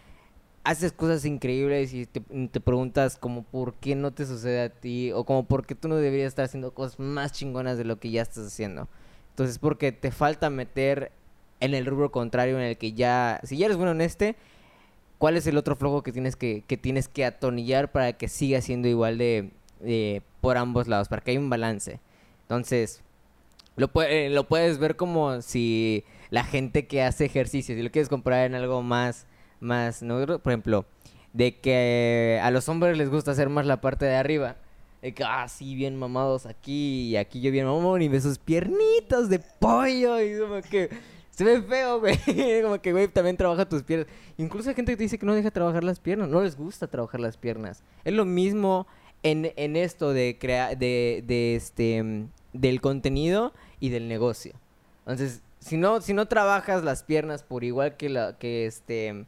haces 0.66 0.92
cosas 0.92 1.24
increíbles 1.26 1.94
y 1.94 2.08
te, 2.08 2.20
te 2.20 2.60
preguntas 2.60 3.18
como 3.18 3.44
por 3.44 3.76
qué 3.76 3.96
no 3.96 4.12
te 4.12 4.26
sucede 4.26 4.64
a 4.64 4.70
ti 4.70 5.12
o 5.14 5.24
como 5.24 5.46
por 5.46 5.66
qué 5.66 5.76
tú 5.76 5.88
no 5.88 5.96
deberías 5.96 6.30
estar 6.30 6.44
haciendo 6.44 6.74
cosas 6.74 7.00
más 7.00 7.32
chingonas 7.32 7.78
de 7.78 7.86
lo 7.86 8.00
que 8.00 8.10
ya 8.10 8.24
estás 8.24 8.48
haciendo. 8.48 8.90
Entonces 9.30 9.60
porque 9.60 9.92
te 9.92 10.12
falta 10.12 10.50
meter 10.50 11.12
en 11.60 11.76
el 11.76 11.86
rubro 11.86 12.12
contrario 12.12 12.58
en 12.58 12.66
el 12.66 12.78
que 12.78 12.94
ya, 12.94 13.40
si 13.44 13.58
ya 13.58 13.68
eres 13.68 13.78
bueno 13.78 13.92
en 13.92 14.02
este, 14.02 14.36
¿cuál 15.20 15.38
es 15.38 15.46
el 15.46 15.58
otro 15.58 15.76
flojo 15.76 16.02
que 16.02 16.12
tienes 16.12 16.36
que, 16.36 16.64
que 16.68 16.78
tienes 16.78 17.08
que 17.08 17.26
atornillar 17.26 17.92
para 17.92 18.14
que 18.14 18.28
siga 18.28 18.60
siendo 18.62 18.88
igual 18.88 19.20
de, 19.20 19.52
de 19.80 20.24
por 20.42 20.58
ambos 20.58 20.88
lados, 20.88 21.10
para 21.10 21.22
que 21.22 21.32
haya 21.32 21.40
un 21.40 21.50
balance? 21.50 22.00
Entonces, 22.42 23.02
lo, 23.76 23.92
eh, 24.02 24.30
lo 24.32 24.48
puedes 24.48 24.80
ver 24.80 24.96
como 24.96 25.44
si 25.44 26.04
la 26.32 26.44
gente 26.44 26.88
que 26.88 27.04
hace 27.04 27.26
ejercicio, 27.26 27.76
si 27.76 27.84
lo 27.84 27.92
quieres 27.92 28.10
comprar 28.10 28.48
en 28.48 28.56
algo 28.56 28.82
más, 28.82 29.28
más, 29.60 30.02
¿no? 30.02 30.26
por 30.40 30.52
ejemplo, 30.52 30.86
de 31.34 31.60
que 31.60 32.40
a 32.42 32.50
los 32.52 32.70
hombres 32.70 32.98
les 32.98 33.10
gusta 33.10 33.32
hacer 33.32 33.50
más 33.50 33.66
la 33.66 33.82
parte 33.82 34.06
de 34.06 34.16
arriba. 34.16 34.56
De 35.02 35.14
que, 35.14 35.24
ah, 35.24 35.48
sí, 35.48 35.76
bien 35.76 35.96
mamados 35.96 36.46
aquí 36.46 37.10
y 37.10 37.18
aquí 37.18 37.42
yo 37.42 37.52
bien 37.52 37.66
mamón 37.66 38.02
y 38.02 38.08
ve 38.08 38.20
sus 38.22 38.40
piernitas 38.40 39.30
de 39.30 39.40
pollo 39.40 40.20
y 40.20 40.40
como 40.40 40.62
que 40.62 40.90
se 41.30 41.44
ve 41.44 41.62
feo, 41.62 42.00
güey. 42.02 42.18
como 42.64 42.82
que, 42.82 42.92
güey, 42.92 43.08
también 43.10 43.38
trabaja 43.38 43.68
tus 43.68 43.84
piernas. 43.84 44.08
Incluso 44.38 44.70
hay 44.70 44.76
gente 44.76 44.94
que 44.94 44.98
te 44.98 45.04
dice 45.04 45.20
que 45.20 45.26
no 45.26 45.36
deja 45.36 45.52
trabajar 45.52 45.84
las 45.84 46.00
piernas, 46.00 46.30
no 46.30 46.42
les 46.42 46.56
gusta 46.56 46.88
trabajar 46.88 47.20
las 47.20 47.38
piernas. 47.38 47.84
Es 48.04 48.14
lo 48.14 48.26
mismo 48.26 48.88
en, 49.22 49.52
en 49.58 49.76
esto 49.76 50.14
de 50.14 50.38
crear, 50.40 50.78
de, 50.78 51.24
de 51.28 51.56
este, 51.56 52.28
del 52.54 52.82
contenido 52.82 53.54
y 53.80 53.90
del 53.90 54.08
negocio. 54.08 54.54
Entonces, 55.00 55.42
si 55.60 55.78
no, 55.78 56.00
si 56.02 56.14
no 56.14 56.28
trabajas 56.28 56.84
las 56.84 57.04
piernas 57.04 57.44
por 57.44 57.64
igual 57.64 57.98
que 57.98 58.10
la, 58.10 58.38
que 58.38 58.66
este, 58.66 59.26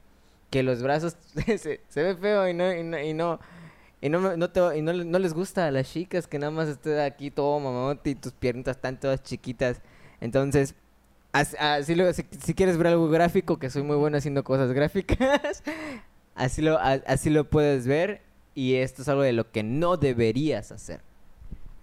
que 0.50 0.64
los 0.64 0.82
brazos, 0.82 1.18
se, 1.46 1.82
se 1.88 2.04
ve 2.04 2.16
feo 2.16 2.48
y 2.50 2.54
no, 2.54 2.74
y 2.74 2.84
no, 2.84 3.00
y 3.00 3.14
no, 3.14 3.40
y 4.02 4.10
no, 4.10 4.38
no 4.38 4.50
te- 4.50 4.78
y 4.78 4.82
no, 4.82 4.94
no 4.94 5.20
les 5.20 5.34
gusta 5.34 5.68
a 5.68 5.72
las 5.72 5.92
chicas 5.92 6.28
que 6.28 6.40
nada 6.40 6.52
más 6.52 6.68
estés 6.68 7.00
aquí 7.00 7.32
todo 7.32 7.60
mamote 7.60 8.12
y 8.12 8.16
tus 8.16 8.32
piernitas 8.34 8.78
están 8.78 9.00
todas 9.00 9.24
chiquitas. 9.24 9.82
Entonces, 10.22 10.76
as- 11.34 11.56
así 11.60 11.96
lo, 11.96 12.12
si, 12.14 12.24
si 12.44 12.54
quieres 12.54 12.78
ver 12.78 12.88
algo 12.88 13.10
gráfico, 13.10 13.58
que 13.60 13.70
soy 13.70 13.84
muy 13.84 13.96
bueno 13.98 14.18
haciendo 14.18 14.44
cosas 14.44 14.72
gráficas, 14.72 15.64
así 16.36 16.62
lo, 16.62 16.78
así 16.80 17.30
lo 17.30 17.50
puedes 17.50 17.88
ver 17.88 18.22
y 18.56 18.76
esto 18.76 19.02
es 19.02 19.08
algo 19.10 19.22
de 19.24 19.34
lo 19.34 19.52
que 19.52 19.64
no 19.64 19.98
deberías 19.98 20.72
hacer. 20.72 21.02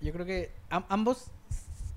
Yo 0.01 0.13
creo 0.13 0.27
que 0.27 0.51
am- 0.71 0.85
ambos 0.89 1.31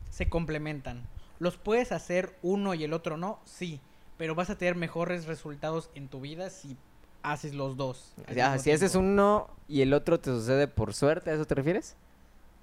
se 0.10 0.30
complementan. 0.30 1.08
Los 1.40 1.58
puedes 1.58 1.92
hacer 1.92 2.36
uno 2.42 2.74
y 2.74 2.84
el 2.84 2.94
otro 2.94 3.18
no, 3.18 3.40
sí, 3.46 3.80
pero 4.18 4.36
vas 4.36 4.50
a 4.50 4.58
tener 4.58 4.76
mejores 4.76 5.26
resultados 5.26 5.90
en 5.96 6.08
tu 6.08 6.22
vida 6.22 6.50
si 6.50 6.78
haces 7.24 7.54
los 7.54 7.78
dos. 7.78 8.14
si 8.60 8.72
haces 8.72 8.96
uno 8.96 9.50
y 9.68 9.82
el 9.82 9.94
otro 9.94 10.20
te 10.20 10.30
sucede 10.32 10.68
por 10.68 10.94
suerte, 10.94 11.30
¿a 11.32 11.34
eso 11.34 11.46
te 11.46 11.56
refieres? 11.56 11.96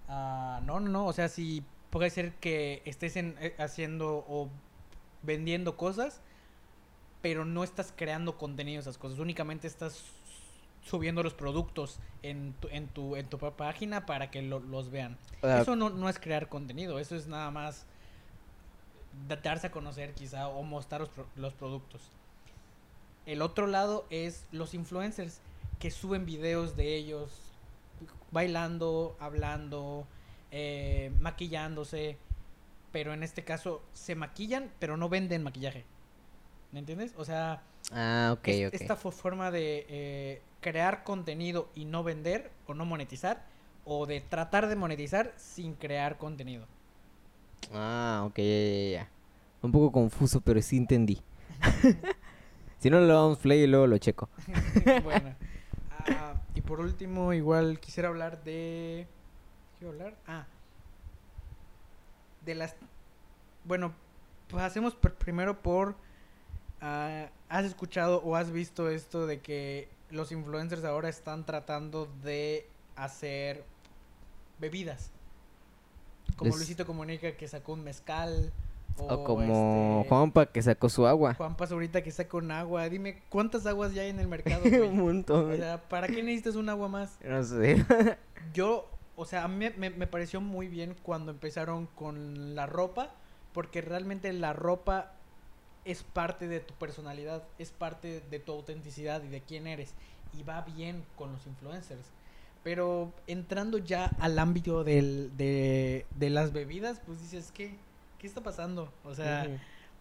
Ah, 0.09 0.61
no, 0.64 0.80
no, 0.80 0.88
no, 0.88 1.07
o 1.07 1.12
sea, 1.12 1.28
si 1.28 1.64
puede 1.90 2.11
ser 2.11 2.32
que 2.34 2.82
estés 2.84 3.16
en- 3.16 3.36
eh, 3.40 3.55
haciendo 3.59 4.24
o 4.28 4.48
vendiendo 5.22 5.76
cosas, 5.76 6.20
pero 7.22 7.44
no 7.44 7.64
estás 7.64 7.92
creando 7.96 8.36
contenido 8.36 8.76
de 8.76 8.80
esas 8.82 8.98
cosas, 8.98 9.18
únicamente 9.18 9.66
estás 9.66 10.05
subiendo 10.82 11.22
los 11.22 11.32
productos 11.32 11.98
en 12.22 12.52
tu, 12.61 12.68
en 12.68 12.88
tu, 12.88 13.16
en 13.16 13.26
tu 13.28 13.38
página 13.38 14.05
para 14.05 14.30
que 14.30 14.42
lo- 14.42 14.61
los 14.61 14.90
vean. 14.90 15.16
Eso 15.62 15.76
no, 15.76 15.88
no 15.88 16.09
es 16.11 16.18
crear 16.18 16.48
contenido, 16.48 16.98
eso 16.98 17.16
es 17.16 17.26
nada 17.26 17.50
más 17.50 17.86
darse 19.43 19.69
a 19.69 19.71
conocer 19.71 20.12
quizá 20.15 20.49
o 20.49 20.62
mostrar 20.62 21.01
los, 21.01 21.11
pro- 21.11 21.27
los 21.37 21.55
productos. 21.55 22.03
El 23.27 23.43
otro 23.43 23.67
lado 23.67 24.07
es 24.11 24.45
los 24.53 24.75
influencers 24.75 25.41
que 25.79 25.91
suben 25.91 26.27
videos 26.27 26.77
de 26.77 26.95
ellos 26.95 27.31
bailando, 28.31 29.17
hablando, 29.21 30.07
eh, 30.51 31.11
maquillándose, 31.21 32.17
pero 32.93 33.12
en 33.15 33.23
este 33.23 33.45
caso 33.45 33.83
se 33.93 34.15
maquillan, 34.15 34.71
pero 34.79 34.97
no 34.97 35.09
venden 35.09 35.43
maquillaje. 35.43 35.85
¿Me 36.73 36.81
entiendes? 36.81 37.15
O 37.17 37.25
sea, 37.25 37.62
Ah, 37.93 38.35
ok, 38.39 38.49
es- 38.49 38.69
ok. 38.69 38.75
esta 38.75 38.97
fo- 38.97 39.12
forma 39.12 39.51
de 39.51 39.87
eh, 39.89 40.43
crear 40.61 41.05
contenido 41.05 41.69
y 41.75 41.85
no 41.85 42.03
vender 42.03 42.51
o 42.67 42.75
no 42.75 42.85
monetizar, 42.85 43.45
o 43.85 44.07
de 44.07 44.21
tratar 44.21 44.67
de 44.69 44.77
monetizar 44.77 45.33
sin 45.37 45.75
crear 45.75 46.17
contenido. 46.19 46.67
Ah, 47.73 48.25
ok, 48.27 48.37
ya, 48.39 48.45
ya, 48.45 48.91
ya. 48.93 49.09
Un 49.62 49.73
poco 49.73 49.91
confuso, 49.93 50.41
pero 50.41 50.61
sí 50.61 50.77
entendí. 50.77 51.23
si 52.79 52.91
no, 52.91 53.01
lo 53.01 53.07
damos 53.15 53.39
play 53.39 53.62
y 53.62 53.67
luego 53.67 53.87
lo 53.87 53.99
checo. 53.99 54.29
bueno. 55.05 55.35
ah, 56.11 56.35
y 56.55 56.61
por 56.61 56.81
último, 56.81 57.33
igual 57.33 57.81
quisiera 57.81 58.09
hablar 58.09 58.43
de... 58.45 59.07
¿Qué 59.79 59.85
iba 59.85 59.91
a 59.91 59.95
hablar? 59.95 60.15
Ah. 60.27 60.47
De 62.45 62.55
las... 62.55 62.75
Bueno, 63.65 63.95
pues 64.49 64.62
hacemos 64.62 65.01
pr- 65.01 65.15
primero 65.15 65.62
por... 65.62 65.97
ah, 66.81 67.29
¿Has 67.49 67.65
escuchado 67.65 68.21
o 68.23 68.37
has 68.37 68.51
visto 68.51 68.91
esto 68.91 69.27
de 69.27 69.41
que 69.41 69.89
los 70.11 70.31
influencers 70.33 70.85
ahora 70.85 71.09
están 71.09 71.45
tratando 71.45 72.07
de 72.23 72.69
hacer 72.97 73.65
bebidas? 74.61 75.11
Como 76.37 76.57
Luisito 76.57 76.87
Comunica 76.87 77.32
que 77.37 77.49
sacó 77.49 77.72
un 77.72 77.85
mezcal. 77.85 78.53
O, 78.97 79.12
O 79.12 79.24
como 79.24 79.99
este, 80.01 80.09
Juanpa 80.09 80.47
que 80.47 80.62
sacó 80.62 80.89
su 80.89 81.07
agua. 81.07 81.35
Juan 81.35 81.57
Paz 81.57 81.72
ahorita 81.72 82.03
que 82.03 82.11
saca 82.11 82.37
un 82.37 82.51
agua. 82.51 82.89
Dime, 82.89 83.22
¿cuántas 83.28 83.66
aguas 83.66 83.93
ya 83.93 84.03
hay 84.03 84.11
en 84.11 84.20
el 84.20 84.28
mercado? 84.28 84.62
Un 84.89 84.99
montón. 84.99 85.53
O 85.53 85.57
sea, 85.57 85.82
¿para 85.89 86.07
qué 86.07 86.22
necesitas 86.22 86.55
un 86.55 86.68
agua 86.68 86.89
más? 86.89 87.18
No 87.24 87.43
sé. 87.43 87.85
Yo, 88.55 88.89
o 89.16 89.24
sea, 89.24 89.45
a 89.45 89.49
mí 89.49 89.66
me, 89.76 89.91
me 89.91 90.07
pareció 90.07 90.41
muy 90.41 90.68
bien 90.68 90.95
cuando 91.03 91.32
empezaron 91.32 91.87
con 91.87 92.55
la 92.55 92.66
ropa, 92.66 93.11
porque 93.53 93.80
realmente 93.80 94.32
la 94.32 94.53
ropa 94.53 95.12
es 95.85 96.03
parte 96.03 96.49
de 96.49 96.61
tu 96.61 96.74
personalidad, 96.74 97.43
es 97.59 97.70
parte 97.70 98.20
de 98.30 98.39
tu 98.39 98.53
autenticidad 98.53 99.22
y 99.22 99.28
de 99.28 99.41
quién 99.41 99.66
eres. 99.66 99.95
Y 100.32 100.43
va 100.43 100.62
bien 100.62 101.05
con 101.16 101.32
los 101.32 101.47
influencers. 101.47 102.07
Pero 102.65 103.15
entrando 103.29 103.79
ya 103.79 104.07
al 104.21 104.39
ámbito 104.41 104.85
del, 104.85 105.37
de, 105.37 106.07
de 106.17 106.31
las 106.31 106.53
bebidas, 106.53 107.01
pues 107.07 107.21
dices, 107.23 107.53
¿qué, 107.53 107.79
¿qué 108.19 108.27
está 108.27 108.43
pasando? 108.43 108.93
O 109.05 109.15
sea, 109.15 109.51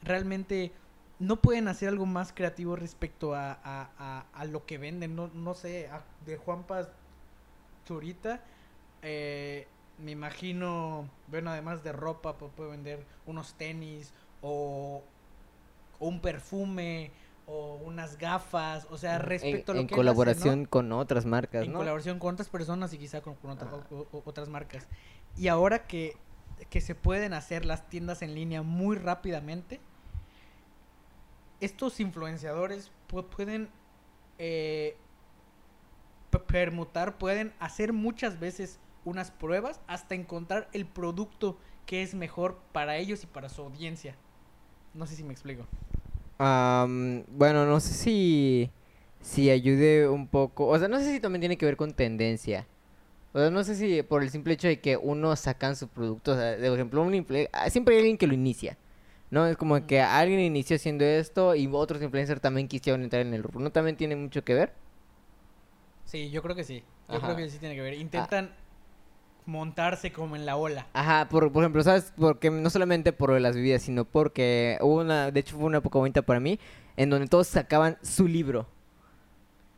realmente 0.01 0.73
no 1.19 1.41
pueden 1.41 1.67
hacer 1.67 1.89
algo 1.89 2.05
más 2.07 2.33
creativo 2.33 2.75
respecto 2.77 3.35
a, 3.35 3.51
a- 3.53 3.91
a- 3.99 4.27
a 4.33 4.45
lo 4.45 4.65
que 4.65 4.79
venden. 4.79 5.15
No, 5.15 5.29
no 5.29 5.55
sé, 5.55 5.89
a- 5.89 6.05
de 6.25 6.37
Juanpa 6.37 6.89
Zurita, 7.87 8.43
eh, 9.01 9.67
me 9.97 10.11
imagino, 10.11 11.09
bueno, 11.27 11.51
además 11.51 11.83
de 11.83 11.91
ropa, 11.91 12.37
pues 12.37 12.51
puede 12.55 12.71
vender 12.71 13.07
unos 13.25 13.55
tenis 13.55 14.13
o, 14.41 15.03
o 15.99 16.07
un 16.07 16.21
perfume 16.21 17.13
o 17.45 17.75
unas 17.75 18.17
gafas. 18.17 18.87
O 18.89 18.97
sea, 18.97 19.19
respecto 19.19 19.71
en, 19.71 19.77
a 19.77 19.79
lo 19.79 19.81
en 19.81 19.87
que 19.87 19.93
él 19.95 19.99
hace, 19.99 20.05
¿no? 20.05 20.13
colaboración 20.15 20.65
con 20.65 20.91
otras 20.91 21.25
marcas, 21.25 21.63
en 21.65 21.71
¿no? 21.71 21.79
colaboración 21.79 22.19
con 22.19 22.33
otras 22.33 22.49
personas 22.49 22.93
y 22.93 22.97
quizá 22.97 23.21
con, 23.21 23.35
con 23.35 23.51
otra- 23.51 23.67
Ajá. 23.67 23.77
o- 23.91 24.07
o- 24.11 24.21
otras 24.25 24.47
marcas. 24.49 24.87
Y 25.37 25.47
ahora 25.47 25.87
que, 25.87 26.15
que 26.69 26.79
se 26.81 26.95
pueden 26.95 27.33
hacer 27.33 27.65
las 27.65 27.87
tiendas 27.89 28.21
en 28.21 28.35
línea 28.35 28.61
muy 28.61 28.95
rápidamente, 28.97 29.79
estos 31.59 31.99
influenciadores 31.99 32.91
pu- 33.09 33.25
pueden 33.25 33.69
eh, 34.37 34.97
permutar, 36.47 37.17
pueden 37.17 37.53
hacer 37.59 37.93
muchas 37.93 38.39
veces 38.39 38.79
unas 39.05 39.31
pruebas 39.31 39.79
hasta 39.87 40.15
encontrar 40.15 40.69
el 40.73 40.85
producto 40.85 41.57
que 41.85 42.01
es 42.01 42.15
mejor 42.15 42.57
para 42.71 42.95
ellos 42.97 43.23
y 43.23 43.27
para 43.27 43.49
su 43.49 43.61
audiencia. 43.61 44.15
No 44.93 45.05
sé 45.05 45.15
si 45.15 45.23
me 45.23 45.33
explico. 45.33 45.65
Bueno, 46.43 47.65
no 47.65 47.79
sé 47.79 47.93
si, 47.93 48.71
si 49.21 49.49
ayude 49.49 50.07
un 50.09 50.27
poco. 50.27 50.67
O 50.67 50.77
sea, 50.77 50.87
no 50.87 50.99
sé 50.99 51.11
si 51.11 51.19
también 51.19 51.41
tiene 51.41 51.57
que 51.57 51.65
ver 51.65 51.77
con 51.77 51.93
tendencia. 51.93 52.67
O 53.33 53.39
sea, 53.39 53.49
no 53.49 53.63
sé 53.63 53.75
si 53.75 54.03
por 54.03 54.21
el 54.23 54.29
simple 54.29 54.53
hecho 54.53 54.67
de 54.67 54.79
que 54.79 54.97
uno 54.97 55.35
sacan 55.35 55.75
su 55.75 55.87
producto. 55.87 56.33
O 56.33 56.35
sea, 56.35 56.55
de 56.57 56.73
ejemplo, 56.73 57.01
un 57.01 57.25
ah, 57.51 57.69
siempre 57.69 57.95
hay 57.95 58.01
alguien 58.01 58.17
que 58.17 58.27
lo 58.27 58.33
inicia. 58.33 58.77
¿No? 59.31 59.47
Es 59.47 59.57
como 59.57 59.87
que 59.87 59.99
alguien 59.99 60.39
inició 60.39 60.75
haciendo 60.75 61.05
esto 61.05 61.55
y 61.55 61.67
otros 61.71 62.03
influencers 62.03 62.39
también 62.39 62.67
quisieron 62.67 63.01
entrar 63.01 63.23
en 63.23 63.33
el 63.33 63.41
rubro. 63.41 63.61
¿No 63.61 63.71
también 63.71 63.97
tiene 63.97 64.15
mucho 64.15 64.43
que 64.43 64.53
ver? 64.53 64.73
Sí, 66.05 66.29
yo 66.29 66.43
creo 66.43 66.55
que 66.55 66.63
sí. 66.63 66.83
Yo 67.09 67.15
Ajá. 67.17 67.27
creo 67.27 67.37
que 67.37 67.49
sí 67.49 67.57
tiene 67.57 67.73
que 67.73 67.81
ver. 67.81 67.95
Intentan 67.95 68.51
montarse 69.45 70.11
como 70.11 70.35
en 70.35 70.45
la 70.45 70.55
ola. 70.55 70.87
Ajá, 70.93 71.27
por, 71.29 71.51
por 71.51 71.63
ejemplo, 71.63 71.83
¿sabes? 71.83 72.13
Porque 72.17 72.49
no 72.49 72.69
solamente 72.69 73.13
por 73.13 73.39
las 73.39 73.55
bebidas, 73.55 73.81
sino 73.81 74.05
porque 74.05 74.77
hubo 74.81 75.01
una, 75.01 75.31
de 75.31 75.39
hecho 75.39 75.55
fue 75.55 75.65
una 75.65 75.79
época 75.79 75.99
bonita 75.99 76.21
para 76.21 76.39
mí, 76.39 76.59
en 76.97 77.09
donde 77.09 77.27
todos 77.27 77.47
sacaban 77.47 77.97
su 78.01 78.27
libro. 78.27 78.67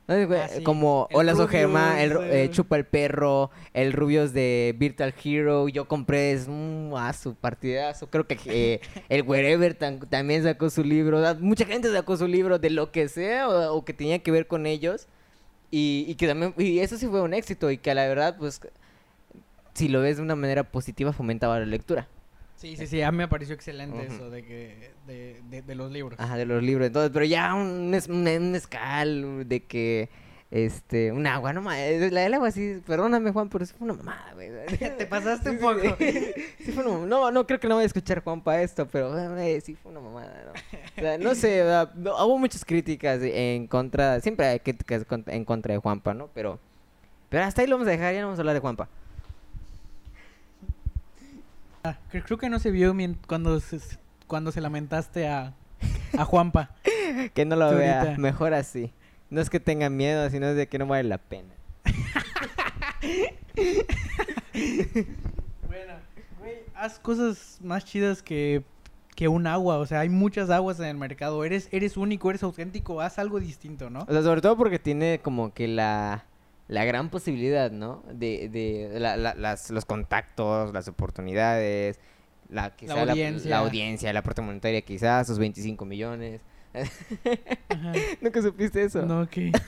Ah, 0.08 0.48
sí, 0.54 0.62
Como 0.62 1.08
el 1.10 1.18
Hola 1.18 1.36
soy 1.36 1.48
Germán, 1.48 1.98
el, 1.98 2.16
eh. 2.22 2.50
Chupa 2.52 2.76
el 2.76 2.86
Perro, 2.86 3.50
el 3.74 3.92
Rubios 3.92 4.34
de 4.34 4.76
Virtual 4.78 5.12
Hero, 5.24 5.68
yo 5.68 5.88
compré, 5.88 6.32
es 6.32 6.48
un 6.48 6.94
ah, 6.96 7.12
su 7.12 7.34
partidazo. 7.34 8.08
Creo 8.12 8.28
que 8.28 8.38
eh, 8.46 8.82
el 9.10 9.24
Wherever 9.24 9.74
tan- 9.74 10.00
también 10.02 10.44
sacó 10.44 10.70
su 10.70 10.84
libro. 10.84 11.18
o 11.18 11.22
sea, 11.22 11.34
Mucha 11.34 11.66
gente 11.66 11.92
sacó 11.92 12.18
su 12.18 12.28
libro 12.28 12.60
de 12.60 12.70
lo 12.70 12.92
que 12.92 13.08
sea 13.08 13.50
o, 13.50 13.78
o 13.78 13.84
que 13.84 13.94
tenía 13.94 14.20
que 14.20 14.30
ver 14.30 14.46
con 14.46 14.68
ellos. 14.68 15.08
Y, 15.72 16.06
y 16.08 16.14
que 16.16 16.28
también, 16.28 16.54
y 16.56 16.80
eso 16.80 16.98
sí 16.98 17.08
fue 17.08 17.22
un 17.22 17.34
éxito 17.34 17.72
y 17.72 17.80
que 17.80 17.90
a 17.90 17.96
la 17.96 18.08
verdad, 18.08 18.36
pues, 18.38 18.62
si 19.76 19.88
lo 19.90 20.02
ves 20.02 20.18
de 20.18 20.24
una 20.24 20.36
manera 20.36 20.64
positiva, 20.64 21.14
fomentaba 21.14 21.60
la 21.60 21.66
lectura. 21.68 22.08
Sí, 22.56 22.76
sí, 22.78 22.88
sí, 22.88 23.02
a 23.02 23.12
mí 23.12 23.18
me 23.20 23.28
pareció 23.28 23.54
excelente 23.54 24.08
eso 24.08 24.30
de 24.32 24.44
que 24.44 24.92
de, 25.06 25.42
de, 25.52 25.62
de 25.62 25.76
los 25.76 25.92
libros. 25.92 26.20
Ajá, 26.20 26.38
de 26.38 26.46
los 26.46 26.64
libros. 26.64 26.88
Entonces, 26.88 27.12
pero 27.14 27.26
ya 27.26 27.54
un, 27.54 27.94
es- 27.94 28.08
un, 28.08 28.26
un 28.28 28.56
escal 28.56 29.48
de 29.48 29.60
que, 29.60 30.10
este, 30.52 31.12
un 31.12 31.28
agua, 31.28 31.52
no 31.52 31.62
mames, 31.62 32.12
la 32.14 32.22
del 32.22 32.34
agua 32.34 32.50
sí, 32.52 32.82
perdóname 32.88 33.32
Juan, 33.34 33.50
pero 33.50 33.66
sí 33.66 33.74
fue 33.78 33.86
una 33.86 33.94
mamada, 33.96 34.34
güey. 34.34 34.50
Te 34.98 35.06
pasaste 35.06 35.50
un 35.52 35.60
poco. 35.60 35.82
Sí 36.66 36.72
fue 36.72 36.84
una 36.88 37.06
no, 37.06 37.30
no 37.30 37.46
creo 37.46 37.60
que 37.60 37.68
no 37.68 37.76
vaya 37.76 37.84
a 37.84 37.88
escuchar 37.88 38.24
Juan 38.24 38.42
para 38.42 38.62
esto, 38.64 38.88
pero 38.88 39.38
eh, 39.38 39.60
sí 39.62 39.76
fue 39.76 39.92
una 39.92 40.00
mamada, 40.00 40.46
¿no? 40.46 40.52
O 40.52 41.02
sea, 41.02 41.18
no 41.20 41.36
sé, 41.36 41.64
no- 41.96 42.26
hubo 42.26 42.40
muchas 42.40 42.64
críticas 42.66 43.20
en 43.22 43.68
contra, 43.68 44.20
siempre 44.22 44.48
hay 44.48 44.60
críticas 44.62 45.06
en 45.28 45.44
contra 45.46 45.74
de 45.74 45.80
Juanpa, 45.80 46.14
¿no? 46.16 46.30
Pero, 46.34 46.58
pero 47.30 47.44
hasta 47.44 47.62
ahí 47.62 47.68
lo 47.68 47.76
vamos 47.76 47.88
a 47.90 47.92
dejar, 47.92 48.14
ya 48.14 48.22
no 48.22 48.28
vamos 48.28 48.40
a 48.40 48.42
hablar 48.42 48.56
de 48.56 48.62
Juanpa. 48.62 48.88
Creo, 52.10 52.38
que 52.38 52.50
no 52.50 52.60
se 52.60 52.72
vio 52.72 52.96
cuando 53.28 53.60
se, 53.60 53.80
cuando 54.28 54.52
se 54.52 54.62
lamentaste 54.62 55.28
a, 55.28 55.54
a 56.18 56.26
Juanpa. 56.26 56.72
Que 57.34 57.46
no 57.46 57.56
lo 57.56 57.70
Tú 57.72 57.78
vea, 57.78 58.02
ahorita. 58.02 58.18
mejor 58.20 58.54
así. 58.54 58.92
No 59.30 59.40
es 59.40 59.50
que 59.50 59.60
tenga 59.60 59.90
miedo, 59.90 60.30
sino 60.30 60.48
es 60.48 60.56
de 60.56 60.68
que 60.68 60.80
no 60.80 60.88
vale 60.88 61.04
la 61.04 61.18
pena. 61.18 61.54
Bueno, 65.68 65.94
güey, 66.40 66.60
haz 66.74 67.00
cosas 67.00 67.60
más 67.62 67.84
chidas 67.84 68.22
que, 68.24 68.64
que 69.16 69.28
un 69.28 69.48
agua. 69.48 69.78
O 69.78 69.86
sea, 69.86 70.00
hay 70.00 70.10
muchas 70.10 70.50
aguas 70.50 70.80
en 70.80 70.86
el 70.86 70.98
mercado. 70.98 71.44
Eres, 71.44 71.68
eres 71.72 71.98
único, 71.98 72.30
eres 72.30 72.44
auténtico, 72.44 73.02
haz 73.02 73.20
algo 73.20 73.40
distinto, 73.40 73.90
¿no? 73.90 74.06
O 74.08 74.12
sea, 74.12 74.22
sobre 74.22 74.42
todo 74.42 74.56
porque 74.56 74.80
tiene 74.80 75.20
como 75.22 75.54
que 75.54 75.68
la, 75.68 76.26
la 76.68 76.84
gran 76.86 77.10
posibilidad, 77.10 77.72
¿no? 77.72 78.04
De, 78.12 78.50
de 78.50 79.00
la- 79.00 79.18
la- 79.18 79.36
las, 79.36 79.70
los 79.70 79.86
contactos, 79.86 80.74
las 80.74 80.88
oportunidades, 80.88 82.00
la, 82.50 82.76
quizá 82.76 82.96
la, 83.06 83.12
audiencia. 83.12 83.50
la 83.52 83.58
audiencia, 83.60 84.14
la 84.14 84.22
parte 84.24 84.42
monetaria, 84.42 84.82
quizás, 84.82 85.28
sus 85.28 85.38
25 85.40 85.86
millones. 85.86 86.42
Ajá. 86.74 87.94
¿Nunca 88.22 88.42
supiste 88.42 88.84
eso? 88.84 89.06
No, 89.06 89.28
¿qué? 89.30 89.52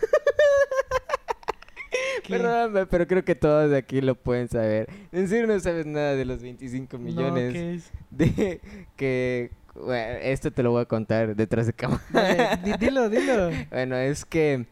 ¿Qué? 2.23 2.33
Perdóname, 2.33 2.85
pero 2.87 3.07
creo 3.07 3.23
que 3.23 3.35
todos 3.35 3.69
de 3.69 3.77
aquí 3.77 4.01
lo 4.01 4.15
pueden 4.15 4.49
saber. 4.49 4.89
En 5.11 5.29
serio 5.29 5.47
no 5.47 5.57
sabes 5.59 5.85
nada 5.85 6.15
de 6.15 6.25
los 6.25 6.41
25 6.41 6.97
No, 6.97 7.03
millones. 7.03 7.53
¿qué 7.53 7.73
es? 7.75 7.91
De 8.09 8.59
que... 8.97 9.51
bueno, 9.75 10.17
esto 10.21 10.51
te 10.51 10.63
lo 10.63 10.71
voy 10.71 10.81
a 10.81 10.85
contar 10.85 11.35
detrás 11.35 11.67
de 11.67 11.73
cámara. 11.73 12.57
Dilo, 12.79 13.09
dilo. 13.09 13.51
Bueno, 13.69 13.95
es 13.95 14.25
que 14.25 14.65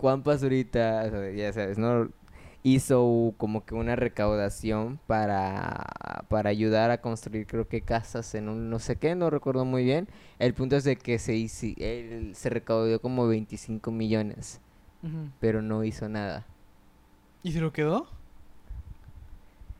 Juan 0.00 0.22
Pazurita, 0.22 1.10
ya 1.32 1.52
sabes, 1.52 1.78
¿no? 1.78 2.08
Hizo 2.62 3.34
como 3.36 3.64
que 3.64 3.74
una 3.74 3.94
recaudación 3.94 4.98
para, 5.06 6.24
para 6.28 6.50
ayudar 6.50 6.90
a 6.90 7.00
construir, 7.00 7.46
creo 7.46 7.68
que 7.68 7.80
casas 7.80 8.34
en 8.34 8.48
un 8.48 8.70
no 8.70 8.78
sé 8.80 8.96
qué, 8.96 9.14
no 9.14 9.30
recuerdo 9.30 9.64
muy 9.64 9.84
bien. 9.84 10.08
El 10.38 10.52
punto 10.54 10.76
es 10.76 10.84
de 10.84 10.96
que 10.96 11.18
se, 11.18 11.36
hizo, 11.36 11.66
él 11.78 12.34
se 12.34 12.50
recaudó 12.50 13.00
como 13.00 13.28
25 13.28 13.90
millones, 13.92 14.60
pero 15.38 15.62
no 15.62 15.84
hizo 15.84 16.08
nada. 16.08 16.44
¿Y 17.42 17.52
se 17.52 17.60
lo 17.60 17.72
quedó? 17.72 18.08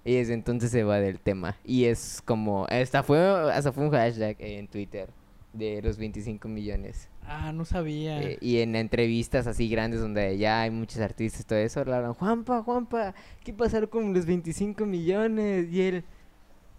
Y 0.05 0.15
desde 0.15 0.35
entonces 0.35 0.71
se 0.71 0.85
va 0.85 1.01
del 1.01 1.19
tema. 1.19 1.57
Y 1.65 1.87
es 1.87 2.23
como, 2.25 2.67
hasta 2.71 3.03
fue, 3.03 3.19
hasta 3.53 3.73
fue 3.73 3.85
un 3.87 3.91
hashtag 3.91 4.37
en 4.39 4.69
Twitter 4.69 5.11
de 5.53 5.83
los 5.83 5.99
25 5.99 6.47
millones. 6.47 7.09
Ah, 7.29 7.53
no 7.53 7.65
sabía. 7.65 8.23
Eh, 8.23 8.39
y 8.41 8.59
en 8.59 8.77
entrevistas 8.77 9.47
así 9.47 9.69
grandes 9.69 10.01
donde 10.01 10.39
ya 10.39 10.63
hay 10.63 10.71
muchos 10.71 11.01
artistas 11.01 11.41
y 11.41 11.45
todo 11.45 11.59
eso, 11.59 11.81
hablaron, 11.81 12.15
Juanpa, 12.15 12.63
Juanpa, 12.63 13.15
¿qué 13.45 13.53
pasaron 13.53 13.89
con 13.89 14.15
los 14.15 14.27
25 14.27 14.87
millones? 14.87 15.67
Y 15.73 15.83
él, 15.83 16.05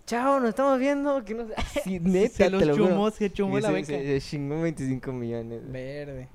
chao, 0.05 0.39
nos 0.39 0.49
estamos 0.49 0.79
viendo, 0.79 1.23
que 1.25 1.33
no 1.33 1.43
neta, 1.85 2.29
se 2.29 2.43
te 2.45 2.49
los 2.49 2.65
lo 2.65 2.73
juro. 2.75 2.87
chumó, 2.87 3.11
se 3.11 3.31
chumó 3.31 3.59
la 3.59 3.71
beca. 3.71 3.87
Se, 3.87 4.19
se 4.21 4.29
chingó 4.29 4.61
25 4.61 5.11
millones. 5.11 5.69
Verde. 5.71 6.29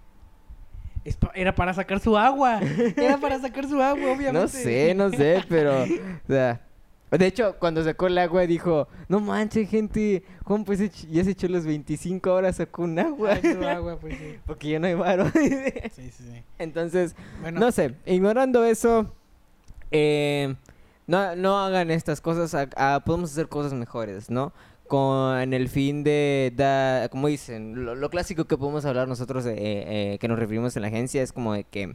Pa- 1.19 1.33
era 1.35 1.53
para 1.55 1.75
sacar 1.75 1.99
su 1.99 2.17
agua. 2.17 2.61
Era 2.97 3.19
para 3.19 3.41
sacar 3.41 3.67
su 3.69 3.83
agua, 3.83 4.05
obviamente. 4.13 4.33
No 4.35 4.47
sé, 4.47 4.95
no 4.95 5.11
sé, 5.11 5.43
pero, 5.49 5.83
o 5.83 5.87
sea, 6.29 6.61
de 7.19 7.27
hecho, 7.27 7.57
cuando 7.59 7.85
sacó 7.85 8.07
el 8.07 8.17
agua 8.19 8.47
dijo, 8.47 8.89
no 9.09 9.21
manches, 9.21 9.69
gente, 9.69 10.23
Juan 10.45 10.65
pues 10.65 10.79
ya 11.11 11.25
se 11.25 11.31
echó 11.33 11.47
los 11.49 11.65
25, 11.67 12.31
ahora 12.31 12.53
sacó 12.53 12.83
un 12.83 12.99
agua. 12.99 13.39
Ay, 13.43 13.65
agua, 13.65 13.99
pues 14.01 14.17
sí. 14.19 14.39
Porque 14.47 14.71
ya 14.71 14.79
no 14.79 14.87
hay 14.87 14.95
varo. 14.95 15.27
Sí, 15.35 15.51
sí, 15.91 16.11
sí. 16.11 16.43
Entonces, 16.59 17.15
Bueno, 17.43 17.61
No 17.61 17.71
sé, 17.73 17.95
ignorando 18.07 18.65
eso, 18.65 19.13
eh, 19.91 20.55
no, 21.07 21.37
no 21.37 21.59
hagan 21.59 21.91
estas 21.91 22.21
cosas, 22.21 22.55
a- 22.55 22.95
a- 22.95 23.01
podemos 23.05 23.31
hacer 23.33 23.49
cosas 23.49 23.75
mejores, 23.75 24.31
¿no? 24.31 24.53
Con 24.89 25.53
el 25.55 25.69
fin 25.69 26.05
de 26.05 26.53
dar, 26.55 27.09
como 27.11 27.29
dicen, 27.29 27.85
lo, 27.85 27.95
lo 27.95 28.11
clásico 28.11 28.45
que 28.45 28.57
podemos 28.59 28.85
hablar 28.85 29.09
nosotros, 29.09 29.45
eh, 29.47 29.55
eh, 29.57 30.19
que 30.21 30.29
nos 30.29 30.39
referimos 30.39 30.77
en 30.77 30.83
la 30.83 30.89
agencia, 30.89 31.23
es 31.23 31.33
como 31.33 31.55
de 31.55 31.65
que 31.65 31.95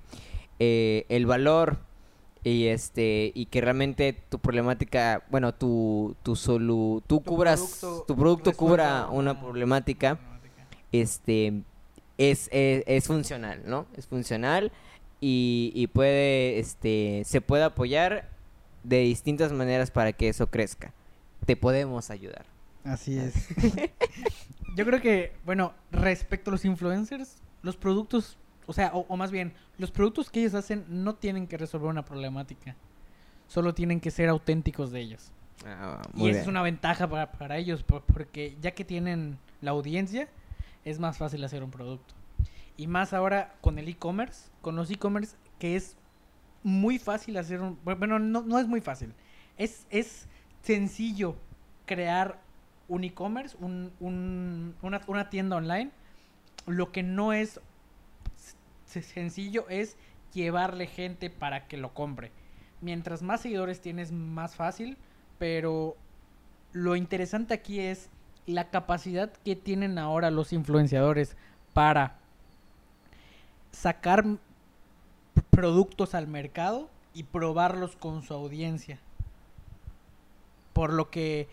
eh, 0.60 1.06
el 1.10 1.26
valor 1.28 1.78
y 2.44 2.68
este 2.68 3.32
y 3.34 3.48
que 3.48 3.62
realmente 3.62 4.14
tu 4.30 4.40
problemática, 4.40 5.24
bueno, 5.30 5.54
tu, 5.54 6.16
tu 6.24 6.36
solu, 6.36 7.04
tú 7.08 7.20
Tu 7.20 7.24
cubras, 7.24 7.60
producto 7.60 8.04
tu 8.08 8.16
producto 8.16 8.54
cubra 8.54 9.08
una 9.10 9.40
problemática 9.40 10.20
este 10.92 11.64
es, 12.18 12.50
es, 12.52 12.84
es 12.88 13.08
funcional, 13.08 13.62
¿no? 13.66 13.86
Es 13.96 14.08
funcional 14.08 14.72
y, 15.20 15.72
y 15.76 15.88
puede, 15.88 16.60
este, 16.60 17.24
se 17.26 17.42
puede 17.42 17.64
apoyar 17.64 18.30
de 18.84 19.00
distintas 19.00 19.52
maneras 19.52 19.92
para 19.92 20.14
que 20.14 20.30
eso 20.30 20.48
crezca. 20.48 20.94
Te 21.46 21.56
podemos 21.56 22.10
ayudar. 22.10 22.46
Así 22.84 23.18
es. 23.18 23.34
Yo 24.76 24.86
creo 24.86 25.02
que, 25.02 25.34
bueno, 25.46 25.74
respecto 25.92 26.50
a 26.50 26.54
los 26.54 26.66
influencers, 26.66 27.42
los 27.62 27.78
productos, 27.78 28.38
o 28.66 28.74
sea, 28.74 28.92
o, 28.94 29.06
o 29.08 29.18
más 29.18 29.32
bien, 29.32 29.54
los 29.78 29.92
productos 29.92 30.30
que 30.30 30.40
ellos 30.42 30.54
hacen 30.54 30.86
no 30.88 31.16
tienen 31.16 31.48
que 31.48 31.58
resolver 31.58 31.90
una 31.90 32.04
problemática. 32.06 32.76
Solo 33.48 33.74
tienen 33.74 34.00
que 34.00 34.12
ser 34.12 34.30
auténticos 34.30 34.92
de 34.92 35.00
ellos. 35.02 35.32
Ah, 35.66 36.02
Y 36.16 36.30
es 36.30 36.48
una 36.48 36.62
ventaja 36.62 37.08
para, 37.08 37.32
para 37.32 37.58
ellos, 37.58 37.84
por- 37.84 38.04
porque 38.04 38.58
ya 38.62 38.72
que 38.72 38.84
tienen 38.86 39.38
la 39.62 39.72
audiencia, 39.72 40.28
es 40.86 41.00
más 41.00 41.18
fácil 41.18 41.44
hacer 41.44 41.64
un 41.64 41.72
producto. 41.72 42.14
Y 42.76 42.88
más 42.88 43.14
ahora 43.14 43.56
con 43.62 43.80
el 43.80 43.88
e-commerce, 43.88 44.50
con 44.62 44.76
los 44.76 44.92
e-commerce, 44.92 45.36
que 45.60 45.76
es 45.76 45.96
muy 46.64 47.00
fácil 47.00 47.38
hacer 47.38 47.62
un... 47.62 47.80
Bueno, 47.84 48.20
no, 48.20 48.42
no 48.42 48.60
es 48.60 48.68
muy 48.68 48.82
fácil. 48.82 49.14
Es, 49.58 49.88
es 49.90 50.28
sencillo 50.62 51.36
crear 51.86 52.40
un 52.88 53.04
e-commerce, 53.04 53.56
un, 53.60 53.92
un- 54.00 54.76
una, 54.82 55.02
una 55.08 55.30
tienda 55.30 55.56
online. 55.56 55.90
Lo 56.68 56.92
que 56.92 57.02
no 57.04 57.34
es 57.34 57.60
sencillo 58.88 59.66
es 59.70 59.98
llevarle 60.34 60.88
gente 60.88 61.30
para 61.30 61.68
que 61.68 61.78
lo 61.78 61.94
compre. 61.94 62.32
Mientras 62.82 63.22
más 63.22 63.42
seguidores 63.42 63.82
tienes, 63.82 64.12
más 64.12 64.56
fácil, 64.56 64.98
pero 65.38 65.96
lo 66.74 66.96
interesante 66.96 67.54
aquí 67.54 67.80
es 67.80 68.10
la 68.46 68.70
capacidad 68.70 69.32
que 69.44 69.56
tienen 69.56 69.98
ahora 69.98 70.32
los 70.32 70.54
influenciadores 70.54 71.36
para 71.74 72.18
sacar 73.72 74.26
productos 75.50 76.16
al 76.16 76.28
mercado 76.28 76.90
y 77.14 77.24
probarlos 77.24 77.96
con 77.96 78.22
su 78.22 78.34
audiencia. 78.34 79.00
Por 80.74 80.94
lo 80.94 81.10
que 81.10 81.48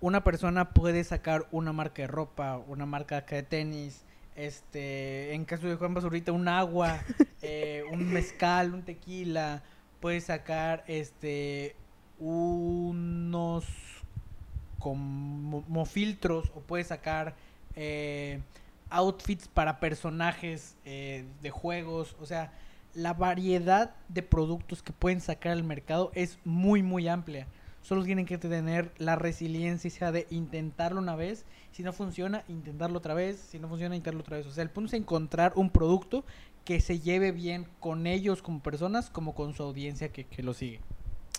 una 0.00 0.22
persona 0.22 0.70
puede 0.70 1.02
sacar 1.04 1.46
una 1.50 1.72
marca 1.72 2.02
de 2.02 2.08
ropa, 2.08 2.58
una 2.66 2.84
marca 2.84 3.22
de 3.22 3.42
tenis, 3.42 4.04
este, 4.36 5.34
en 5.34 5.44
caso 5.44 5.66
de 5.66 5.76
Juan 5.76 5.94
Basurita, 5.94 6.32
un 6.32 6.48
agua, 6.48 7.00
eh, 7.42 7.84
un 7.90 8.12
mezcal, 8.12 8.74
un 8.74 8.82
tequila, 8.82 9.62
puede 10.00 10.20
sacar 10.20 10.84
este 10.86 11.76
unos 12.18 13.64
como 14.78 15.86
filtros 15.86 16.52
o 16.54 16.60
puede 16.60 16.84
sacar 16.84 17.34
eh, 17.74 18.40
outfits 18.90 19.48
para 19.48 19.80
personajes 19.80 20.76
eh, 20.84 21.24
de 21.42 21.50
juegos, 21.50 22.16
o 22.20 22.26
sea, 22.26 22.52
la 22.94 23.12
variedad 23.12 23.94
de 24.08 24.22
productos 24.22 24.82
que 24.82 24.92
pueden 24.92 25.20
sacar 25.20 25.52
al 25.52 25.64
mercado 25.64 26.12
es 26.14 26.38
muy 26.44 26.82
muy 26.82 27.08
amplia. 27.08 27.46
Solo 27.84 28.02
tienen 28.02 28.24
que 28.24 28.38
tener 28.38 28.92
la 28.96 29.14
resiliencia 29.14 30.10
de 30.10 30.26
intentarlo 30.30 31.00
una 31.02 31.16
vez, 31.16 31.44
si 31.70 31.82
no 31.82 31.92
funciona, 31.92 32.42
intentarlo 32.48 32.96
otra 32.96 33.12
vez, 33.12 33.38
si 33.38 33.58
no 33.58 33.68
funciona, 33.68 33.94
intentarlo 33.94 34.20
otra 34.22 34.38
vez. 34.38 34.46
O 34.46 34.50
sea, 34.52 34.62
el 34.62 34.70
punto 34.70 34.88
es 34.88 34.94
encontrar 34.94 35.52
un 35.54 35.68
producto 35.68 36.24
que 36.64 36.80
se 36.80 37.00
lleve 37.00 37.30
bien 37.30 37.66
con 37.80 38.06
ellos 38.06 38.40
como 38.40 38.60
personas, 38.62 39.10
como 39.10 39.34
con 39.34 39.52
su 39.52 39.62
audiencia 39.62 40.08
que, 40.08 40.24
que 40.24 40.42
lo 40.42 40.54
sigue. 40.54 40.80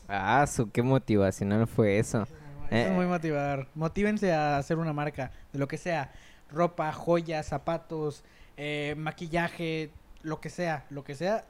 Ah, 0.08 0.46
su, 0.46 0.70
qué 0.70 0.84
motivacional 0.84 1.66
fue 1.66 1.98
eso. 1.98 2.22
Eso 2.22 2.36
Eh. 2.70 2.86
es 2.90 2.92
muy 2.92 3.08
motivador. 3.08 3.68
Motívense 3.74 4.32
a 4.32 4.58
hacer 4.60 4.78
una 4.78 4.94
marca 4.94 5.32
de 5.52 5.58
lo 5.58 5.68
que 5.68 5.80
sea. 5.80 6.12
Ropa, 6.52 6.94
joyas, 6.94 7.48
zapatos, 7.48 8.24
eh, 8.56 8.94
maquillaje, 9.00 9.90
lo 10.22 10.40
que 10.40 10.52
sea, 10.52 10.86
lo 10.92 11.04
que 11.04 11.16
sea. 11.16 11.44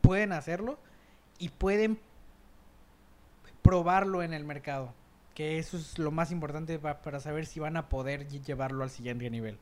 Pueden 0.00 0.32
hacerlo 0.32 0.80
y 1.38 1.50
pueden 1.50 2.00
probarlo 3.62 4.22
en 4.22 4.32
el 4.32 4.44
mercado. 4.44 4.92
Que 5.34 5.58
eso 5.58 5.76
es 5.76 5.98
lo 5.98 6.10
más 6.10 6.30
importante 6.30 6.78
pa- 6.78 7.00
para 7.00 7.20
saber 7.20 7.46
si 7.46 7.58
van 7.60 7.76
a 7.76 7.88
poder 7.88 8.28
lle- 8.28 8.42
llevarlo 8.44 8.84
al 8.84 8.90
siguiente 8.90 9.30
nivel. 9.30 9.56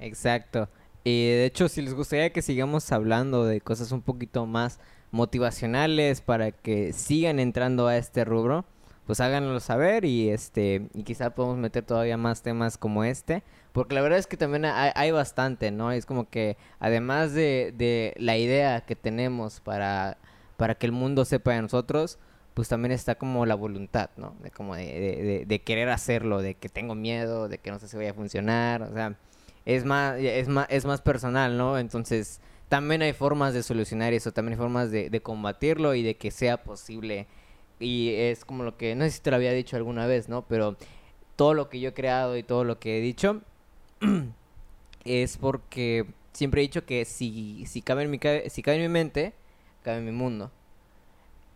Exacto. 0.00 0.68
Y 1.04 1.26
de 1.28 1.44
hecho, 1.46 1.68
si 1.68 1.82
les 1.82 1.94
gustaría 1.94 2.32
que 2.32 2.42
sigamos 2.42 2.90
hablando 2.92 3.44
de 3.44 3.60
cosas 3.60 3.92
un 3.92 4.02
poquito 4.02 4.46
más 4.46 4.78
motivacionales 5.10 6.20
para 6.20 6.52
que 6.52 6.92
sigan 6.92 7.38
entrando 7.38 7.86
a 7.86 7.96
este 7.96 8.24
rubro, 8.24 8.64
pues 9.06 9.20
háganlo 9.20 9.58
saber 9.60 10.04
y 10.04 10.28
este 10.30 10.88
y 10.94 11.02
quizá 11.02 11.30
podemos 11.30 11.58
meter 11.58 11.84
todavía 11.84 12.16
más 12.16 12.42
temas 12.42 12.78
como 12.78 13.02
este, 13.04 13.42
porque 13.72 13.94
la 13.94 14.00
verdad 14.00 14.18
es 14.18 14.26
que 14.26 14.36
también 14.36 14.64
hay, 14.64 14.92
hay 14.94 15.10
bastante, 15.10 15.70
¿no? 15.70 15.90
Es 15.90 16.06
como 16.06 16.28
que 16.30 16.56
además 16.78 17.32
de, 17.32 17.74
de 17.76 18.14
la 18.16 18.36
idea 18.36 18.82
que 18.82 18.94
tenemos 18.94 19.60
para, 19.60 20.18
para 20.56 20.76
que 20.76 20.86
el 20.86 20.92
mundo 20.92 21.24
sepa 21.24 21.52
de 21.52 21.62
nosotros, 21.62 22.18
pues 22.54 22.68
también 22.68 22.92
está 22.92 23.14
como 23.16 23.46
la 23.46 23.54
voluntad, 23.54 24.10
¿no? 24.16 24.34
De 24.42 24.50
como 24.50 24.76
de, 24.76 24.84
de- 24.84 25.44
de- 25.46 25.62
querer 25.62 25.88
hacerlo, 25.90 26.42
de 26.42 26.54
que 26.54 26.68
tengo 26.68 26.94
miedo, 26.94 27.48
de 27.48 27.58
que 27.58 27.70
no 27.70 27.78
sé 27.78 27.88
si 27.88 27.96
vaya 27.96 28.10
a 28.10 28.14
funcionar, 28.14 28.82
o 28.82 28.92
sea, 28.92 29.16
es 29.64 29.84
más, 29.84 30.18
es 30.18 30.48
más, 30.48 30.66
es 30.70 30.84
más 30.84 31.00
personal, 31.00 31.56
¿no? 31.56 31.78
Entonces, 31.78 32.40
también 32.68 33.02
hay 33.02 33.12
formas 33.12 33.54
de 33.54 33.62
solucionar 33.62 34.12
eso, 34.12 34.32
también 34.32 34.54
hay 34.54 34.58
formas 34.58 34.90
de, 34.90 35.10
de 35.10 35.20
combatirlo 35.22 35.94
y 35.94 36.02
de 36.02 36.16
que 36.16 36.30
sea 36.30 36.62
posible. 36.62 37.26
Y 37.80 38.10
es 38.14 38.44
como 38.44 38.64
lo 38.64 38.76
que, 38.76 38.94
no 38.94 39.04
sé 39.04 39.10
si 39.12 39.20
te 39.20 39.30
lo 39.30 39.36
había 39.36 39.52
dicho 39.52 39.76
alguna 39.76 40.06
vez, 40.06 40.28
¿no? 40.28 40.42
Pero 40.48 40.76
todo 41.36 41.54
lo 41.54 41.68
que 41.68 41.80
yo 41.80 41.90
he 41.90 41.94
creado 41.94 42.36
y 42.36 42.42
todo 42.42 42.64
lo 42.64 42.78
que 42.78 42.98
he 42.98 43.00
dicho 43.00 43.42
es 45.04 45.36
porque 45.36 46.06
siempre 46.32 46.60
he 46.60 46.64
dicho 46.64 46.84
que 46.86 47.04
si, 47.04 47.64
si, 47.66 47.82
cabe 47.82 48.04
en 48.04 48.10
mi, 48.10 48.18
si 48.48 48.62
cabe 48.62 48.76
en 48.76 48.82
mi 48.82 48.88
mente, 48.88 49.32
cabe 49.82 49.98
en 49.98 50.04
mi 50.06 50.12
mundo. 50.12 50.50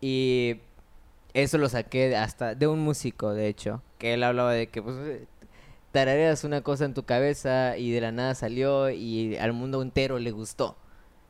Y 0.01 0.57
eso 1.43 1.59
lo 1.59 1.69
saqué 1.69 2.17
hasta 2.17 2.55
de 2.55 2.67
un 2.67 2.81
músico, 2.81 3.35
de 3.35 3.49
hecho, 3.49 3.83
que 3.99 4.15
él 4.15 4.23
hablaba 4.23 4.53
de 4.53 4.69
que 4.69 4.83
pues 4.83 4.97
tarareas 5.93 6.45
una 6.45 6.63
cosa 6.63 6.87
en 6.87 6.95
tu 6.95 7.05
cabeza 7.05 7.77
y 7.77 7.91
de 7.91 8.01
la 8.01 8.11
nada 8.11 8.35
salió 8.35 8.89
y 8.91 9.37
al 9.37 9.53
mundo 9.53 9.83
entero 9.83 10.19
le 10.19 10.31
gustó. 10.31 10.77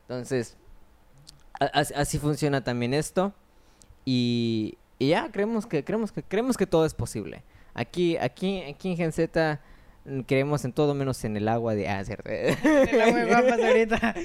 Entonces, 0.03 0.55
así 1.59 2.19
funciona 2.19 2.63
también 2.63 2.93
esto 2.93 3.33
y, 4.05 4.77
y 4.97 5.09
ya 5.09 5.29
creemos 5.29 5.65
que 5.65 5.83
creemos 5.83 6.13
que 6.13 6.23
creemos 6.23 6.55
que 6.55 6.67
todo 6.67 6.85
es 6.85 6.93
posible. 6.93 7.43
Aquí 7.73 8.15
aquí 8.15 8.61
aquí 8.63 8.91
en 8.91 8.97
Gen 8.97 9.11
Z 9.11 9.59
creemos 10.25 10.63
en 10.65 10.73
todo 10.73 10.93
menos 10.93 11.23
en 11.23 11.37
el 11.37 11.47
agua 11.47 11.75
de 11.75 11.87
ah, 11.89 12.03
cierto. 12.03 12.29
El 12.29 13.01
agua 13.01 13.19
de 13.19 13.25
guapas 13.25 13.59
ahorita. 13.59 14.11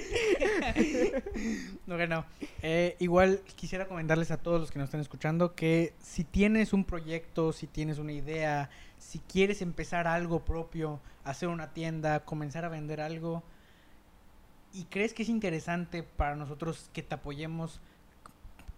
no, 1.86 1.96
que 1.96 2.06
no. 2.06 2.24
Eh, 2.62 2.96
igual 3.00 3.40
quisiera 3.56 3.86
comentarles 3.86 4.30
a 4.30 4.36
todos 4.36 4.60
los 4.60 4.70
que 4.70 4.78
nos 4.78 4.86
están 4.86 5.00
escuchando 5.00 5.54
que 5.54 5.94
si 6.00 6.24
tienes 6.24 6.72
un 6.72 6.84
proyecto, 6.84 7.52
si 7.52 7.66
tienes 7.66 7.98
una 7.98 8.12
idea, 8.12 8.70
si 8.98 9.18
quieres 9.18 9.60
empezar 9.62 10.06
algo 10.06 10.44
propio, 10.44 11.00
hacer 11.24 11.48
una 11.48 11.72
tienda, 11.72 12.24
comenzar 12.24 12.64
a 12.64 12.68
vender 12.68 13.00
algo 13.00 13.42
y 14.72 14.84
crees 14.84 15.12
que 15.12 15.24
es 15.24 15.28
interesante 15.28 16.02
para 16.02 16.34
nosotros 16.36 16.88
que 16.92 17.02
te 17.02 17.14
apoyemos, 17.14 17.80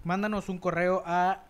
mándanos 0.03 0.49
un 0.49 0.59
correo 0.59 1.03
a 1.07 1.45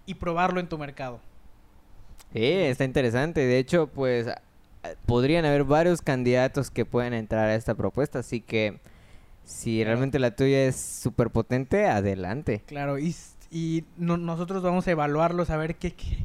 y 0.05 0.16
probarlo 0.16 0.59
en 0.59 0.68
tu 0.68 0.78
mercado. 0.78 1.22
Sí, 2.34 2.43
está 2.43 2.84
interesante. 2.84 3.41
De 3.41 3.59
hecho, 3.59 3.88
pues 3.88 4.28
a- 4.28 4.41
a- 4.84 4.95
podrían 5.05 5.45
haber 5.45 5.64
varios 5.64 6.01
candidatos 6.01 6.72
que 6.72 6.86
pueden 6.86 7.14
entrar 7.14 7.49
a 7.49 7.55
esta 7.55 7.76
propuesta, 7.76 8.20
así 8.20 8.41
que 8.41 8.80
si 9.43 9.84
realmente 9.84 10.18
la 10.20 10.36
tuya 10.36 10.66
es 10.66 10.76
súper 10.78 11.30
potente, 11.30 11.88
adelante. 11.88 12.64
Claro, 12.66 12.97
y, 12.99 13.16
y 13.51 13.84
no- 13.97 14.18
nosotros 14.18 14.64
vamos 14.64 14.88
a 14.88 14.91
evaluarlos, 14.91 15.49
a 15.49 15.57
ver 15.57 15.76
qué, 15.76 15.93
qué, 15.93 16.18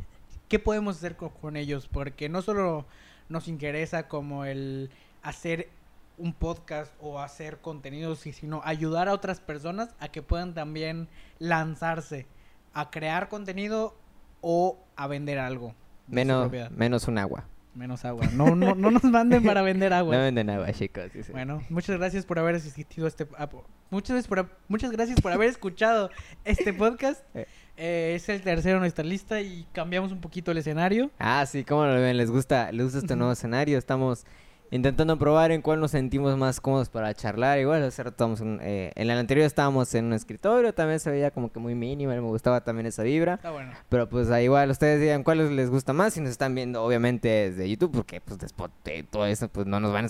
qué 0.49 0.59
podemos 0.59 0.97
hacer 0.97 1.17
co- 1.17 1.31
con, 1.31 1.57
ellos, 1.57 1.89
porque 1.89 2.29
no 2.29 2.43
solo 2.43 2.87
nos 3.29 3.49
interesa 3.49 4.09
como 4.09 4.45
el 4.45 4.91
hacer 5.23 5.69
un 6.19 6.33
podcast 6.33 6.93
o 7.01 7.21
hacer 7.21 7.59
contenidos, 7.59 8.21
si- 8.21 8.33
sino 8.33 8.61
ayudar 8.65 9.09
a 9.09 9.13
otras 9.13 9.41
personas 9.41 9.95
a 10.01 10.09
que 10.09 10.23
puedan 10.23 10.55
también 10.55 11.09
lanzarse 11.39 12.27
a 12.73 12.91
crear 12.91 13.29
contenido 13.29 13.95
o 14.41 14.79
a 14.97 15.07
vender 15.07 15.39
algo. 15.39 15.75
Menos, 16.09 16.51
menos 16.71 17.09
un 17.09 17.19
agua. 17.19 17.45
Menos 17.77 18.05
agua. 18.07 18.27
No, 18.33 18.57
no, 18.57 18.75
no 18.75 18.91
nos 18.91 19.05
manden 19.05 19.45
para 19.45 19.61
vender 19.63 19.93
agua. 19.93 20.15
No 20.17 20.23
venden 20.23 20.49
agua, 20.51 20.73
chicos. 20.73 21.11
Bueno, 21.31 21.63
muchas 21.69 21.99
gracias 21.99 22.25
por 22.25 22.39
haber 22.39 22.55
asistido 22.55 23.05
a 23.05 23.09
este... 23.09 23.29
a- 23.37 23.49
muchas, 23.91 24.11
gracias 24.15 24.29
por, 24.29 24.49
muchas 24.69 24.91
gracias 24.91 25.21
por 25.21 25.33
haber 25.33 25.49
escuchado 25.51 26.11
este 26.45 26.73
podcast. 26.73 27.23
Eh. 27.35 27.47
Eh, 27.79 28.13
es 28.17 28.27
el 28.31 28.41
tercero 28.41 28.77
en 28.77 28.81
nuestra 28.81 29.05
lista 29.05 29.43
y 29.43 29.67
cambiamos 29.73 30.11
un 30.11 30.23
poquito 30.23 30.51
el 30.51 30.57
escenario. 30.57 31.11
Ah, 31.19 31.45
sí, 31.45 31.63
¿cómo 31.63 31.85
lo 31.85 31.93
ven? 32.01 32.17
¿Les 32.17 32.31
gusta, 32.31 32.73
les 32.73 32.85
gusta 32.85 33.01
este 33.01 33.17
nuevo 33.17 33.33
escenario? 33.33 33.77
Estamos 33.77 34.25
intentando 34.71 35.19
probar 35.19 35.53
en 35.53 35.63
cuál 35.63 35.81
nos 35.81 35.93
sentimos 35.93 36.37
más 36.37 36.61
cómodos 36.61 36.89
para 36.89 37.15
charlar. 37.15 37.59
Igual, 37.59 37.83
hace 37.85 38.03
rato 38.03 38.35
en, 38.41 38.61
eh, 38.63 38.93
en 38.95 39.11
el 39.11 39.19
anterior 39.19 39.47
estábamos 39.47 39.95
en 39.95 40.07
un 40.07 40.13
escritorio, 40.13 40.75
también 40.75 41.01
se 41.01 41.11
veía 41.11 41.31
como 41.31 41.53
que 41.53 41.61
muy 41.61 41.75
mínimo, 41.75 42.13
me 42.13 42.21
gustaba 42.21 42.63
también 42.63 42.87
esa 42.87 43.03
vibra. 43.03 43.35
Está 43.35 43.51
bueno. 43.51 43.73
Pero 43.89 44.09
pues 44.09 44.31
ahí 44.31 44.45
igual 44.45 44.71
ustedes 44.71 45.01
digan 45.01 45.23
cuáles 45.23 45.51
les 45.51 45.71
gusta 45.71 45.93
más 45.93 46.15
si 46.15 46.21
nos 46.21 46.31
están 46.31 46.55
viendo 46.55 46.83
obviamente 46.83 47.29
desde 47.29 47.69
YouTube, 47.69 47.93
porque 47.93 48.21
pues 48.21 48.39
después 48.39 48.71
de 48.85 49.03
todo 49.05 49.27
eso 49.27 49.49
pues 49.49 49.67
no 49.67 49.81
nos 49.81 49.93
van 49.93 50.07
a, 50.07 50.09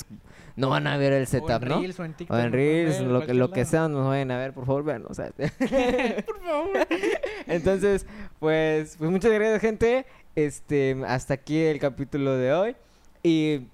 no 0.56 0.70
van 0.70 0.86
a 0.86 0.96
ver 0.96 1.12
el 1.12 1.24
O 1.24 1.26
setup, 1.26 1.62
en 1.62 1.68
¿no? 1.68 1.78
Reels 1.80 2.00
o 2.00 2.04
en 2.04 2.14
TikTok. 2.14 2.36
O 2.36 2.40
en 2.40 2.52
Reels, 2.52 2.98
ver, 3.00 3.08
lo 3.08 3.26
que, 3.26 3.34
lo 3.34 3.50
que 3.50 3.64
sea, 3.64 3.88
nos 3.88 4.06
vayan 4.06 4.30
a 4.30 4.38
ver, 4.38 4.52
por 4.52 4.66
favor, 4.66 4.84
vean, 4.84 5.04
o 5.08 5.14
sea. 5.14 5.30
Por 6.26 6.40
favor. 6.40 6.70
Entonces, 7.46 8.06
pues, 8.38 8.96
pues 8.96 9.10
muchas 9.10 9.32
gracias, 9.32 9.60
gente. 9.60 10.06
Este, 10.34 10.96
hasta 11.06 11.34
aquí 11.34 11.58
el 11.58 11.78
capítulo 11.78 12.36
de 12.36 12.52
hoy. 12.52 12.76
Y 13.22 13.66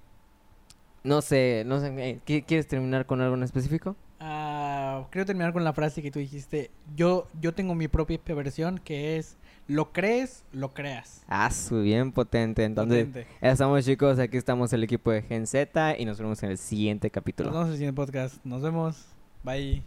no 1.03 1.21
sé, 1.21 1.63
no 1.65 1.79
sé, 1.79 1.87
eh, 2.09 2.19
¿qui- 2.25 2.43
¿quieres 2.45 2.67
terminar 2.67 3.05
con 3.05 3.21
algo 3.21 3.35
en 3.35 3.43
específico? 3.43 3.95
Ah, 4.19 5.05
quiero 5.11 5.25
terminar 5.25 5.51
con 5.53 5.63
la 5.63 5.73
frase 5.73 6.01
que 6.01 6.09
tú 6.11 6.19
dijiste. 6.19 6.71
Yo, 6.95 7.27
yo 7.41 7.53
tengo 7.53 7.75
mi 7.75 7.87
propia 7.87 8.19
versión 8.35 8.77
que 8.79 9.17
es 9.17 9.35
lo 9.67 9.91
crees, 9.93 10.43
lo 10.51 10.73
creas. 10.73 11.23
Ah, 11.27 11.49
su 11.51 11.81
bien 11.81 12.11
potente. 12.11 12.63
Entonces, 12.63 13.05
Potente. 13.07 13.27
ya 13.41 13.51
estamos 13.51 13.83
chicos, 13.85 14.19
aquí 14.19 14.37
estamos 14.37 14.71
el 14.73 14.83
equipo 14.83 15.11
de 15.11 15.21
Gen 15.23 15.45
Z 15.47 15.97
y 15.97 16.05
nos 16.05 16.19
vemos 16.19 16.41
en 16.43 16.51
el 16.51 16.57
siguiente 16.57 17.09
capítulo. 17.09 17.49
Nos 17.49 17.53
vemos 17.55 17.67
en 17.67 17.71
el 17.73 17.77
siguiente 17.77 17.95
podcast. 17.95 18.45
Nos 18.45 18.61
vemos. 18.61 19.05
Bye. 19.43 19.83